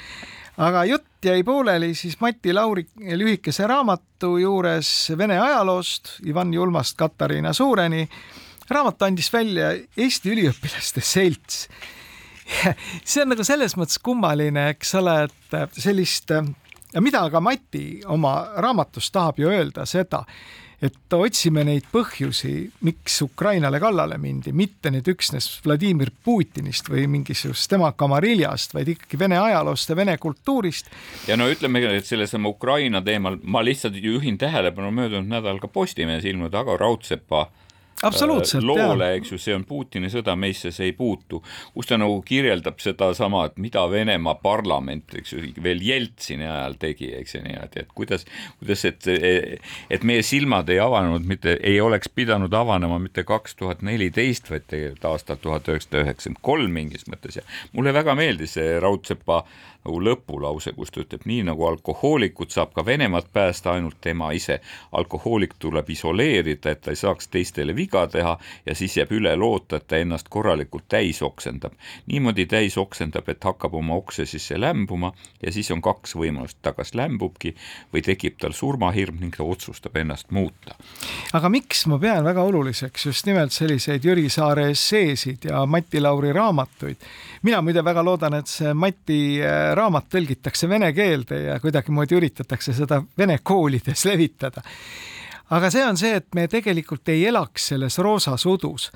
aga 0.59 0.85
jutt 0.85 1.25
jäi 1.25 1.43
pooleli 1.45 1.95
siis 1.95 2.21
Mati 2.21 2.53
Lauri 2.53 2.87
lühikese 3.17 3.67
raamatu 3.67 4.37
juures 4.39 5.13
Vene 5.19 5.39
ajaloost 5.41 6.19
Ivan 6.27 6.55
Julmast 6.55 6.97
Katariina 6.97 7.53
Suureni. 7.53 8.09
raamat 8.71 9.03
andis 9.03 9.33
välja 9.33 9.71
Eesti 9.97 10.31
Üliõpilaste 10.31 11.01
Selts. 11.01 11.69
see 13.05 13.23
on 13.23 13.29
nagu 13.29 13.45
selles 13.45 13.77
mõttes 13.77 13.99
kummaline, 14.03 14.69
eks 14.75 14.95
ole, 14.95 15.23
et 15.25 15.79
sellist 15.79 16.33
ja 16.95 17.01
mida 17.01 17.23
ka 17.31 17.41
Mati 17.41 18.01
oma 18.07 18.35
raamatus 18.57 19.11
tahab 19.11 19.39
ju 19.39 19.51
öelda 19.51 19.87
seda, 19.87 20.25
et 20.81 21.13
otsime 21.13 21.63
neid 21.69 21.85
põhjusi, 21.93 22.55
miks 22.89 23.19
Ukrainale 23.23 23.81
kallale 23.83 24.17
mindi, 24.21 24.53
mitte 24.57 24.89
nüüd 24.93 25.11
üksnes 25.13 25.49
Vladimir 25.65 26.09
Putinist 26.25 26.89
või 26.89 27.05
mingisugust 27.11 27.69
tema 27.71 27.93
kamariljast, 27.93 28.75
vaid 28.75 28.89
ikkagi 28.95 29.21
Vene 29.21 29.39
ajaloost 29.39 29.93
ja 29.93 29.97
Vene 29.97 30.17
kultuurist. 30.19 30.89
ja 31.29 31.37
no 31.37 31.51
ütleme, 31.53 31.85
et 31.97 32.09
sellesama 32.09 32.49
Ukraina 32.49 33.03
teemal 33.03 33.37
ma 33.43 33.65
lihtsalt 33.65 34.01
juhin 34.01 34.39
tähelepanu 34.39 34.91
möödunud 34.91 35.29
nädal 35.29 35.61
ka 35.61 35.69
Postimehes 35.69 36.25
ilmunud 36.25 36.55
Ago 36.55 36.77
Raudsepa 36.77 37.51
absoluutselt. 38.03 38.65
loole, 38.65 39.13
eks 39.19 39.33
ju, 39.35 39.39
see 39.41 39.55
on 39.57 39.65
Putini 39.69 40.11
sõda, 40.13 40.35
meisse 40.39 40.73
see 40.75 40.91
ei 40.91 40.95
puutu, 40.97 41.43
kus 41.75 41.91
ta 41.91 41.99
nagu 42.01 42.21
kirjeldab 42.27 42.81
sedasama, 42.83 43.47
et 43.51 43.61
mida 43.63 43.85
Venemaa 43.91 44.37
parlament, 44.43 45.15
eks 45.21 45.35
ju, 45.35 45.45
veel 45.63 45.83
Jeltsini 45.85 46.49
ajal 46.49 46.77
tegi, 46.81 47.11
eks 47.21 47.37
ju 47.37 47.43
niimoodi, 47.45 47.85
et 47.85 47.95
kuidas, 47.97 48.27
kuidas, 48.61 48.85
et, 48.89 49.11
et 49.91 50.07
meie 50.07 50.25
silmad 50.27 50.71
ei 50.73 50.81
avanenud 50.83 51.27
mitte, 51.29 51.57
ei 51.61 51.81
oleks 51.81 52.13
pidanud 52.15 52.55
avanema 52.55 53.01
mitte 53.03 53.25
kaks 53.29 53.59
tuhat 53.61 53.85
neliteist, 53.87 54.51
vaid 54.53 54.69
tegelikult 54.71 55.11
aastal 55.13 55.41
tuhat 55.41 55.69
üheksasada 55.69 56.05
üheksakümmend 56.05 56.45
kolm 56.45 56.73
mingis 56.75 57.07
mõttes 57.11 57.41
ja 57.41 57.45
mulle 57.77 57.95
väga 57.97 58.15
meeldis 58.19 58.57
see 58.57 58.79
Raudsepa 58.83 59.43
nagu 59.85 60.01
lõpulause, 60.05 60.73
kus 60.77 60.93
ta 60.93 61.01
ütleb, 61.01 61.25
nii 61.25 61.45
nagu 61.49 61.65
alkohoolikut 61.67 62.53
saab 62.53 62.75
ka 62.77 62.85
Venemaad 62.87 63.31
päästa 63.33 63.73
ainult 63.73 63.97
tema 64.01 64.33
ise. 64.33 64.61
alkohoolik 64.93 65.55
tuleb 65.59 65.91
isoleerida, 65.91 66.71
et 66.71 66.81
ta 66.81 66.91
ei 66.91 66.97
saaks 66.97 67.29
teistele 67.29 67.77
viga 67.77 68.07
teha 68.07 68.39
ja 68.67 68.75
siis 68.75 68.97
jääb 68.97 69.13
üle 69.13 69.37
loota, 69.37 69.77
et 69.77 69.87
ta 69.87 69.97
ennast 69.97 70.29
korralikult 70.29 70.85
täis 70.89 71.23
oksendab. 71.23 71.73
niimoodi 72.07 72.47
täis 72.47 72.79
oksendab, 72.79 73.29
et 73.29 73.45
hakkab 73.45 73.75
oma 73.75 73.95
okse 73.95 74.27
sisse 74.27 74.61
lämbuma 74.61 75.13
ja 75.43 75.53
siis 75.53 75.71
on 75.71 75.83
kaks 75.83 76.15
võimalust, 76.17 76.59
ta 76.63 76.73
kas 76.73 76.95
lämbubki 76.95 77.55
või 77.95 78.03
tekib 78.03 78.39
tal 78.39 78.53
surmahirm 78.53 79.21
ning 79.21 79.37
ta 79.37 79.45
otsustab 79.45 79.97
ennast 79.97 80.31
muuta. 80.31 80.75
aga 81.33 81.49
miks 81.49 81.87
ma 81.87 81.99
pean 81.99 82.25
väga 82.25 82.43
oluliseks 82.43 83.07
just 83.07 83.27
nimelt 83.27 83.53
selliseid 83.53 84.05
Jüri 84.05 84.29
Saare 84.29 84.71
esseesid 84.71 85.45
ja 85.45 85.67
Mati 85.67 86.01
Lauri 86.01 86.33
raamatuid? 86.33 86.97
mina 87.43 87.63
muide 87.63 87.85
väga 87.85 88.05
loodan, 88.05 88.35
et 88.35 88.47
see 88.47 88.75
Mati 88.75 89.41
äh, 89.41 89.70
raamat 89.75 90.11
tõlgitakse 90.13 90.69
vene 90.69 90.93
keelde 90.97 91.43
ja 91.47 91.61
kuidagimoodi 91.61 92.19
üritatakse 92.19 92.75
seda 92.77 93.03
vene 93.19 93.39
koolides 93.43 94.05
levitada. 94.11 94.63
aga 95.51 95.71
see 95.71 95.85
on 95.87 95.97
see, 95.97 96.15
et 96.21 96.29
me 96.35 96.47
tegelikult 96.49 97.09
ei 97.09 97.27
elaks 97.27 97.73
selles 97.73 97.99
roosas 97.99 98.47
udus 98.47 98.91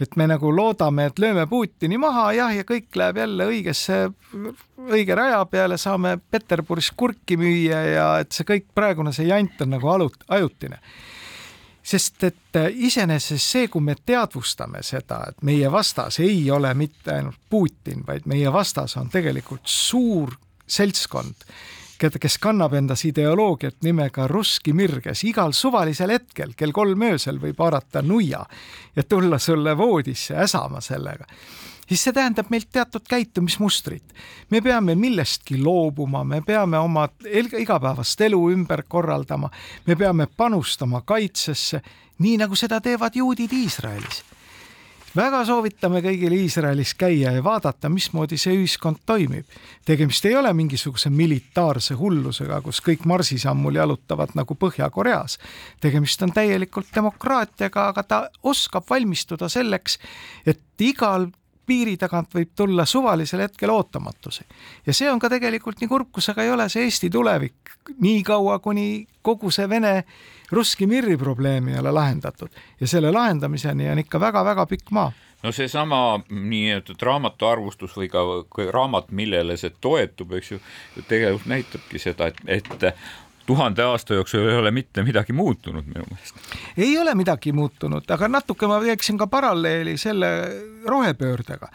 et 0.00 0.16
me 0.16 0.26
nagu 0.26 0.50
loodame, 0.50 1.06
et 1.10 1.20
lööme 1.22 1.44
Putini 1.46 1.98
maha 2.00 2.32
jah, 2.34 2.52
ja 2.56 2.64
kõik 2.66 2.96
läheb 2.98 3.20
jälle 3.22 3.46
õigesse, 3.46 3.98
õige 4.90 5.14
raja 5.14 5.44
peale, 5.46 5.78
saame 5.78 6.16
Peterburis 6.30 6.90
kurki 6.96 7.36
müüa 7.38 7.82
ja 7.92 8.06
et 8.24 8.32
see 8.34 8.48
kõik 8.48 8.70
praegune 8.74 9.12
see 9.14 9.28
jant 9.28 9.60
on 9.62 9.74
nagu 9.76 9.92
alut-, 9.92 10.24
ajutine 10.32 10.80
sest 11.82 12.24
et 12.24 12.58
iseenesest 12.74 13.52
see, 13.54 13.68
kui 13.68 13.82
me 13.82 13.96
teadvustame 14.06 14.82
seda, 14.86 15.24
et 15.28 15.42
meie 15.42 15.70
vastas 15.72 16.20
ei 16.22 16.50
ole 16.50 16.72
mitte 16.78 17.16
ainult 17.16 17.40
Putin, 17.50 18.04
vaid 18.06 18.26
meie 18.30 18.52
vastas 18.52 18.96
on 18.96 19.10
tegelikult 19.10 19.66
suur 19.66 20.36
seltskond, 20.66 21.46
keda, 21.98 22.18
kes 22.22 22.38
kannab 22.42 22.74
endas 22.78 23.04
ideoloogiat 23.06 23.82
nimega 23.86 24.28
Russki 24.30 24.72
Mir, 24.72 25.00
kes 25.02 25.24
igal 25.28 25.54
suvalisel 25.54 26.14
hetkel 26.14 26.54
kell 26.56 26.74
kolm 26.74 27.02
öösel 27.10 27.42
võib 27.42 27.60
haarata 27.62 28.02
nuia 28.02 28.44
ja 28.96 29.02
tulla 29.02 29.38
sulle 29.38 29.76
voodisse 29.78 30.38
äsama 30.38 30.80
sellega 30.80 31.26
siis 31.88 32.04
see 32.04 32.12
tähendab 32.12 32.50
meilt 32.50 32.68
teatud 32.72 33.06
käitumismustrit. 33.08 34.14
me 34.50 34.60
peame 34.60 34.94
millestki 34.94 35.62
loobuma, 35.62 36.24
me 36.24 36.42
peame 36.46 36.78
oma 36.78 37.08
igapäevast 37.58 38.20
elu 38.20 38.50
ümber 38.50 38.82
korraldama, 38.88 39.50
me 39.86 39.96
peame 39.96 40.26
panustama 40.36 41.00
kaitsesse, 41.00 41.82
nii 42.18 42.36
nagu 42.36 42.56
seda 42.56 42.80
teevad 42.80 43.16
juudid 43.16 43.52
Iisraelis 43.52 44.24
väga 45.16 45.42
soovitame 45.44 46.00
kõigil 46.04 46.32
Iisraelis 46.36 46.94
käia 46.96 47.34
ja 47.36 47.42
vaadata, 47.44 47.90
mismoodi 47.92 48.38
see 48.40 48.54
ühiskond 48.56 49.02
toimib. 49.06 49.44
tegemist 49.84 50.24
ei 50.24 50.36
ole 50.36 50.52
mingisuguse 50.52 51.10
militaarse 51.10 51.94
hullusega, 51.94 52.60
kus 52.62 52.80
kõik 52.80 53.04
marsisammul 53.04 53.74
jalutavad 53.74 54.32
nagu 54.34 54.54
Põhja-Koreas. 54.54 55.38
tegemist 55.80 56.22
on 56.22 56.32
täielikult 56.32 56.86
demokraatiaga, 56.94 57.88
aga 57.88 58.02
ta 58.02 58.28
oskab 58.42 58.84
valmistuda 58.90 59.48
selleks, 59.48 59.98
et 60.46 60.60
igal 60.80 61.28
piiri 61.66 61.96
tagant 61.96 62.34
võib 62.34 62.52
tulla 62.56 62.84
suvalisel 62.86 63.44
hetkel 63.44 63.70
ootamatusi. 63.70 64.44
ja 64.86 64.94
see 64.94 65.10
on 65.10 65.18
ka 65.18 65.30
tegelikult 65.30 65.80
nii 65.80 65.88
kurb, 65.88 66.12
kus 66.12 66.28
aga 66.32 66.42
ei 66.42 66.50
ole 66.50 66.68
see 66.68 66.84
Eesti 66.84 67.10
tulevik, 67.10 67.76
niikaua 68.00 68.58
kuni 68.58 69.06
kogu 69.22 69.50
see 69.50 69.68
Vene 69.68 70.04
Russki 70.52 70.86
Mirri 70.86 71.16
probleem 71.16 71.68
ei 71.68 71.78
ole 71.78 71.92
lahendatud 71.92 72.48
ja 72.80 72.86
selle 72.86 73.12
lahendamiseni 73.12 73.90
on 73.90 73.98
ikka 73.98 74.20
väga-väga 74.20 74.66
pikk 74.66 74.90
maa 74.90 75.12
no 75.42 75.52
seesama 75.52 76.20
nii-öelda 76.30 76.94
raamatu 77.02 77.46
arvustus 77.46 77.96
või 77.96 78.08
ka 78.08 78.22
raamat, 78.70 79.10
millele 79.10 79.56
see 79.56 79.72
toetub, 79.80 80.36
eks 80.38 80.52
ju, 80.52 80.60
tegelikult 81.08 81.48
näitabki 81.50 81.98
seda, 81.98 82.30
et, 82.30 82.42
et 82.46 82.86
tuhande 83.46 83.82
aasta 83.82 84.14
jooksul 84.14 84.48
ei 84.48 84.56
ole 84.56 84.70
mitte 84.70 85.02
midagi 85.02 85.32
muutunud 85.32 85.86
minu 85.86 86.04
meelest. 86.10 86.36
ei 86.76 86.98
ole 86.98 87.14
midagi 87.14 87.52
muutunud, 87.52 88.10
aga 88.10 88.28
natuke 88.28 88.66
ma 88.66 88.80
teeksin 88.80 89.18
ka 89.18 89.26
paralleeli 89.26 89.96
selle 89.98 90.30
rohepöördega. 90.86 91.68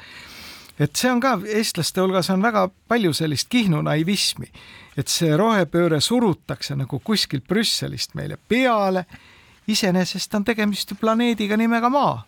et 0.79 0.95
see 0.95 1.11
on 1.11 1.19
ka 1.19 1.39
eestlaste 1.45 2.01
hulgas 2.01 2.29
on 2.29 2.41
väga 2.41 2.69
palju 2.87 3.13
sellist 3.13 3.49
Kihnu 3.49 3.81
naivismi, 3.81 4.51
et 4.97 5.07
see 5.07 5.37
rohepööre 5.37 6.01
surutakse 6.01 6.75
nagu 6.75 6.99
kuskilt 6.99 7.47
Brüsselist 7.47 8.15
meile 8.15 8.37
peale. 8.47 9.05
iseenesest 9.67 10.33
on 10.35 10.45
tegemist 10.45 10.91
ju 10.91 10.95
planeediga 10.95 11.57
nimega 11.57 11.89
Maa 11.89 12.25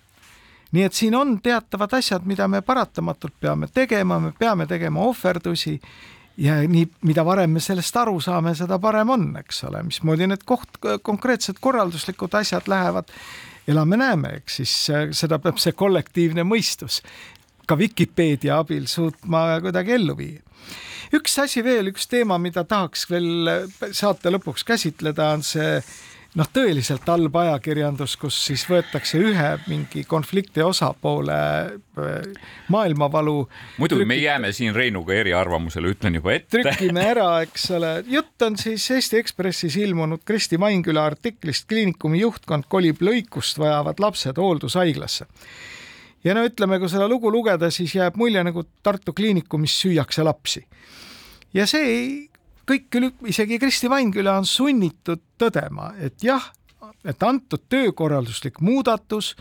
nii 0.72 0.84
et 0.84 0.94
siin 0.94 1.16
on 1.16 1.40
teatavad 1.42 1.94
asjad, 1.98 2.26
mida 2.26 2.48
me 2.48 2.62
paratamatult 2.62 3.34
peame 3.42 3.68
tegema, 3.74 4.20
me 4.20 4.32
peame 4.40 4.68
tegema 4.68 5.02
ohverdusi 5.02 5.80
ja 6.40 6.60
nii, 6.68 6.86
mida 7.08 7.26
varem 7.28 7.58
me 7.58 7.64
sellest 7.64 7.96
aru 8.00 8.20
saame, 8.24 8.54
seda 8.58 8.80
parem 8.82 9.12
on, 9.16 9.30
eks 9.42 9.64
ole, 9.70 9.84
mismoodi 9.88 10.28
need 10.30 10.46
koht, 10.48 10.80
konkreetsed 11.04 11.60
korralduslikud 11.62 12.36
asjad 12.40 12.70
lähevad, 12.72 13.12
elame-näeme, 13.70 14.38
eks 14.40 14.62
siis 14.62 14.76
seda 15.20 15.40
peab 15.44 15.60
see 15.62 15.76
kollektiivne 15.78 16.46
mõistus 16.48 17.04
ka 17.70 17.78
Vikipeedia 17.78 18.60
abil 18.64 18.88
suutma 18.90 19.60
kuidagi 19.62 19.94
ellu 20.00 20.16
viia. 20.18 20.42
üks 21.14 21.36
asi 21.42 21.64
veel, 21.66 21.92
üks 21.92 22.08
teema, 22.10 22.38
mida 22.42 22.64
tahaks 22.64 23.06
veel 23.10 23.52
saate 23.92 24.32
lõpuks 24.34 24.66
käsitleda, 24.66 25.34
on 25.38 25.46
see 25.46 25.78
noh, 26.38 26.50
tõeliselt 26.54 27.08
halb 27.10 27.36
ajakirjandus, 27.42 28.16
kus 28.22 28.38
siis 28.50 28.66
võetakse 28.70 29.18
ühe 29.22 29.48
mingi 29.70 30.04
konflikti 30.10 30.62
osapoole 30.62 31.40
äh, 31.40 32.46
maailmavalu. 32.70 33.38
muidu 33.78 33.98
trükki... 33.98 34.10
me 34.12 34.20
jääme 34.20 34.52
siin 34.54 34.76
Reinuga 34.76 35.16
eriarvamusele, 35.18 35.96
ütlen 35.96 36.20
juba 36.20 36.36
ette. 36.36 36.52
trükime 36.60 37.08
ära, 37.14 37.30
eks 37.46 37.70
ole. 37.78 37.96
jutt 38.08 38.46
on 38.46 38.60
siis 38.62 38.86
Eesti 38.92 39.22
Ekspressis 39.24 39.80
ilmunud 39.82 40.22
Kristi 40.26 40.62
Mainküla 40.62 41.08
artiklist 41.10 41.68
Kliinikumi 41.70 42.22
juhtkond 42.22 42.70
kolib 42.70 43.02
lõikust 43.02 43.60
vajavad 43.62 44.02
lapsed 44.04 44.38
hooldushaiglasse 44.38 45.28
ja 46.24 46.36
no 46.36 46.44
ütleme, 46.46 46.80
kui 46.80 46.92
seda 46.92 47.08
lugu 47.10 47.32
lugeda, 47.32 47.72
siis 47.74 47.96
jääb 47.96 48.18
mulje 48.20 48.44
nagu 48.46 48.66
Tartu 48.84 49.16
Kliinikumis 49.16 49.76
süüakse 49.82 50.24
lapsi. 50.24 50.66
ja 51.54 51.66
see 51.66 51.86
ei 51.90 52.29
kõik 52.70 52.88
küll, 52.94 53.10
isegi 53.30 53.58
Kristi 53.62 53.90
Vainküla 53.90 54.38
on 54.40 54.48
sunnitud 54.48 55.22
tõdema, 55.42 55.94
et 56.02 56.22
jah, 56.24 56.52
et 57.08 57.24
antud 57.24 57.64
töökorralduslik 57.72 58.60
muudatus, 58.66 59.34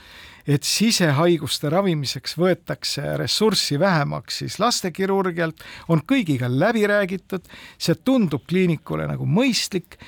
et 0.49 0.65
sisehaiguste 0.65 1.69
ravimiseks 1.73 2.39
võetakse 2.41 3.03
ressurssi 3.21 3.77
vähemaks 3.81 4.41
siis 4.43 4.59
lastekirurgialt, 4.63 5.61
on 5.93 6.03
kõigiga 6.09 6.49
läbi 6.49 6.87
räägitud, 6.89 7.45
see 7.77 7.99
tundub 8.05 8.47
kliinikule 8.49 9.09
nagu 9.11 9.29
mõistlik, 9.29 9.99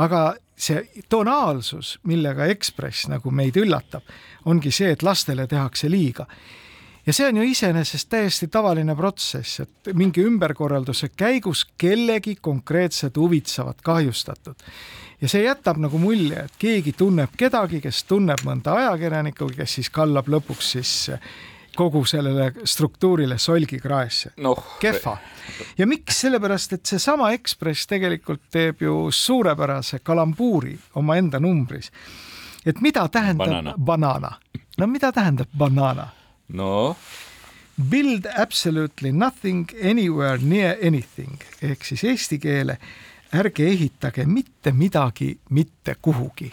aga 0.00 0.32
see 0.56 1.04
tonaalsus, 1.12 1.98
millega 2.08 2.48
Ekspress 2.52 3.10
nagu 3.10 3.30
meid 3.34 3.58
üllatab, 3.60 4.06
ongi 4.48 4.72
see, 4.72 4.94
et 4.94 5.04
lastele 5.04 5.48
tehakse 5.50 5.90
liiga 5.92 6.28
ja 7.06 7.12
see 7.12 7.28
on 7.28 7.36
ju 7.36 7.42
iseenesest 7.50 8.08
täiesti 8.08 8.48
tavaline 8.48 8.96
protsess, 8.96 9.60
et 9.60 9.92
mingi 9.94 10.24
ümberkorralduse 10.26 11.08
käigus 11.16 11.64
kellegi 11.78 12.36
konkreetsed 12.40 13.16
huvid 13.16 13.46
saavad 13.46 13.82
kahjustatud. 13.82 14.54
ja 15.20 15.28
see 15.28 15.44
jätab 15.44 15.78
nagu 15.78 15.98
mulje, 15.98 16.44
et 16.44 16.58
keegi 16.58 16.92
tunneb 16.92 17.34
kedagi, 17.36 17.80
kes 17.80 18.04
tunneb 18.04 18.44
mõnda 18.46 18.76
ajakirjanikku, 18.78 19.50
kes 19.56 19.78
siis 19.80 19.90
kallab 19.90 20.28
lõpuks 20.28 20.72
siis 20.76 21.10
kogu 21.76 22.04
sellele 22.04 22.52
struktuurile 22.64 23.38
solgi 23.38 23.78
kraesse 23.80 24.32
noh, 24.36 24.76
kehva. 24.80 25.16
ja 25.78 25.86
miks, 25.86 26.20
sellepärast 26.20 26.72
et 26.72 26.86
seesama 26.86 27.32
Ekspress 27.32 27.86
tegelikult 27.88 28.42
teeb 28.50 28.82
ju 28.82 29.10
suurepärase 29.10 29.98
kalambuuri 29.98 30.78
omaenda 30.94 31.40
numbris. 31.40 31.90
et 32.66 32.80
mida 32.80 33.08
tähendab 33.08 33.46
Banana. 33.46 33.74
banana? 33.78 34.32
no 34.78 34.86
mida 34.86 35.12
tähendab 35.12 35.48
banana? 35.58 36.08
noh, 36.52 36.96
Build 37.90 38.26
absolutely 38.36 39.12
nothing 39.12 39.64
anywhere 39.80 40.38
near 40.38 40.76
anything. 40.84 41.40
Ehk 41.64 41.84
siis 41.88 42.04
eesti 42.04 42.36
keele 42.38 42.76
ärge 43.32 43.64
ehitage 43.64 44.26
mitte 44.28 44.72
midagi 44.76 45.38
mitte 45.50 45.96
kuhugi. 46.02 46.52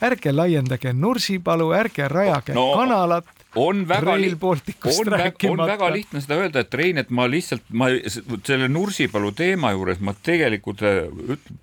ärge 0.00 0.32
laiendage 0.32 0.92
Nursipalu, 0.92 1.70
ärge 1.72 2.08
rajage 2.08 2.54
No, 2.54 2.66
no, 2.66 2.76
kanalat, 2.76 3.24
on 3.56 3.88
väga 3.88 4.16
Balticust 4.40 5.00
on, 5.00 5.10
väga, 5.10 5.48
on 5.50 5.62
väga 5.68 5.88
lihtne 5.92 6.20
seda 6.20 6.36
öelda, 6.36 6.60
et 6.60 6.74
Rein, 6.74 6.98
et 7.00 7.10
ma 7.10 7.24
lihtsalt, 7.30 7.64
ma 7.72 7.88
selle 8.44 8.68
Nursipalu 8.68 9.32
teema 9.32 9.72
juures 9.72 10.00
ma 10.00 10.12
tegelikult 10.12 10.84
äh, 10.84 11.08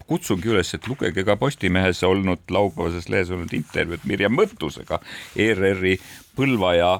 kutsungi 0.09 0.49
üles, 0.49 0.73
et 0.73 0.89
lugege 0.89 1.25
ka 1.25 1.37
Postimehes 1.37 2.01
olnud 2.03 2.41
laupäevases 2.49 3.09
lehes 3.13 3.29
olnud 3.33 3.53
intervjuud 3.53 4.09
Mirjam 4.09 4.33
Mõttusega, 4.37 5.01
ERR-i 5.37 5.99
Põlva 6.33 6.73
ja 6.73 6.93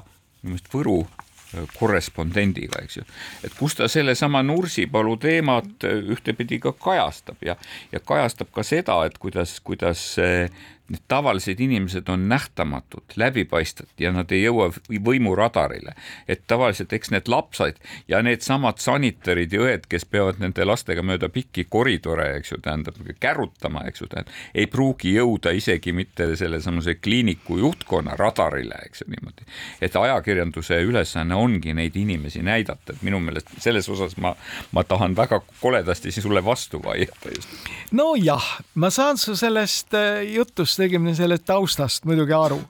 minu 0.44 0.54
meelest 0.54 0.70
Võru 0.72 0.98
äh, 1.04 1.64
korrespondendiga, 1.78 2.82
eks 2.84 3.00
ju, 3.00 3.06
et 3.46 3.56
kus 3.58 3.78
ta 3.78 3.88
sellesama 3.90 4.44
Nursipalu 4.46 5.16
teemat 5.22 5.88
äh, 5.88 5.98
ühtepidi 6.14 6.60
ka 6.62 6.74
kajastab 6.76 7.42
ja, 7.46 7.56
ja 7.92 8.00
kajastab 8.00 8.52
ka 8.54 8.66
seda, 8.66 9.00
et 9.08 9.18
kuidas, 9.22 9.58
kuidas 9.64 10.06
äh, 10.22 10.48
need 10.88 11.02
tavalised 11.08 11.60
inimesed 11.60 12.08
on 12.08 12.28
nähtamatud, 12.28 13.02
läbipaistvad 13.16 13.88
ja 13.98 14.12
nad 14.12 14.32
ei 14.32 14.42
jõua 14.42 14.68
võimuradarile. 15.04 15.94
et 16.28 16.42
tavaliselt 16.46 16.92
eks 16.92 17.10
need 17.10 17.28
lapsed 17.28 17.78
ja 18.08 18.22
needsamad 18.22 18.78
sanitarid 18.78 19.52
ja 19.52 19.60
õed, 19.64 19.86
kes 19.88 20.04
peavad 20.04 20.40
nende 20.42 20.64
lastega 20.64 21.02
mööda 21.02 21.28
pikki 21.28 21.64
koridore, 21.64 22.36
eks 22.36 22.52
ju, 22.52 22.58
tähendab 22.62 22.98
kärutama, 23.20 23.84
eks 23.88 24.00
ju, 24.00 24.08
tähendab, 24.12 24.32
ei 24.54 24.66
pruugi 24.66 25.14
jõuda 25.14 25.54
isegi 25.56 25.92
mitte 25.92 26.28
sellesamuse 26.36 26.94
kliiniku 26.94 27.58
juhtkonna 27.58 28.16
radarile, 28.20 28.82
eks 28.84 29.04
ju 29.04 29.10
niimoodi. 29.14 29.48
et 29.80 29.96
ajakirjanduse 29.96 30.80
ülesanne 30.82 31.34
ongi 31.34 31.74
neid 31.74 31.96
inimesi 31.96 32.42
näidata, 32.42 32.92
et 32.92 33.02
minu 33.02 33.20
meelest 33.20 33.56
selles 33.58 33.88
osas 33.88 34.16
ma, 34.16 34.34
ma 34.72 34.84
tahan 34.84 35.16
väga 35.16 35.40
koledasti 35.60 36.12
sulle 36.12 36.44
vastu 36.44 36.82
vaielda 36.82 37.34
just. 37.36 37.48
nojah, 37.92 38.60
ma 38.74 38.90
saan 38.90 39.18
su 39.18 39.36
sellest 39.36 39.94
äh, 39.94 40.22
jutust, 40.34 40.73
õigemini 40.80 41.14
selle 41.16 41.38
taustast 41.38 42.04
muidugi 42.04 42.32
aru. 42.32 42.60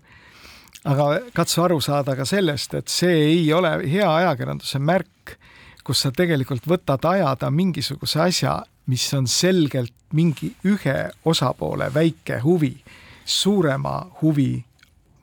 aga 0.85 1.05
katsu 1.33 1.63
aru 1.63 1.81
saada 1.81 2.17
ka 2.17 2.25
sellest, 2.25 2.75
et 2.75 2.89
see 2.89 3.15
ei 3.31 3.53
ole 3.53 3.71
hea 3.89 4.09
ajakirjanduse 4.15 4.79
märk, 4.79 5.39
kus 5.85 6.03
sa 6.05 6.11
tegelikult 6.13 6.67
võtad 6.69 7.05
ajada 7.09 7.51
mingisuguse 7.51 8.21
asja, 8.21 8.63
mis 8.87 9.07
on 9.15 9.27
selgelt 9.27 9.95
mingi 10.13 10.53
ühe 10.65 11.11
osapoole 11.25 11.89
väike 11.95 12.39
huvi 12.45 12.77
suurema 13.25 14.07
huvi 14.23 14.65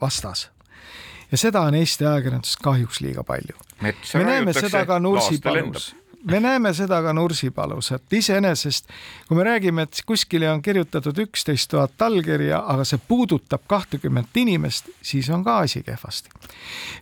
vastas. 0.01 0.49
ja 1.31 1.37
seda 1.37 1.61
on 1.61 1.75
Eesti 1.75 2.05
ajakirjanduses 2.05 2.57
kahjuks 2.57 3.01
liiga 3.01 3.23
palju. 3.23 3.55
me 3.81 4.23
näeme 4.23 4.53
seda 4.53 4.85
ka. 4.85 4.99
Nursipalus, 4.99 5.95
me 6.23 6.39
näeme 6.39 6.73
seda 6.73 7.01
ka 7.01 7.13
Nursipalus, 7.13 7.91
et 7.95 8.13
iseenesest 8.13 8.87
kui 9.27 9.37
me 9.37 9.43
räägime, 9.43 9.85
et 9.87 10.01
kuskile 10.05 10.49
on 10.51 10.61
kirjutatud 10.61 11.17
üksteist 11.25 11.71
tuhat 11.71 12.01
allkirja, 12.01 12.63
aga 12.67 12.85
see 12.87 13.01
puudutab 13.07 13.65
kahtekümmet 13.67 14.37
inimest, 14.37 14.89
siis 15.01 15.29
on 15.29 15.43
ka 15.43 15.59
asi 15.65 15.83
kehvasti. 15.83 16.29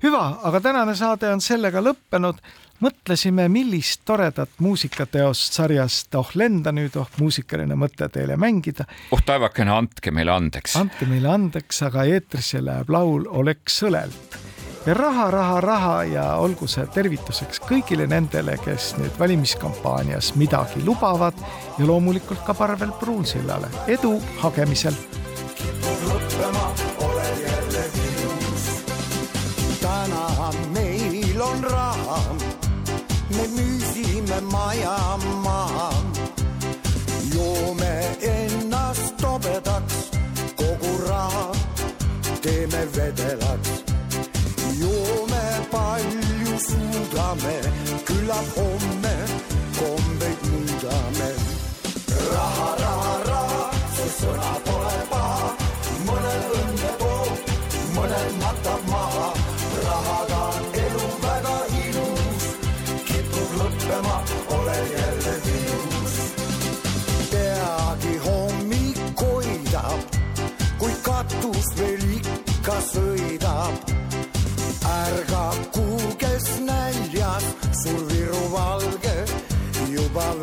hüva, 0.04 0.40
aga 0.44 0.62
tänane 0.62 0.96
saade 0.96 1.30
on 1.34 1.42
sellega 1.42 1.82
lõppenud. 1.82 2.42
mõtlesime, 2.80 3.50
millist 3.52 4.02
toredat 4.06 4.50
muusikateost 4.60 5.54
sarjast 5.54 6.16
Oh 6.16 6.30
lenda 6.34 6.72
nüüd, 6.72 6.96
oh 6.96 7.10
muusikaline 7.20 7.76
mõte 7.76 8.10
teile 8.10 8.38
mängida. 8.38 8.86
oh 9.12 9.22
taevakene, 9.26 9.72
andke 9.72 10.12
meile 10.12 10.32
andeks. 10.32 10.76
andke 10.76 11.06
meile 11.06 11.28
andeks, 11.28 11.82
aga 11.84 12.04
eetrisse 12.04 12.64
läheb 12.66 12.90
laul 12.90 13.28
Oleks 13.30 13.84
õlelt 13.84 14.49
ja 14.86 14.94
raha, 14.94 15.32
raha, 15.32 15.62
raha 15.62 16.04
ja 16.04 16.26
olgu 16.40 16.68
see 16.68 16.86
tervituseks 16.94 17.60
kõigile 17.68 18.08
nendele, 18.08 18.56
kes 18.64 18.94
nüüd 19.00 19.16
valimiskampaanias 19.20 20.34
midagi 20.40 20.84
lubavad 20.86 21.36
ja 21.78 21.88
loomulikult 21.88 22.44
ka 22.48 22.54
Parvel 22.54 22.94
Pruunsillale 23.00 23.68
edu 23.88 24.18
hagemisel. 24.40 24.96
täna 29.82 30.52
meil 30.74 31.42
on 31.42 31.64
raha, 31.64 32.20
me 33.36 33.48
müüsime 33.56 34.42
maja 34.52 35.18
maha. 35.44 35.92
joome 37.34 37.94
ennast 38.22 39.18
tobedaks, 39.22 40.12
kogu 40.56 40.98
raha 41.08 41.52
teeme 42.42 42.88
vedelaks. 42.96 43.39
suudame, 47.30 47.62
küllap 48.06 48.46
homme 48.56 49.16
kombeid 49.80 50.40
muudame. 50.52 51.30
raha, 52.32 52.76
raha, 52.82 53.24
raha, 53.28 53.72
see 53.96 54.10
sõna 54.20 54.54
pole 54.66 54.98
paha, 55.10 55.50
mõnel 56.08 56.44
õnne 56.60 56.92
toob, 56.98 57.52
mõnel 57.96 58.30
matab 58.42 58.82
maha. 58.90 59.28
rahaga 59.86 60.40
on 60.56 60.66
elu 60.86 61.06
väga 61.26 61.56
ilus, 61.84 62.48
kipub 63.06 63.50
lõppema, 63.60 64.16
olen 64.58 64.86
jälle 64.98 65.36
viirus. 65.46 66.16
peagi 67.32 68.18
hommik 68.26 69.00
koidab, 69.16 70.02
kui 70.80 70.94
katus 71.02 71.74
veel 71.78 72.04
ikka 72.18 72.82
sõidab. 72.94 73.74
ärgaku, 74.90 75.86
kes 75.88 75.99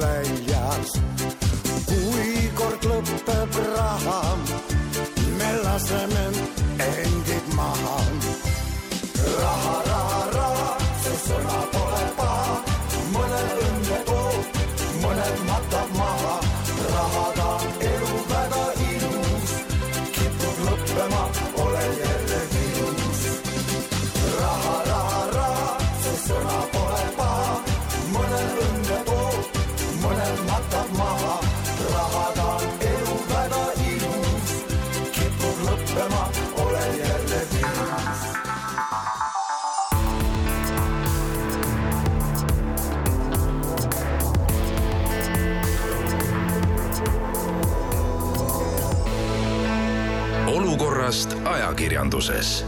väljas. 0.00 0.92
kui 1.86 2.50
kord 2.58 2.88
lõpeb 2.90 3.60
raha, 3.76 4.20
me 5.38 5.50
laseme 5.64 6.25
olukorrast 51.76 51.80
ajakirjanduses 51.80 52.64